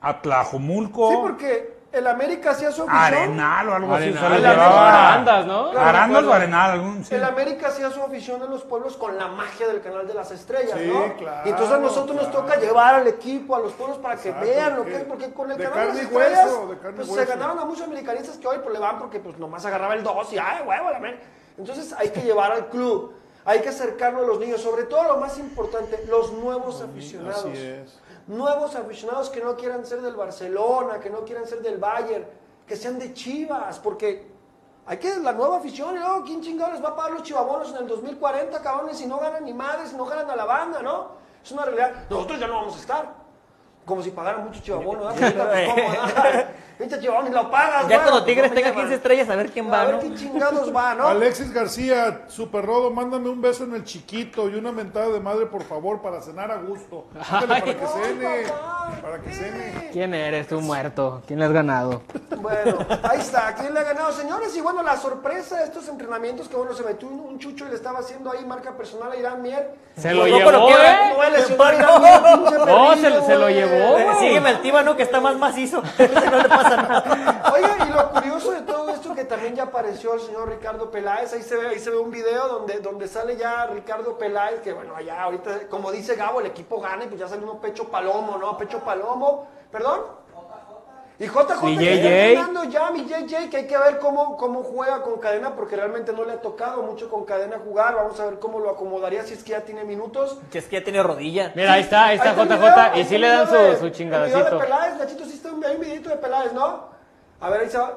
[0.01, 3.01] a Tlajomulco, Sí, porque el América hacía su afición.
[3.03, 4.13] Arenal o algo así.
[4.13, 5.71] Se llevaba Arandas, ¿no?
[5.71, 7.15] Claro, Arandas o Arenal, algún, sí.
[7.15, 10.29] El América hacía su afición en los pueblos con la magia del canal de las
[10.31, 11.15] estrellas, Sí, ¿no?
[11.17, 14.29] claro, y entonces a nosotros nos toca llevar al equipo, a los pueblos, para que
[14.29, 16.77] Exacto, vean lo que- es, porque con el de canal de las hueso, estrellas, de
[16.77, 19.37] carne y pues se ganaron a muchos americanistas que hoy pues le van porque pues
[19.39, 21.23] nomás agarraba el 2 y ay, huevo, la América.
[21.57, 23.13] Entonces hay que llevar al club,
[23.49, 27.45] hay que acercarlo a los niños, sobre todo lo más importante, los nuevos aficionados.
[27.45, 27.99] Así es.
[28.27, 32.27] Nuevos aficionados que no quieran ser del Barcelona, que no quieran ser del Bayern,
[32.67, 34.27] que sean de Chivas, porque
[34.85, 37.71] hay que la nueva afición, y luego, ¿quién chingado les va a pagar los chivabonos
[37.71, 40.83] en el 2040, cabrones, si no ganan ni madres, si no ganan a la banda,
[40.83, 41.07] ¿no?
[41.43, 42.05] Es una realidad.
[42.07, 43.15] Nosotros ya no vamos a estar.
[43.83, 46.49] Como si pagaran mucho chivabono, ¿verdad?
[46.79, 46.87] Pues.
[46.89, 48.83] Pinche chivabón y lo pagas, Ya cuando pues, Tigres me tenga llevan.
[48.85, 49.99] 15 estrellas, a ver quién va, A ver ¿no?
[50.01, 51.07] quién chingados va, ¿no?
[51.09, 55.45] Alexis García, Super Rodo, mándame un beso en el chiquito y una mentada de madre,
[55.47, 57.07] por favor, para cenar a gusto.
[57.29, 58.43] Ándale, para que cene,
[59.01, 59.89] para que cene.
[59.91, 61.21] ¿Quién eres tú muerto?
[61.27, 62.01] ¿Quién le has ganado?
[62.37, 63.53] Bueno, ahí está.
[63.55, 64.55] ¿Quién le ha ganado, señores?
[64.55, 67.69] Y bueno, la sorpresa de estos entrenamientos que bueno, se metió un, un chucho y
[67.69, 69.75] le estaba haciendo ahí marca personal a Irán Mier.
[69.97, 70.95] Se lo llevó, pero qué- ¿eh?
[71.09, 73.53] No voy a lesionar a Irán Mier, pinche No, perrillo, se- lo güey.
[73.55, 74.19] llevó.
[74.19, 75.83] Sígueme al Tíbano que está más macizo.
[75.99, 76.68] no le pasa nada.
[77.53, 81.33] Oiga, y lo curioso de todo esto que también ya apareció el señor Ricardo Peláez,
[81.33, 84.73] ahí se ve, ahí se ve un video donde, donde sale ya Ricardo Peláez, que
[84.73, 87.89] bueno, allá ahorita, como dice Gabo, el equipo gana y pues ya sale uno pecho
[87.89, 88.57] palomo, ¿no?
[88.57, 90.18] Pecho palomo, ¿perdón?
[91.21, 95.01] Y JJ Mi que está ya, mi JJ, que hay que ver cómo, cómo juega
[95.01, 98.39] con cadena, porque realmente no le ha tocado mucho con cadena jugar, vamos a ver
[98.39, 100.39] cómo lo acomodaría si es que ya tiene minutos.
[100.49, 101.51] Que es que ya tiene rodilla.
[101.55, 102.79] Mira, ahí está, ahí está el video, JJ.
[102.79, 104.59] ahí Y está sí el le dan de- su, su El video de chingadacito.
[104.59, 106.87] Peláez, Nachito, sí está un, hay un videito de Peláez, ¿no?
[107.41, 107.93] A ver, ahí está.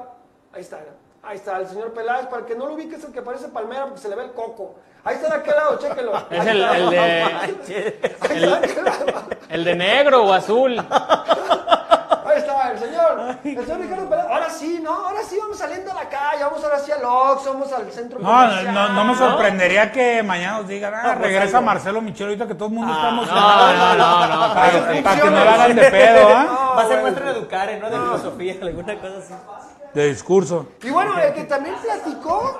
[0.53, 0.79] Ahí está.
[1.25, 2.25] Ahí está, el señor Peláez.
[2.27, 4.25] Para el que no lo ubique es el que parece palmera porque se le ve
[4.25, 4.75] el coco.
[5.05, 6.11] Ahí está de aquel lado, chéquelo.
[6.29, 6.77] Es Ahí el, está.
[6.77, 7.57] el de, Ahí
[8.63, 9.27] está lado.
[9.49, 10.77] el de negro o azul.
[12.25, 13.32] Ahí está, el señor.
[13.43, 14.27] El señor Ricardo Peláez.
[14.31, 14.91] Ahora sí, ¿no?
[14.91, 16.43] Ahora sí vamos saliendo a la calle.
[16.43, 18.73] Vamos ahora sí al Ox, vamos al centro No, comercial.
[18.73, 21.65] no, no me sorprendería que mañana nos digan, ah, No, pues regresa algo.
[21.65, 23.73] Marcelo Michel ahorita que todo el mundo está No, emocionado.
[23.73, 24.53] no, no, no.
[24.53, 25.01] Para, cállate.
[25.03, 26.43] para que no la hagan de pedo, ¿ah?
[26.47, 27.03] No, Va a ser bueno.
[27.03, 27.89] maestro de educar, ¿no?
[27.89, 29.33] De filosofía, alguna cosa así.
[29.93, 30.67] De discurso.
[30.81, 32.59] Y bueno, el que también platicó,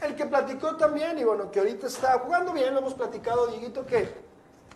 [0.00, 3.84] el que platicó también, y bueno, que ahorita está jugando bien, lo hemos platicado, Dieguito,
[3.84, 4.27] que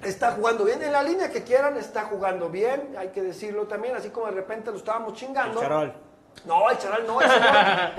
[0.03, 0.83] está jugando bien.
[0.83, 4.33] En la línea que quieran, está jugando bien, hay que decirlo también, así como de
[4.33, 5.61] repente lo estábamos chingando.
[5.61, 5.93] Charol.
[6.47, 7.31] No, el charal no, el.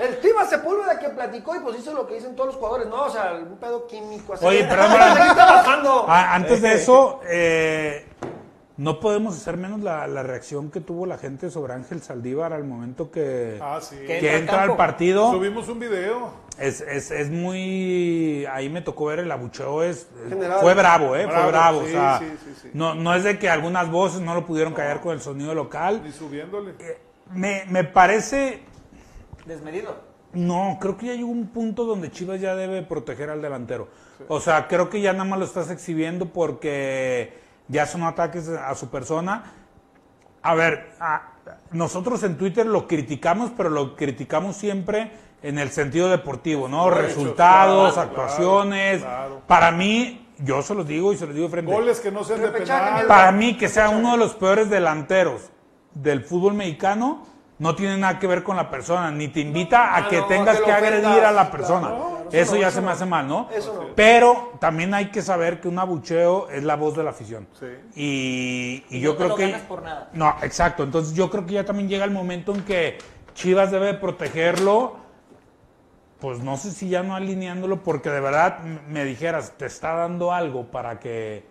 [0.00, 3.04] El Tiva Sepúlveda que platicó y pues hizo lo que dicen todos los jugadores, no,
[3.04, 4.44] o sea, un pedo químico así.
[4.44, 4.92] Oye, perdón,
[5.34, 6.06] trabajando.
[6.08, 8.06] Antes de eso, eh,
[8.76, 12.64] no podemos hacer menos la, la reacción que tuvo la gente sobre Ángel Saldívar al
[12.64, 13.96] momento que, Ah, sí.
[14.06, 14.76] que entra al entra al campo.
[14.76, 15.30] partido.
[15.32, 16.30] Subimos un video.
[16.58, 18.44] Es, es, es muy.
[18.50, 19.82] Ahí me tocó ver el abucheo.
[19.82, 20.60] Es, General.
[20.60, 21.24] fue bravo, ¿eh?
[21.24, 21.80] fue Bravo, bravo.
[21.82, 22.68] sí, o sea, sí, sí, sí.
[22.74, 26.00] No, no es de que algunas voces no lo pudieron callar con el sonido local.
[26.04, 26.74] Ni subiéndole.
[27.32, 28.60] Me, me parece.
[29.46, 29.96] Desmedido.
[30.32, 33.88] No, creo que ya llegó un punto donde Chivas ya debe proteger al delantero.
[34.26, 38.74] O sea, creo que ya nada más lo estás exhibiendo porque ya son ataques a
[38.74, 39.44] su persona.
[40.42, 41.30] A ver, a-
[41.72, 45.12] nosotros en Twitter lo criticamos, pero lo criticamos siempre
[45.42, 46.88] en el sentido deportivo, ¿no?
[46.90, 49.02] Resultados, claro, actuaciones.
[49.02, 49.42] claro.
[49.46, 51.70] Para mí, yo se los digo y se los digo frente.
[51.72, 53.06] Goles que no sean de penal.
[53.06, 55.50] Para mí, que sea uno de los peores delanteros
[55.94, 57.26] del fútbol mexicano,
[57.58, 60.60] no tiene nada que ver con la persona, ni te invita a que no, tengas
[60.60, 61.88] que agredir a la persona.
[61.88, 63.48] Claro, claro, eso no, ya eso se me hace mal, ¿no?
[63.54, 63.94] Eso no.
[63.94, 67.46] Pero también hay que saber que un abucheo es la voz de la afición.
[67.58, 67.66] Sí.
[67.94, 69.46] Y, y Y yo no te creo lo que...
[69.50, 70.10] ganas por nada.
[70.14, 70.82] No, exacto.
[70.82, 72.98] Entonces yo creo que ya también llega el momento en que
[73.34, 74.96] Chivas debe protegerlo.
[76.20, 80.32] Pues no sé si ya no alineándolo, porque de verdad me dijeras, te está dando
[80.32, 81.44] algo para que,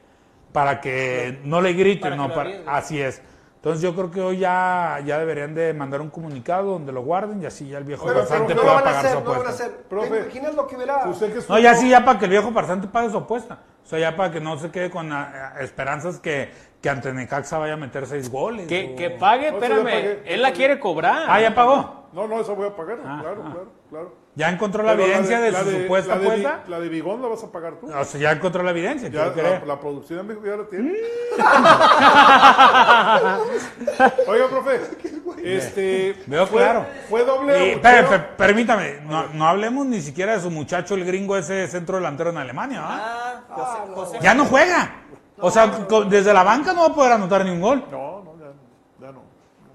[0.51, 3.21] para que no le griten, Para que no, lo para- así es.
[3.63, 7.41] Entonces yo creo que hoy ya, ya deberían de mandar un comunicado donde lo guarden
[7.41, 9.49] y así ya el viejo no pueda pagar su hacer, no lo van a apuesta.
[9.51, 9.71] hacer.
[9.71, 11.03] ¿Te Profe, imaginas lo que hubiera?
[11.03, 13.59] Que No, ya sí, ya para que el viejo farsante pague su apuesta.
[13.81, 17.57] O sea, ya para que no se quede con ah, esperanzas que, que ante Necaxa
[17.57, 18.67] vaya a meter seis goles.
[18.67, 19.83] Que, o- que pague, No, espérame.
[19.85, 20.23] pagué.
[20.25, 21.23] Él la quiere cobrar.
[21.29, 22.07] Ah, ya pagó.
[22.11, 22.97] No, no, eso voy a pagar.
[23.05, 23.49] Ah, claro, ah.
[23.53, 24.22] claro, claro.
[24.35, 26.63] Ya encontró la Pero evidencia de, la su supuesta la de, Vi- apuesta.
[26.67, 27.85] La de Bigón la vas a pagar tú.
[27.93, 29.07] O sea, ya encontró la evidencia.
[29.09, 30.93] Ya, la, la producción me dijo que ya la tiene.
[34.27, 34.81] Oiga, profe,
[35.43, 36.15] este.
[36.25, 36.85] Veo fue, claro.
[37.09, 37.77] Fue doble.
[37.81, 42.31] Per- permítame, no, no hablemos ni siquiera de su muchacho, el gringo, ese centro delantero
[42.31, 42.81] en Alemania.
[42.83, 44.95] Ah, José, José- Ya no juega.
[45.39, 45.67] O sea,
[46.09, 47.83] desde la banca no va a poder anotar ni un gol.
[47.91, 48.12] No.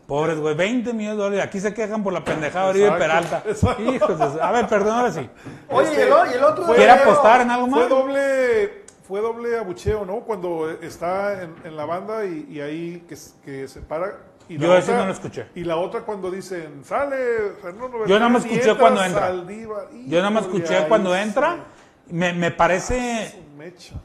[0.08, 1.44] Pobres, güey, 20 millones de dólares.
[1.44, 3.42] Aquí se quejan por la pendejada de Oribe Peralta.
[3.46, 3.82] exacto.
[3.82, 5.28] Hijos de A ver, perdón, ahora sí.
[5.68, 7.80] Oye, y, el, o- y el otro ¿Quiere apostar en algo más?
[7.80, 10.20] Fue doble, fue doble abucheo, ¿no?
[10.20, 13.16] Cuando está en, en la banda y, y ahí que,
[13.68, 14.16] se para.
[14.48, 15.46] Y Yo otra- no lo escuché.
[15.54, 17.16] Y la otra cuando dicen, sale
[17.60, 19.26] Fernando Yo nada más escuché cuando entra.
[19.26, 19.88] Saldívar".
[20.06, 21.56] Yo nada más escuché cuando entra.
[22.06, 23.44] Me, me parece.
[23.58, 23.96] Mecha.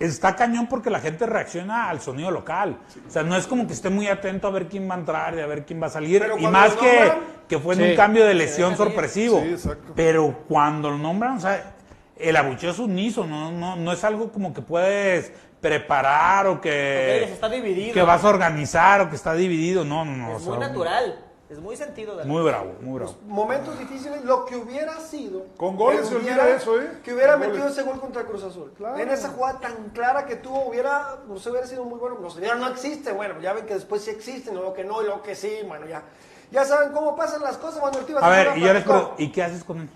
[0.00, 2.78] Está cañón porque la gente reacciona al sonido local.
[3.06, 5.34] O sea, no es como que esté muy atento a ver quién va a entrar
[5.36, 6.20] y a ver quién va a salir.
[6.20, 7.18] Pero Y más que, nombran,
[7.48, 7.90] que fue en sí.
[7.90, 9.40] un cambio de lesión sorpresivo.
[9.40, 9.92] Sí, exacto.
[9.94, 11.74] Pero cuando lo nombran, o sea,
[12.16, 17.22] el abucheo es unísono, no, no, no es algo como que puedes preparar o que,
[17.24, 17.94] Ok, está dividido.
[17.94, 19.84] que vas a organizar o que está dividido.
[19.84, 20.36] No, no, no.
[20.36, 21.23] Es o muy natural.
[21.50, 22.16] Es muy sentido.
[22.16, 23.14] de Muy bravo, muy bravo.
[23.26, 25.44] momentos difíciles, lo que hubiera sido.
[25.58, 26.98] Con goles que se olvida hubiera- eso, ¿eh?
[27.04, 27.78] Que hubiera Con metido goles.
[27.78, 28.72] ese gol contra Cruz Azul.
[28.76, 28.96] Claro.
[28.98, 32.16] En esa jugada tan clara que tuvo, hubiera, no sé, hubiera sido muy bueno.
[32.20, 33.12] No, sé, ya no existe.
[33.12, 35.58] Bueno, ya ven que después sí existe, no lo que no y lo que sí.
[35.68, 36.02] Bueno, ya.
[36.50, 37.80] Ya saben cómo pasan las cosas.
[37.80, 39.88] Bueno, el tío A ver, y yo les pregunto, ¿y qué haces con él?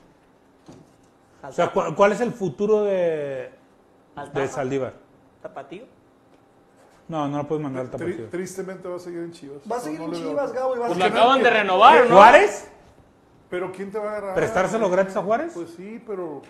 [1.42, 3.50] O sea, ¿cu- ¿cuál es el futuro de,
[4.34, 4.48] de.
[4.48, 4.92] Saldívar?
[5.40, 5.84] Tapatío.
[7.08, 9.58] No, no lo puedes mandar al Tri- tristemente va a seguir en Chivas.
[9.70, 10.12] Va a seguir no en.
[10.14, 10.76] Chivas, Gabo.
[10.76, 12.16] Y va a Pues lo acaban de renovar, ¿no?
[12.16, 12.70] ¿Juárez?
[13.48, 14.34] Pero ¿quién te va a agarrar?
[14.34, 15.52] ¿Prestárselo gratis a Juárez?
[15.54, 16.42] Pues sí, pero.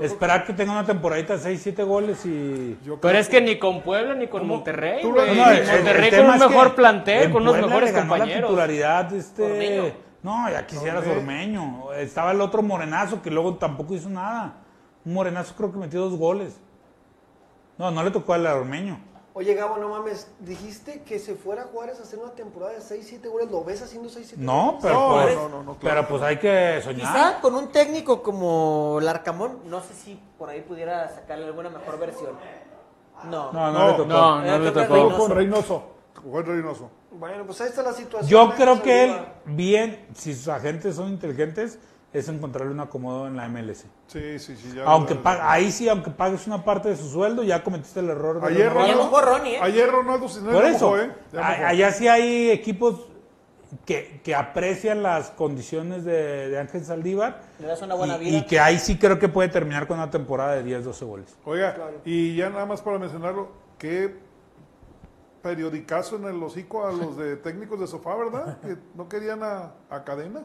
[0.00, 2.70] Esperar que tenga una temporadita de 6, 7 goles y...
[2.84, 5.36] yo creo Pero es que ni con Puebla ni con Monterrey, Tú lo- güey.
[5.36, 8.18] No, el- Monterrey el con un mejor plantel, con unos Puebla mejores le ganó la
[8.18, 8.48] compañeros.
[8.50, 9.42] titularidad, este...
[9.44, 9.92] Ormeño.
[10.22, 11.18] No, ya quisiera Ormeño.
[11.82, 11.92] Ormeño.
[11.92, 14.54] Estaba el otro morenazo que luego tampoco hizo nada.
[15.04, 16.58] Un morenazo creo que metió dos goles.
[17.76, 18.98] No, no le tocó al Ormeño.
[19.36, 20.28] Oye, Gabo, no mames.
[20.38, 23.50] Dijiste que se fuera a Juárez a hacer una temporada de 6, 7 goles.
[23.50, 26.06] ¿Lo ves haciendo 6, 7 No, pero, No, pues, no, no, no, claro.
[26.06, 27.00] pero pues hay que soñar.
[27.00, 31.98] Quizá con un técnico como Larcamón, no sé si por ahí pudiera sacarle alguna mejor
[31.98, 32.30] versión.
[33.24, 33.52] No.
[33.52, 34.08] No, no, No, le tocó.
[34.08, 35.16] No, no le tocó.
[35.18, 35.82] Con Reynoso.
[36.30, 36.90] Juan Reynoso.
[37.10, 38.28] Bueno, pues ahí está la situación.
[38.30, 39.16] Yo creo que él,
[39.46, 41.78] bien, si sus agentes son inteligentes,
[42.14, 43.84] es encontrarle un acomodo en la MLS.
[44.06, 44.72] Sí, sí, sí.
[44.74, 48.08] Ya, Aunque ya- ahí sí, aunque pagues una parte de su sueldo, ya cometiste el
[48.08, 49.58] error de Ayer Ronaldo- un borrón, ¿eh?
[49.60, 51.10] Ayer Ronaldo Cisneros Por eso, mojó, ¿eh?
[51.36, 53.08] A- allá sí hay equipos
[53.84, 58.38] que, que aprecian las condiciones de, de Ángel Saldívar Le das una buena y, vida.
[58.38, 61.36] y que ahí sí creo que puede terminar con una temporada de 10, 12 goles.
[61.44, 64.14] Oiga, y ya nada más para mencionarlo, qué
[65.42, 68.58] periodicazo en el hocico a los de técnicos de sofá, ¿verdad?
[68.62, 70.44] Que no querían a, a cadena.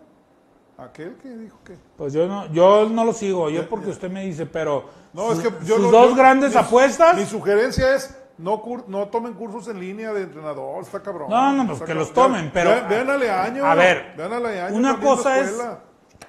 [0.79, 1.75] Aquel que dijo que.
[1.97, 5.43] Pues yo no, yo no lo sigo, yo porque usted me dice, pero No, sus,
[5.43, 7.15] es que yo sus no- dos yo- grandes mi- apuestas.
[7.17, 11.29] Mi sugerencia es no cur- no tomen cursos en línea de entrenador, está cabrón.
[11.29, 11.97] No, no, pues que cabrón.
[11.97, 15.53] los tomen, pero- Vean, vean a ver, vean una cosa es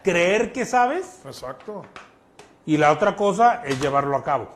[0.02, 1.82] creer que sabes Exacto.
[2.66, 4.48] y la otra cosa es llevarlo a cabo.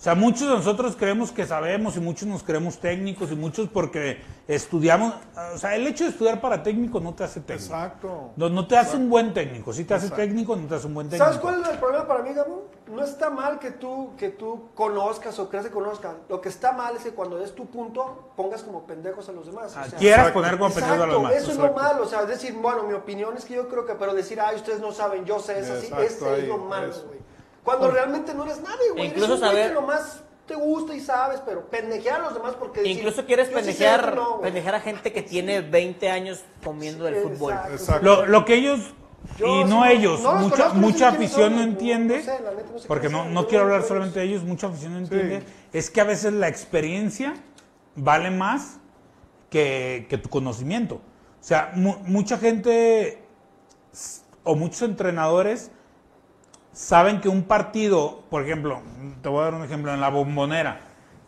[0.00, 3.68] O sea, muchos de nosotros creemos que sabemos y muchos nos creemos técnicos y muchos
[3.68, 5.12] porque estudiamos.
[5.54, 7.74] O sea, el hecho de estudiar para técnico no te hace técnico.
[7.74, 8.30] Exacto.
[8.34, 9.74] No, no te hace un buen técnico.
[9.74, 11.26] Si te hace técnico, no te hace un buen técnico.
[11.26, 12.68] ¿Sabes cuál es el problema para mí, Gabo?
[12.90, 16.16] No está mal que tú, que tú conozcas o creas que conozcan.
[16.30, 19.44] Lo que está mal es que cuando des tu punto, pongas como pendejos a los
[19.44, 19.66] demás.
[19.66, 20.32] o sea, Quieras Exacto.
[20.32, 21.42] poner como pendejo a los Exacto, demás.
[21.42, 23.84] eso es lo malo, o sea, es decir, bueno, mi opinión es que yo creo
[23.84, 26.46] que, pero decir, ay, ustedes no saben, yo sé, es así, Exacto, ese es ahí,
[26.46, 27.20] lo malo, güey.
[27.64, 29.06] Cuando realmente no eres nadie, güey.
[29.06, 32.34] Incluso eres un güey saber- que nomás te gusta y sabes, pero pendejear a los
[32.34, 36.10] demás porque decir, Incluso quieres yo sí pendejear, no, pendejear a gente que tiene 20
[36.10, 37.52] años comiendo del fútbol.
[37.52, 38.04] Exacto, Exacto.
[38.04, 38.80] Lo, lo que ellos,
[39.38, 42.16] Yo y sí no ellos, no mucha, conozco, no sé mucha afición son, no entiende,
[42.18, 44.42] no sé, la neta no sé porque no, no quiero hablar solamente de ellos.
[44.42, 45.42] mucha afición no entiende,
[45.72, 47.34] es que a veces la experiencia
[47.94, 48.78] vale más
[49.50, 50.96] que, que tu conocimiento.
[50.96, 53.22] O sea, mu- mucha gente
[54.42, 55.70] o muchos entrenadores
[56.72, 58.80] saben que un partido, por ejemplo,
[59.22, 60.80] te voy a dar un ejemplo, en la bombonera,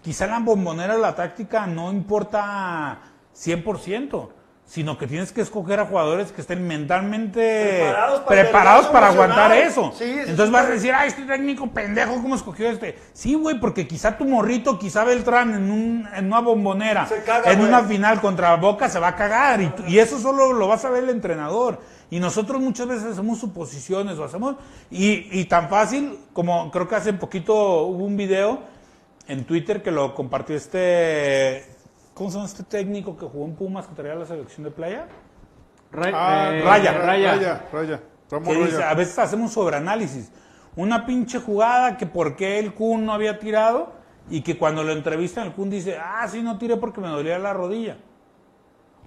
[0.02, 3.00] quizá en la bombonera la táctica no importa
[3.34, 4.28] 100%,
[4.64, 9.92] sino que tienes que escoger a jugadores que estén mentalmente Preparados para preparados aguantar eso.
[9.92, 10.52] Sí, sí, Entonces sí.
[10.52, 12.98] vas a decir, ay, este técnico pendejo, ¿cómo escogió este?
[13.12, 17.60] Sí, güey, porque quizá tu morrito, quizá Beltrán en, un, en una bombonera, caga, en
[17.60, 20.90] una final contra Boca se va a cagar y, y eso solo lo vas a
[20.90, 21.80] ver el entrenador.
[22.12, 24.56] Y nosotros muchas veces hacemos suposiciones o hacemos,
[24.90, 27.54] y, y tan fácil como creo que hace poquito
[27.86, 28.58] hubo un video
[29.28, 31.64] en Twitter que lo compartió este,
[32.12, 35.06] ¿cómo se llama este técnico que jugó en Pumas que traía la selección de playa?
[35.90, 37.34] Ray- Ah, eh, Raya, Ra- Raya.
[37.34, 38.00] Raya, Raya.
[38.44, 40.30] Que dice, a veces hacemos sobreanálisis.
[40.76, 43.92] Una pinche jugada que por qué el Kun no había tirado
[44.28, 47.38] y que cuando lo entrevistan el Kun dice, ah, sí, no tiré porque me dolía
[47.38, 47.96] la rodilla.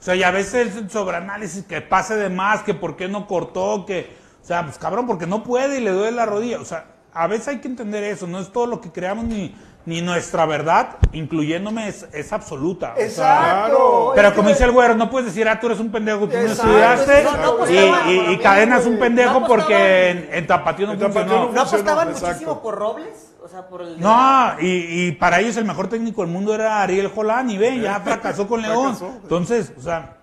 [0.05, 3.25] O sea, y a veces el sobreanálisis que pase de más, que por qué no
[3.25, 6.59] cortó, que, o sea, pues cabrón, porque no puede y le duele la rodilla.
[6.61, 9.55] O sea, a veces hay que entender eso, no es todo lo que creamos ni,
[9.87, 12.93] ni nuestra verdad, incluyéndome, es, es absoluta.
[12.93, 14.11] O sea, Exacto.
[14.13, 16.39] pero como dice el güero, no puedes decir, ah, tú eres un pendejo, tú no
[16.41, 17.75] Exacto, estudiaste, no, no y,
[18.13, 21.51] y- y Cadena es un pendejo No porque en, en Tapatío no En Tapatío funcionó.
[21.51, 22.27] ¿No apostaban Exacto.
[22.27, 23.31] muchísimo por Robles?
[23.45, 23.99] O sea, por el...
[23.99, 24.65] No, y,
[25.07, 28.47] y para ellos el mejor técnico del mundo era Ariel Jolán y ve, ya fracasó
[28.47, 28.95] con León.
[28.95, 29.19] Fracasó.
[29.21, 30.17] Entonces, o sea,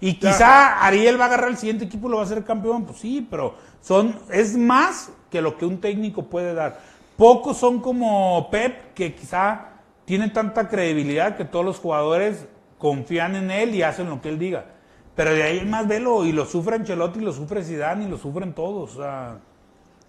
[0.00, 2.84] y quizá Ariel va a agarrar el siguiente equipo y lo va a hacer campeón,
[2.84, 6.80] pues sí, pero son es más que lo que un técnico puede dar.
[7.16, 9.68] Pocos son como Pep, que quizá
[10.04, 12.48] tiene tanta credibilidad que todos los jugadores
[12.78, 14.66] confían en él y hacen lo que él diga.
[15.14, 18.18] Pero de ahí más velo y lo sufre Ancelotti, y lo sufre Zidane y lo
[18.18, 18.96] sufren todos.
[18.96, 19.38] O sea,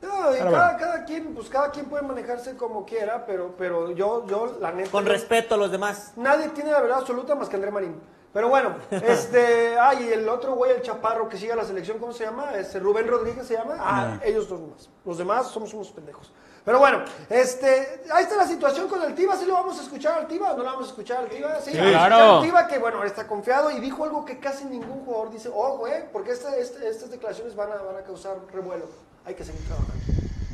[0.02, 0.78] No, y cada, bueno.
[0.80, 4.92] cada quien, pues cada quien puede manejarse como quiera, pero, pero yo, yo, la neta.
[4.92, 6.14] Con respeto a los demás.
[6.16, 8.00] Nadie tiene la verdad absoluta más que André Marín.
[8.34, 11.98] Pero bueno, este, ay, y el otro güey, el chaparro que sigue a la selección,
[11.98, 12.54] ¿cómo se llama?
[12.56, 13.76] Este, Rubén Rodríguez se llama.
[13.80, 14.90] Ah, ellos dos nomás.
[15.06, 16.32] Los demás somos unos pendejos.
[16.64, 19.38] Pero bueno, este, ahí está la situación con el Tiva.
[19.38, 21.56] ¿Sí lo vamos a escuchar al Tiva o no lo vamos a escuchar al Tiva?
[21.62, 22.42] Sí, escuchar claro.
[22.42, 26.12] Tiva que, bueno, está confiado y dijo algo que casi ningún jugador dice, oh, güey,
[26.12, 28.86] porque este- este- estas declaraciones van a, van a causar revuelo.
[29.28, 29.94] Hay que seguir trabajando.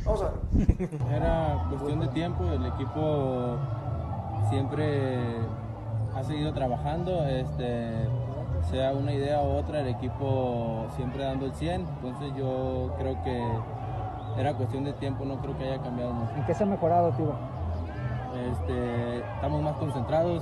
[0.04, 0.90] Vamos a ver.
[1.16, 3.56] Era cuestión de tiempo, el equipo
[4.50, 5.20] siempre
[6.16, 8.08] ha seguido trabajando, este,
[8.72, 13.44] sea una idea u otra, el equipo siempre dando el 100, entonces yo creo que
[14.42, 16.34] era cuestión de tiempo, no creo que haya cambiado mucho.
[16.36, 17.32] ¿En qué se ha mejorado, tío?
[18.34, 20.42] Este, estamos más concentrados,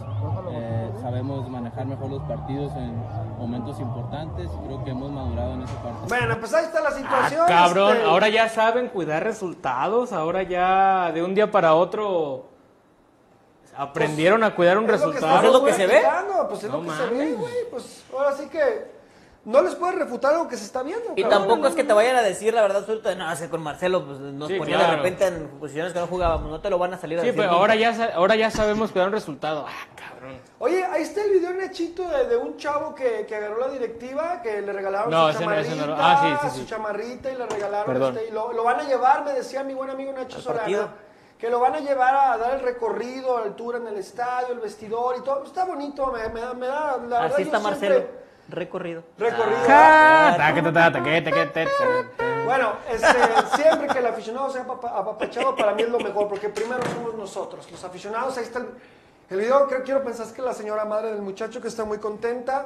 [0.52, 2.96] eh, sabemos manejar mejor los partidos en
[3.38, 6.00] momentos importantes, creo que hemos madurado en esa parte.
[6.08, 7.48] Bueno, pues ahí está la Ah, situación.
[7.48, 12.46] cabrón, este, ahora ya saben cuidar resultados, ahora ya de un día para otro
[13.76, 15.48] aprendieron a cuidar un Es lo que resultado.
[15.48, 16.00] es lo que se ve.
[16.02, 17.54] platicando, Pues es No lo que se ve, güey.
[17.72, 19.01] Pues ahora sí que
[19.44, 21.14] no les puedes refutar algo que se está viendo.
[21.16, 21.40] Y cabrón.
[21.48, 23.64] tampoco es que te vayan a decir la verdad absoluta de, no, es que con
[23.64, 26.78] Marcelo pues, nos Sí, ponía de repente en posiciones que no jugábamos, no te lo
[26.78, 27.42] van a salir a Sí, decir.
[27.42, 29.66] pero ahora ya, ahora ya sabemos cuidar un resultado.
[29.68, 30.40] Ah, cabrón.
[30.60, 34.42] Oye, ahí está el video Nachito de, de un chavo que, que agarró la directiva,
[34.44, 36.62] que le regalaron No, su chamarrita, no ah, sí, sí, sí.
[36.62, 38.16] su chamarrita y le regalaron Perdón.
[38.18, 40.60] este, y lo, lo van a llevar, me decía mi buen amigo Nacho ¿Al Solana,
[40.62, 40.90] partido?
[41.40, 44.60] que lo van a llevar a dar el recorrido, a altura en el estadio, el
[44.60, 45.44] vestidor y todo.
[45.44, 48.21] Está bonito, me, me da, me da, la verdad, Así yo está siempre- Marcelo.
[48.52, 49.04] Recorrido.
[49.18, 49.58] Recorrido.
[49.70, 50.36] Ah.
[52.46, 53.08] Bueno, este,
[53.56, 57.16] siempre que el aficionado sea apapa- apapachado, para mí es lo mejor, porque primero somos
[57.16, 58.38] nosotros, los aficionados.
[58.38, 58.68] Ahí está el,
[59.30, 59.68] el video.
[59.68, 62.66] Creo, quiero pensar que la señora madre del muchacho que está muy contenta.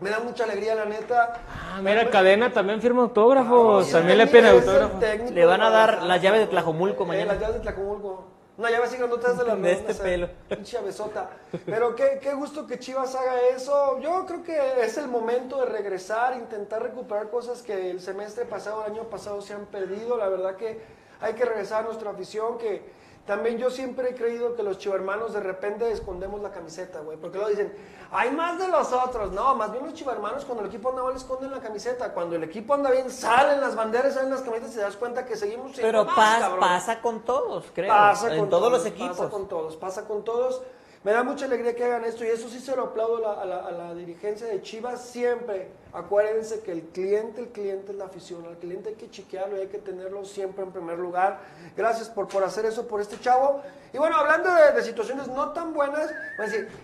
[0.00, 1.34] Me da mucha alegría, la neta.
[1.48, 5.00] Ah, mira, Cadena también firma autógrafos, Sí, también le es piden autógrafos.
[5.30, 7.32] Le van a dar las llaves de Tlajomulco Eh, mañana.
[7.34, 8.26] las llaves de Tlajomulco.
[8.56, 10.28] Una llave así grandotas de la De este pelo.
[10.48, 11.28] Pinche besota.
[11.66, 13.98] Pero qué, qué gusto que Chivas haga eso.
[13.98, 18.84] Yo creo que es el momento de regresar, intentar recuperar cosas que el semestre pasado,
[18.84, 20.16] el año pasado se han perdido.
[20.16, 20.80] La verdad que
[21.20, 22.82] hay que regresar a nuestra afición, que
[23.26, 27.16] también yo siempre he creído que los chivermanos de repente escondemos la camiseta, güey.
[27.16, 27.72] Porque luego dicen,
[28.12, 29.32] hay más de los otros.
[29.32, 32.12] No, más bien los chivermanos cuando el equipo anda mal esconden la camiseta.
[32.12, 35.24] Cuando el equipo anda bien, salen las banderas, salen las camisetas y te das cuenta
[35.24, 37.88] que seguimos Pero más, pas- pasa con todos, creo.
[37.88, 39.30] Pasa en con todos los Pasa equipos.
[39.30, 40.60] con todos, pasa con todos.
[41.04, 43.94] Me da mucha alegría que hagan esto y eso sí se lo aplaudo a la,
[43.94, 45.68] dirigencia de Chivas siempre.
[45.92, 49.60] Acuérdense que el cliente, el cliente es la afición, al cliente hay que chequearlo y
[49.60, 51.40] hay que tenerlo siempre en primer lugar.
[51.76, 53.60] Gracias por, por hacer eso por este chavo.
[53.92, 56.10] Y bueno, hablando de, de situaciones no tan buenas,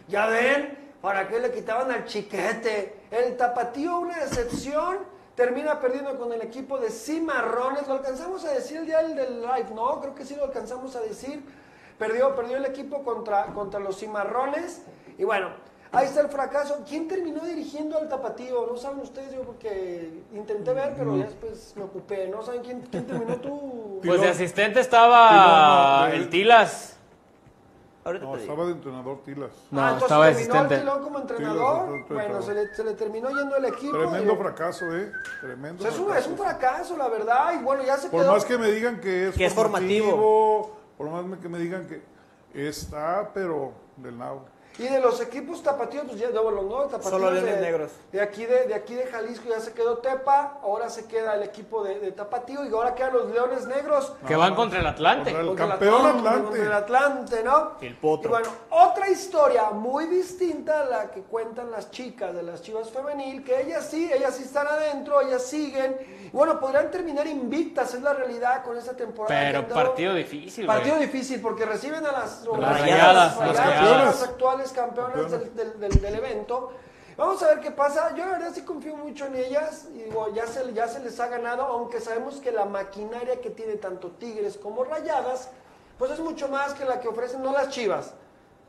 [0.06, 2.96] ya ven, ¿para qué le quitaban al chiquete?
[3.10, 4.98] El tapatío, una decepción.
[5.34, 7.88] Termina perdiendo con el equipo de Cimarrones.
[7.88, 9.98] Lo alcanzamos a decir el día del live, ¿no?
[10.02, 11.42] Creo que sí lo alcanzamos a decir.
[12.00, 14.82] Perdió, perdió el equipo contra, contra los Cimarrones.
[15.18, 15.50] Y bueno,
[15.92, 16.82] ahí está el fracaso.
[16.88, 18.66] ¿Quién terminó dirigiendo al Tapatío?
[18.66, 22.26] No saben ustedes, yo porque intenté ver, pero ya después me ocupé.
[22.28, 24.00] ¿No saben quién, quién terminó tú?
[24.06, 26.96] Pues de asistente estaba Pilón, no, el el- Tilas.
[28.02, 29.50] Ahorita No, estaba de entrenador Tilas.
[29.70, 30.80] No, Ah, entonces estaba de terminó el asistente.
[30.86, 32.06] Tilón como entrenador.
[32.08, 33.98] Bueno, se le, se le terminó yendo el equipo.
[33.98, 35.12] Tremendo y- fracaso, ¿eh?
[35.42, 36.30] Tremendo O sea, es, un, es fracaso.
[36.30, 37.52] un fracaso, la verdad.
[37.60, 38.32] Y bueno, ya se Por quedó.
[38.32, 40.79] más que me digan que es, Que es formativo.
[41.00, 42.02] Por más que me digan que
[42.52, 44.44] está, pero del nabo.
[44.78, 47.10] Y de los equipos tapatíos, pues ya de los nuevos tapatíos.
[47.12, 47.90] Solo Leones de, Negros.
[48.12, 51.42] De aquí de, de aquí de Jalisco ya se quedó Tepa, ahora se queda el
[51.42, 54.12] equipo de, de Tapatío y ahora quedan los Leones Negros.
[54.26, 55.32] Que van contra el Atlante.
[55.32, 56.44] Contra el Contra campeón Atlante, Atlante.
[56.48, 57.70] contra el Atlante, ¿no?
[57.80, 58.28] El potro.
[58.30, 62.90] Y bueno, otra historia muy distinta a la que cuentan las chicas de las Chivas
[62.90, 66.30] Femenil, que ellas sí, ellas sí están adentro, ellas siguen.
[66.32, 69.52] Bueno, podrían terminar invictas, es la realidad con esta temporada.
[69.52, 71.06] que Pero partido difícil, Partido güey.
[71.06, 74.04] difícil porque reciben a las, Las Rayadas, las las campeonas.
[74.06, 74.22] las
[74.68, 76.72] actuales campeonas del, del- del- del evento.
[77.16, 78.14] Vamos a ver qué pasa.
[78.16, 81.18] Yo la verdad sí confío mucho en ellas y digo, ya se, ya se les
[81.20, 85.50] ha ganado, aunque sabemos que la maquinaria que tiene tanto Tigres como Rayadas,
[85.98, 88.14] pues es mucho más que la que ofrecen no las Chivas.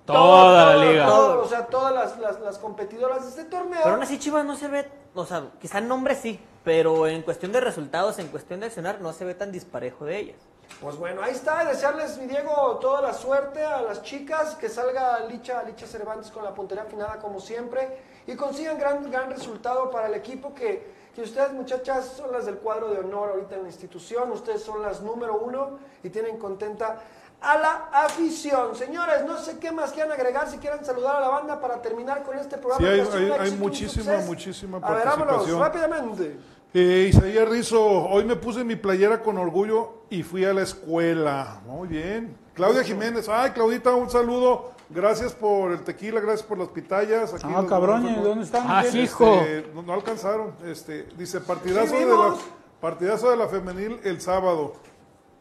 [0.05, 1.05] Toda la liga.
[1.05, 3.79] todo, o sea, todas las, las- las competidoras de este torneo.
[3.83, 7.21] Pero aún así Chivas no se ve, o sea, quizá en nombre sí, pero en
[7.21, 10.37] cuestión de resultados, en cuestión de accionar, no se ve tan disparejo de ellas.
[10.79, 15.19] Pues bueno, ahí está, desearles, mi Diego, toda la suerte a las chicas, que salga
[15.29, 20.07] Licha, Licha Cervantes con la puntería afinada como siempre y consigan gran, gran resultado para
[20.07, 23.67] el equipo que, que ustedes muchachas son las del cuadro de honor ahorita en la
[23.69, 26.99] institución, ustedes son las número uno y tienen contenta
[27.41, 28.75] a la afición.
[28.75, 32.23] Señores, no sé qué más quieran agregar, si quieren saludar a la banda para terminar
[32.23, 32.79] con este programa.
[32.87, 35.59] Sí, hay- hay- muchísima, muchísima A ver, vámonos, participación.
[35.59, 36.37] rápidamente.
[36.73, 41.61] Eh, Isaías Rizo, hoy me puse mi playera con orgullo y fui a la escuela.
[41.65, 42.37] Muy bien.
[42.53, 44.71] Claudia Jiménez, ay Claudita, un saludo.
[44.89, 47.33] Gracias por el tequila, gracias por las pitayas.
[47.33, 48.65] Aquí Ah, cabrón, los- ¿y dónde están?
[48.67, 49.35] Ah, sí, hijo.
[49.41, 50.53] Este, no, no alcanzaron.
[50.65, 52.35] Este, dice partidazo Sí, de la
[52.81, 54.73] partidazo de la femenil el sábado.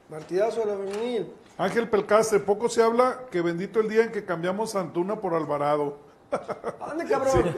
[0.09, 1.33] Partidazo de la femenil.
[1.59, 5.99] Ángel Pelcastre, poco se habla que bendito el día en que cambiamos Antuna por Alvarado.
[6.81, 7.55] Ande, cabrón.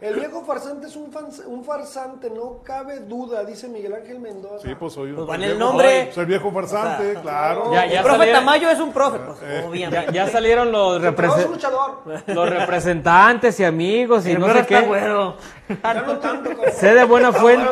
[0.00, 4.66] El viejo farsante es un, fan- un farsante, no cabe duda, dice Miguel Ángel Mendoza.
[4.66, 6.10] Sí, pues soy Pues va en el nombre.
[6.12, 7.72] Soy el viejo farsante, O sea, claro.
[7.72, 10.06] Ya, ya el profe salieron- Tamayo es un profe, pues, Eh, obviamente.
[10.12, 14.80] Ya, ya salieron los, un represen- los representantes y amigos y El no sé qué.
[14.80, 15.36] güero.
[15.82, 17.66] Ya no tanto como- Sé de buena fuente,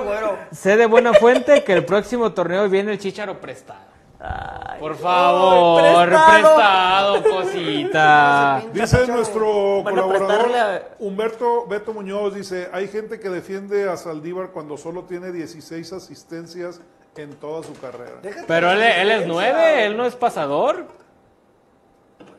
[0.52, 3.92] sé de buena fuente que el próximo torneo viene el Chicharo prestado.
[4.24, 8.62] Ay, Por favor, ay, prestado, cosita.
[8.72, 14.76] Dice nuestro colaborador a- Humberto Beto Muñoz, dice, hay gente que defiende a Saldívar cuando
[14.76, 16.80] solo tiene 16 asistencias
[17.16, 18.20] en toda su carrera.
[18.22, 20.86] Déjate Pero él, él es nueve, él no es pasador.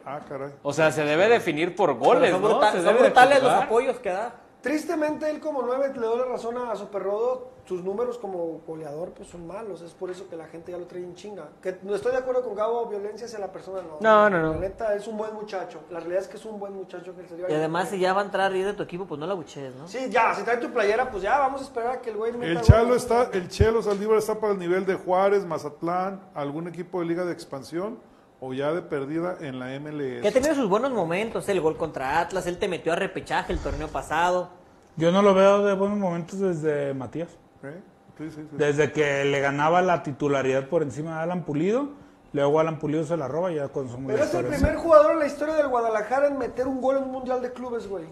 [0.05, 0.51] Ah, caray.
[0.63, 2.47] O sea, se debe definir por goles, son, ¿no?
[2.49, 4.33] brutal- Se son debe de brutales los apoyos que da.
[4.63, 7.51] Tristemente, él como nueve le doy la razón a Superrodo.
[7.65, 9.81] Sus números como goleador pues son malos.
[9.81, 11.49] Es por eso que la gente ya lo trae en chinga.
[11.61, 13.97] Que no estoy de acuerdo con Gabo, violencia hacia la persona no.
[13.99, 14.53] No, no, no.
[14.53, 15.81] La neta es un buen muchacho.
[15.89, 18.13] La realidad es que es un buen muchacho que se dio Y además, si ya
[18.13, 19.85] va a entrar a ir de tu equipo, pues no la buchees, ¿no?
[19.85, 22.31] Sí, ya, si trae tu playera, pues ya vamos a esperar a que el güey
[22.31, 22.63] meta El gol.
[22.63, 27.05] Chalo está, el Chelo Saldívar está para el nivel de Juárez, Mazatlán, algún equipo de
[27.05, 27.99] liga de expansión
[28.45, 30.33] o ya de perdida en la Que ha MLS.
[30.33, 33.87] tenido sus buenos momentos, el gol contra Atlas, él te metió a repechaje el torneo
[33.87, 34.49] pasado.
[34.97, 37.29] Yo no lo veo de buenos momentos desde Matías.
[37.63, 37.79] ¿Eh?
[38.17, 38.47] Sí, sí, sí.
[38.57, 41.91] Desde que le ganaba la titularidad por encima de Alan Pulido,
[42.33, 45.13] luego Alan Pulido se la roba y ya con su Pero es el primer jugador
[45.13, 48.05] en la historia del Guadalajara en meter un gol en un mundial de clubes, güey.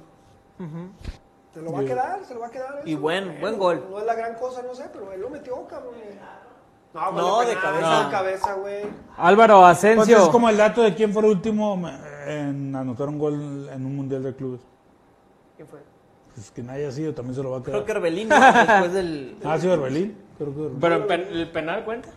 [1.54, 2.82] Se lo va a quedar, se lo va a quedar.
[2.86, 3.86] Y buen- buen gol.
[3.92, 5.96] No es la gran cosa, no sé, pero él lo metió, cabrón.
[6.94, 8.04] No, No, gol de penal, cabeza.
[8.06, 8.84] De cabeza, güey.
[9.18, 10.18] Álvaro Pues Asensio.
[10.24, 11.82] es como el dato de quién fue el último
[12.28, 14.62] en anotar un gol en un mundial de clubes.
[15.56, 15.80] ¿Quién fue?
[16.36, 17.72] Pues que nadie ha sido, también se lo va a quedar.
[17.74, 18.36] Creo que Orbelín, ¿no?
[18.40, 19.38] después del...
[19.46, 19.68] Ah, sí.
[20.38, 20.70] Creo que.
[20.82, 22.10] Pero el, pen- el penal cuenta.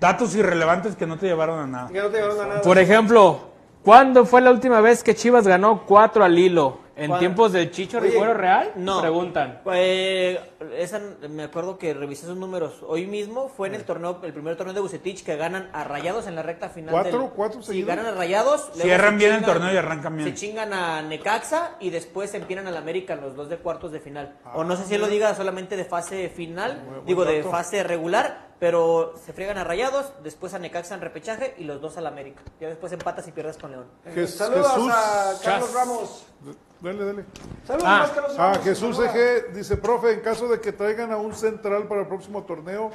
[0.00, 1.88] Datos irrelevantes que no te llevaron a nada.
[1.88, 2.62] Que no te llevaron a nada.
[2.62, 3.40] Por ejemplo,
[3.84, 6.78] ¿cuándo fue la última vez que Chivas ganó 4 al hilo?
[6.96, 8.72] ¿En tiempos de Chicho Oye, Real?
[8.76, 9.00] No.
[9.00, 9.60] Preguntan.
[9.72, 10.40] Eh,
[10.78, 12.84] esa, me acuerdo que revisé esos números.
[12.86, 16.26] Hoy mismo fue en el torneo, el primer torneo de Bucetich que ganan a Rayados
[16.28, 16.92] en la recta final.
[16.92, 17.18] ¿Cuatro?
[17.20, 17.88] del- ¿Cuatro seguidos?
[17.88, 18.70] ganan a Rayados.
[18.74, 20.28] Cierran bien el torneo y arrancan bien.
[20.28, 23.90] Se chingan a Necaxa y después se empinan al América en los dos de cuartos
[23.90, 24.36] de final.
[24.54, 27.82] o no Ah, sé si él lo diga solamente de fase final, digo de fase
[27.82, 32.06] regular, pero se friegan a Rayados, después a Necaxa en repechaje y los dos al
[32.06, 32.40] América.
[32.58, 33.84] Ya después empatas y pierdes con León.
[34.26, 35.74] Saludos Jesús, a Carlos Chas.
[35.74, 36.26] Ramos.
[36.80, 37.24] dale, dale.
[37.66, 38.64] Saludos Ah, a Carlos Ah, Ramos.
[38.64, 39.14] Jesús Saludos.
[39.16, 42.90] Eje dice, profe, en caso de que traigan a un central para el próximo torneo,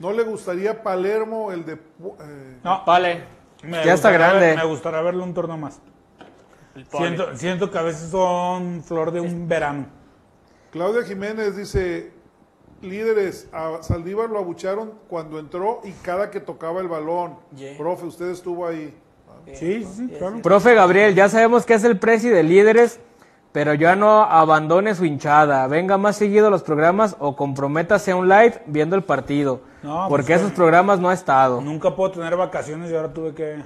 [0.00, 1.74] ¿no le gustaría Palermo el de...
[1.74, 3.22] Eh, No, Vale.
[3.62, 4.46] me ya está grande.
[4.46, 5.78] ver- me gustaría verlo un torneo más.
[6.90, 9.86] Siento, siento que a veces son flor de un verano.
[10.72, 12.13] Claudia Jiménez dice,
[12.84, 17.36] líderes, a Saldívar lo abucharon cuando entró y cada que tocaba el balón.
[17.56, 17.76] Yeah.
[17.76, 18.94] Profe, usted estuvo ahí.
[19.52, 20.40] Sí, sí, claro.
[20.42, 23.00] Profe Gabriel, ya sabemos que es el presi de líderes,
[23.52, 25.66] pero ya no abandone su hinchada.
[25.66, 29.60] Venga más seguido a los programas o comprométase a un live viendo el partido.
[29.82, 31.60] No, porque pues, esos programas no ha estado.
[31.60, 33.62] Nunca puedo tener vacaciones y ahora tuve que...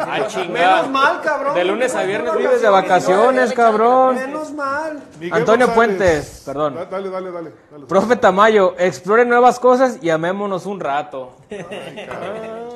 [0.00, 0.76] Ah, chingada.
[0.82, 1.54] Menos mal, cabrón.
[1.54, 4.14] De lunes a viernes vives de vacaciones, cabrón.
[4.16, 5.02] Menos mal.
[5.18, 5.96] Miguel Antonio González.
[5.98, 6.74] Puentes, perdón.
[6.74, 7.52] Da- Dale, dale, dale.
[7.70, 7.86] dale.
[7.86, 11.36] Profe Tamayo, explore nuevas cosas y amémonos un rato.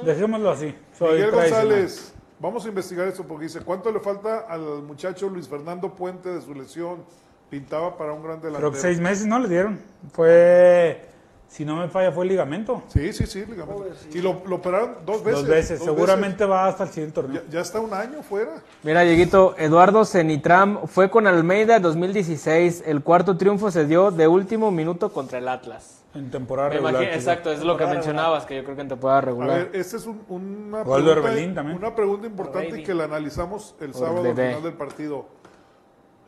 [0.05, 0.75] Dejémoslo así.
[0.99, 1.31] Soy Miguel.
[1.31, 6.29] González, vamos a investigar esto porque dice, ¿cuánto le falta al muchacho Luis Fernando Puente
[6.31, 7.05] de su lesión?
[7.51, 8.59] Pintaba para un gran delantero.
[8.71, 9.81] Creo que seis meses no le dieron.
[10.13, 11.10] Fue,
[11.51, 12.85] si no me falla, fue ligamento.
[12.87, 13.85] Sí, sí, sí, ligamento.
[14.15, 15.41] Y lo, lo operaron dos veces.
[15.41, 15.79] Dos veces.
[15.81, 17.43] dos Seguramente va hasta el siguiente torneo.
[17.47, 18.63] Ya, ya está un año fuera.
[18.85, 22.85] Mira, Dieguito, Eduardo Cenitram fue con Almeida 2016.
[22.87, 25.97] El cuarto triunfo se dio de último minuto contra el Atlas.
[26.15, 26.95] En temporada Me regular.
[27.03, 29.49] imagino- exacto, es lo que mencionabas, que yo creo que en temporada A regular.
[29.51, 31.77] ver, esta es un- una, pregunta, Orbelín también.
[31.79, 35.27] una pregunta importante que la analizamos el sábado al final del partido.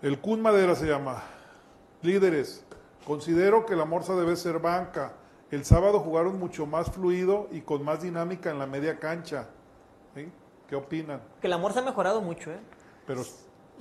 [0.03, 1.23] El Kun Madera se llama.
[2.03, 2.65] Líderes,
[3.07, 5.13] considero que la Morsa debe ser banca.
[5.51, 9.49] El sábado jugaron mucho más fluido y con más dinámica en la media cancha.
[10.15, 10.29] ¿Sí?
[10.69, 11.21] ¿Qué opinan?
[11.41, 12.61] Que el amor se ha mejorado mucho, ¿eh?
[13.07, 13.23] Pero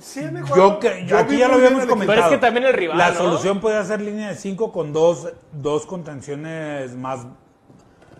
[0.01, 0.21] Sí.
[0.55, 2.07] Yo, que, Yo aquí ya lo habíamos comentado.
[2.07, 3.17] Pero es que también el rival, La ¿no?
[3.17, 7.27] solución podría ser línea de 5 con dos, dos contenciones más.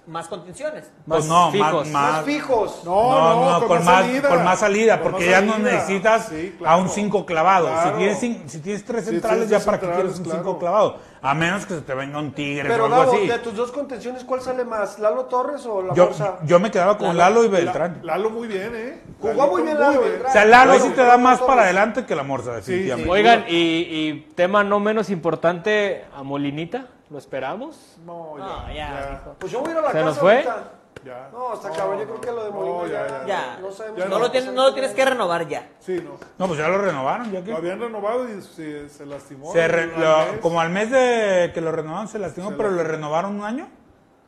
[0.08, 0.92] Más contenciones.
[1.08, 1.72] Pues no, fijos.
[1.74, 2.82] más, Más más, fijos.
[2.84, 4.30] no, no, con, más, salida.
[4.30, 7.68] con más salida, Con porque más ya no necesitas Sí, a un 5 clavado.
[7.68, 7.92] Claro.
[7.92, 10.42] Si, tienes, cin- si tienes tres Sí, centrales, ya para qué centrales, quieres un 5
[10.44, 10.60] claro.
[10.60, 10.98] clavado.
[11.22, 13.28] A menos que se te venga un tigre Pero o algo Lalo, así.
[13.28, 14.98] de tus dos contenciones, ¿cuál sale más?
[14.98, 16.40] ¿Lalo Torres o la Yo, Morsa?
[16.46, 18.00] yo me quedaba con Lalo y Beltrán.
[18.02, 19.02] Lalo muy bien, ¿eh?
[19.22, 20.30] Jugó muy bien Lalo Beltrán.
[20.30, 23.12] O sea, Lalo sí te da más para adelante que la Morsa, definitivamente.
[23.12, 27.98] Oigan, y, y tema no menos importante, a Molinita, ¿lo esperamos?
[28.06, 28.46] No, ya.
[28.46, 29.36] No, ya, mijo.
[29.40, 30.34] Pues yo voy a ir a la ¿Se casa nos fue?
[30.36, 30.72] ahorita.
[31.06, 31.30] ya.
[31.32, 32.00] No, está cabrón.
[32.00, 33.28] Yo creo que lo de Molina no, ya, ya, ya.
[33.28, 33.60] Ya.
[33.62, 34.00] No sabemos.
[34.00, 35.70] Ya No, lo tienes, no lo tienes que renovar ya.
[35.80, 36.12] Sí, no.
[36.38, 37.52] No, pues ya lo renovaron, ya que.
[37.52, 39.52] Lo habían renovado y se, se lastimó.
[39.52, 42.92] Se re- lo- como al mes de que lo renovaron se lastimó, Se pero lastimó.
[42.92, 43.68] renovaron un año.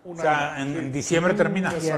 [0.05, 0.79] Un o sea, año, en, sí.
[0.79, 1.71] en diciembre termina.
[1.71, 1.89] Sí.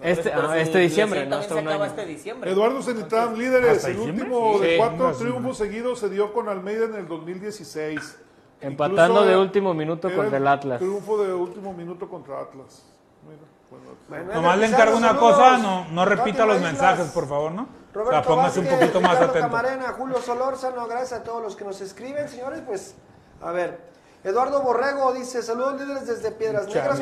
[0.00, 1.92] Este- ah, su este diciembre, lesión no también hasta se un acaba año.
[1.92, 2.50] este diciembre.
[2.52, 3.76] Eduardo Cenitán, líderes.
[3.78, 4.24] ¿Hasta El diciembre?
[4.26, 4.64] último Sí.
[4.66, 8.18] de cuatro triunfos seguidos se dio con Almeida en el 2016.
[8.62, 10.78] Empatando de último minuto era contra el Atlas.
[10.78, 12.84] Triunfo de último minuto contra Atlas.
[13.28, 15.32] Mira, bueno, Bueno, Nomás le Pizarro, encargo una saludos.
[15.36, 17.62] cosa, no, no repita los mensajes, por favor, ¿no?
[17.62, 19.48] O Roberto sea, póngase un poquito más Ricardo atento.
[19.48, 22.62] Camarena, Julio Solórzano, gracias a todos los que nos escriben, señores.
[22.66, 22.94] Pues,
[23.42, 23.92] a ver.
[24.24, 27.00] Eduardo Borrego dice: Saludos líderes desde Piedras Negras.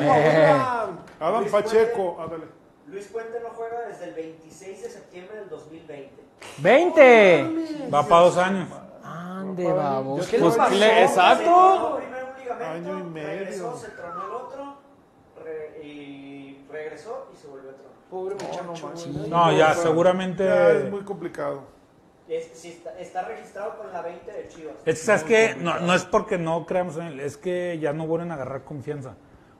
[1.19, 2.45] Adam Luis Pacheco, ándale.
[2.87, 6.11] Luis Puente no juega desde el 26 de septiembre del 2020.
[6.61, 7.93] ¡20!
[7.93, 8.67] Va para dos años.
[9.41, 10.27] Ande, vamos.
[10.27, 11.99] ¿Qué Pues, le- exacto.
[12.73, 13.27] Año y medio.
[13.39, 14.75] regresó, se tronó el otro
[15.43, 17.91] re- y regresó y se volvió a tronar.
[18.09, 19.09] Pobre muchacho.
[19.13, 19.29] güey.
[19.29, 20.43] No, ya, seguramente.
[20.45, 21.63] Ya es muy complicado.
[22.27, 24.75] Es- sí, está, está registrado con la 20 de Chivas.
[24.85, 25.55] Es que.
[25.55, 28.63] No, no es porque no creamos en él, es que ya no vuelven a agarrar
[28.63, 29.15] confianza.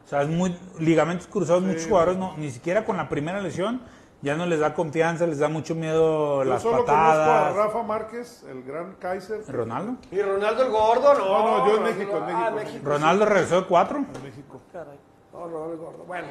[0.06, 0.58] O sea, es muy.
[0.80, 3.82] Ligamentos cruzados, muchos jugadores, no, ni siquiera con la primera lesión,
[4.22, 7.56] ya no les da confianza, les da mucho miedo Yo las solo conozco a patadas.
[7.56, 9.44] Rafa Márquez, el gran Kaiser.
[9.48, 9.96] ¿Ronaldo?
[10.12, 11.14] ¿Y Ronaldo el gordo?
[11.14, 12.80] No, No, no, yo en México, en Ah, México.
[12.84, 13.98] ¿Ronaldo regresó de cuatro?
[13.98, 14.62] En México.
[15.34, 16.04] No, Ronaldo el gordo.
[16.06, 16.28] Bueno,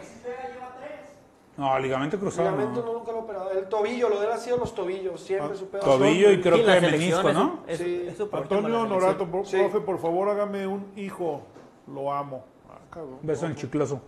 [1.57, 2.51] No, ligamento cruzado.
[2.53, 2.87] ligamento No.
[2.87, 3.51] no, nunca lo he operado.
[3.51, 5.21] El tobillo, lo de él ha sido los tobillos.
[5.21, 5.81] Siempre Ah, su pedo.
[5.83, 7.61] Tobillo y creo la que menisco, ¿no?
[7.67, 8.05] es- Sí.
[8.09, 8.87] es Antonio.
[8.87, 9.57] Norato, Sí.
[9.59, 11.43] profe, por favor hágame un hijo.
[11.87, 12.45] Lo amo.
[12.71, 13.19] Ah, cabrón.
[13.23, 14.01] Beso en el chicloso.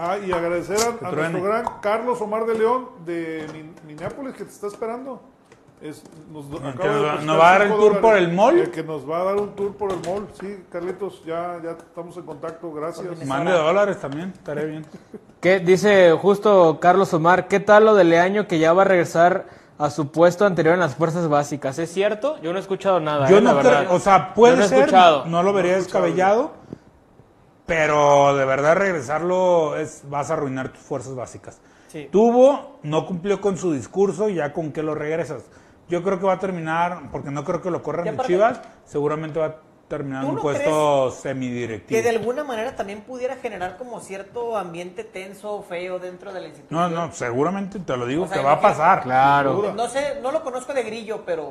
[0.00, 4.44] Ah, y agradecer a, a nuestro gran Carlos Omar de León de Min- Minneapolis que
[4.44, 5.20] te está esperando.
[5.80, 6.02] Es,
[6.32, 6.60] nos, nos
[7.24, 8.00] nos va a dar el tour dólares.
[8.02, 8.58] por el mall.
[8.58, 10.26] Eh, que nos va a dar un tour por el mall.
[10.40, 12.72] Sí, Carlitos, ya, ya estamos en contacto.
[12.72, 13.24] Gracias.
[13.26, 14.86] Mande dólares también, estaré bien.
[15.40, 17.46] ¿Qué dice justo Carlos Omar?
[17.48, 19.46] ¿Qué tal lo de Leaño que ya va a regresar
[19.78, 21.78] a su puesto anterior en las fuerzas básicas?
[21.78, 22.38] ¿Es cierto?
[22.42, 23.28] Yo no he escuchado nada.
[23.28, 23.84] Yo eh, la no verdad.
[23.84, 25.26] creo, o sea, puede no ser, escuchado.
[25.26, 26.52] no lo vería descabellado,
[27.68, 31.60] pero de verdad regresarlo es, vas a arruinar tus fuerzas básicas.
[31.88, 32.08] Sí.
[32.10, 35.44] Tuvo, no cumplió con su discurso, ya con qué lo regresas.
[35.88, 39.38] Yo creo que va a terminar, porque no creo que lo corran de Chivas, seguramente
[39.38, 42.02] va a terminar en ¿Tú un no puesto Que semidirectivo.
[42.02, 46.54] de alguna manera también pudiera generar como cierto ambiente tenso, feo dentro de la No,
[46.54, 46.94] institución.
[46.94, 49.02] no, seguramente te lo digo O sea, que va a pasar.
[49.02, 49.72] Claro.
[49.74, 51.50] No sé, no lo conozco de grillo, pero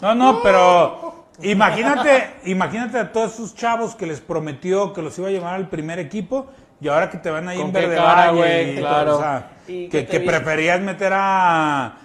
[0.00, 5.28] No, no, pero imagínate, imagínate a todos esos chavos que les prometió que los iba
[5.28, 6.46] a llevar al primer equipo
[6.80, 9.16] y ahora que te van ahí ¿Con en Verde cara, Valle y todo, Claro.
[9.16, 11.96] o sea, Y que, preferías meter a,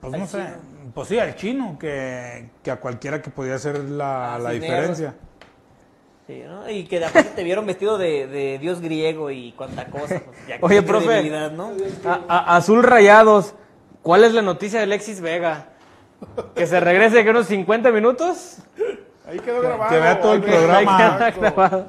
[0.00, 0.92] pues Al no sé, chino.
[0.94, 5.14] pues sí, al chino que, que a cualquiera que podía hacer la, A la diferencia.
[6.26, 6.68] sí, ¿no?
[6.68, 10.20] Y que de aparte te vieron vestido de, de dios griego y cuanta cosa.
[10.24, 11.06] pues, ya Oye, profe.
[11.06, 11.70] credibilidad, ¿no?
[12.04, 13.54] A- a- Azul Rayados.
[14.02, 15.66] ¿Cuál es la noticia de Alexis Vega?
[16.54, 18.58] ¿Que se regrese que unos 50 minutos?
[19.26, 19.90] Ahí quedó grabado.
[19.90, 21.16] que vea todo el programa.
[21.24, 21.86] Ahí grabado.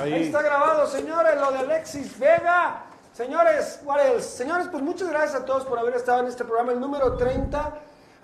[0.00, 0.22] Ahí Ahí.
[0.24, 2.84] está grabado, señores, lo de Alexis Vega.
[3.12, 4.36] Señores, what else?
[4.36, 7.74] Señores, pues muchas gracias a todos por haber estado en este programa, el número 30.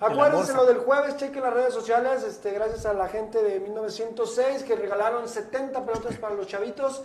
[0.01, 4.63] Acuérdense lo del jueves, chequen las redes sociales, este, gracias a la gente de 1906
[4.63, 7.03] que regalaron 70 pelotas para los chavitos.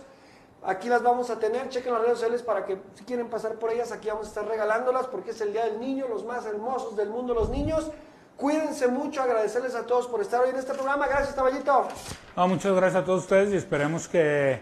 [0.63, 3.71] Aquí las vamos a tener, chequen las redes sociales para que si quieren pasar por
[3.71, 6.95] ellas, aquí vamos a estar regalándolas porque es el Día del Niño, los más hermosos
[6.95, 7.91] del mundo, los niños.
[8.37, 11.07] Cuídense mucho, agradecerles a todos por estar hoy en este programa.
[11.07, 11.87] Gracias, Taballito.
[12.35, 14.61] No, muchas gracias a todos ustedes y esperemos que,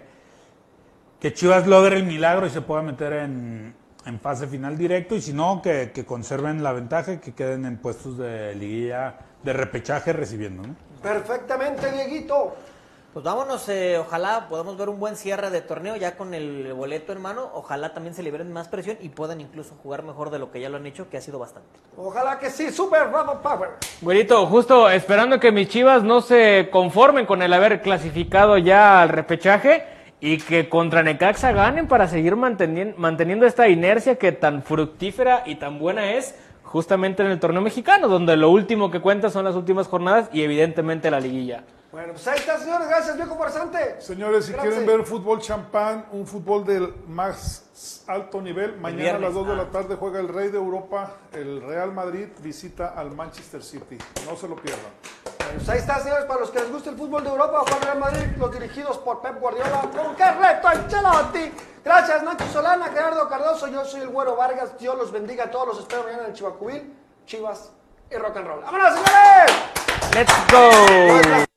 [1.20, 3.76] que Chivas logre el milagro y se pueda meter en,
[4.06, 7.66] en fase final directo y si no, que, que conserven la ventaja y que queden
[7.66, 10.68] en puestos de liguilla de repechaje recibiendo.
[10.68, 10.76] ¿no?
[11.02, 12.56] Perfectamente, Dieguito.
[13.14, 17.12] Pues vámonos, eh, ojalá podamos ver un buen cierre de torneo ya con el boleto
[17.14, 17.52] en mano.
[17.54, 20.68] Ojalá también se liberen más presión y puedan incluso jugar mejor de lo que ya
[20.68, 21.70] lo han hecho, que ha sido bastante.
[21.96, 23.70] Ojalá que sí, Super Bravo Power.
[24.02, 29.10] Güerito, justo esperando que mis chivas no se conformen con el haber clasificado ya al
[29.10, 29.86] repechaje
[30.20, 35.58] y que contra Necaxa ganen para seguir mantenien- manteniendo esta inercia que tan fructífera y
[35.58, 36.34] tan buena es
[36.64, 40.42] justamente en el torneo mexicano, donde lo último que cuenta son las últimas jornadas y
[40.42, 41.64] evidentemente la liguilla.
[41.94, 42.88] Bueno, pues ahí está, señores.
[42.88, 44.02] Gracias, viejo farsante.
[44.02, 44.74] Señores, si Gracias.
[44.74, 49.54] quieren ver fútbol champán, un fútbol del más alto nivel, mañana a las 2 de
[49.54, 49.56] ah.
[49.58, 54.00] la tarde juega el Rey de Europa, el Real Madrid visita al Manchester City.
[54.26, 54.92] No se lo pierdan.
[55.38, 58.00] Pues ahí está, señores, para los que les gusta el fútbol de Europa, Juan Real
[58.00, 61.52] Madrid, los dirigidos por Pep Guardiola, con Carleto Ancelotti.
[61.86, 65.68] Gracias, Nacho Solana, Gerardo Cardoso, yo soy el Güero Vargas, Dios los bendiga a todos,
[65.68, 66.92] los espero mañana en el Chivacubil,
[67.28, 67.72] Chivas
[68.10, 68.64] y Rock and Roll.
[68.64, 69.52] ¡Vámonos, señores!
[70.16, 71.53] ¡Let's go!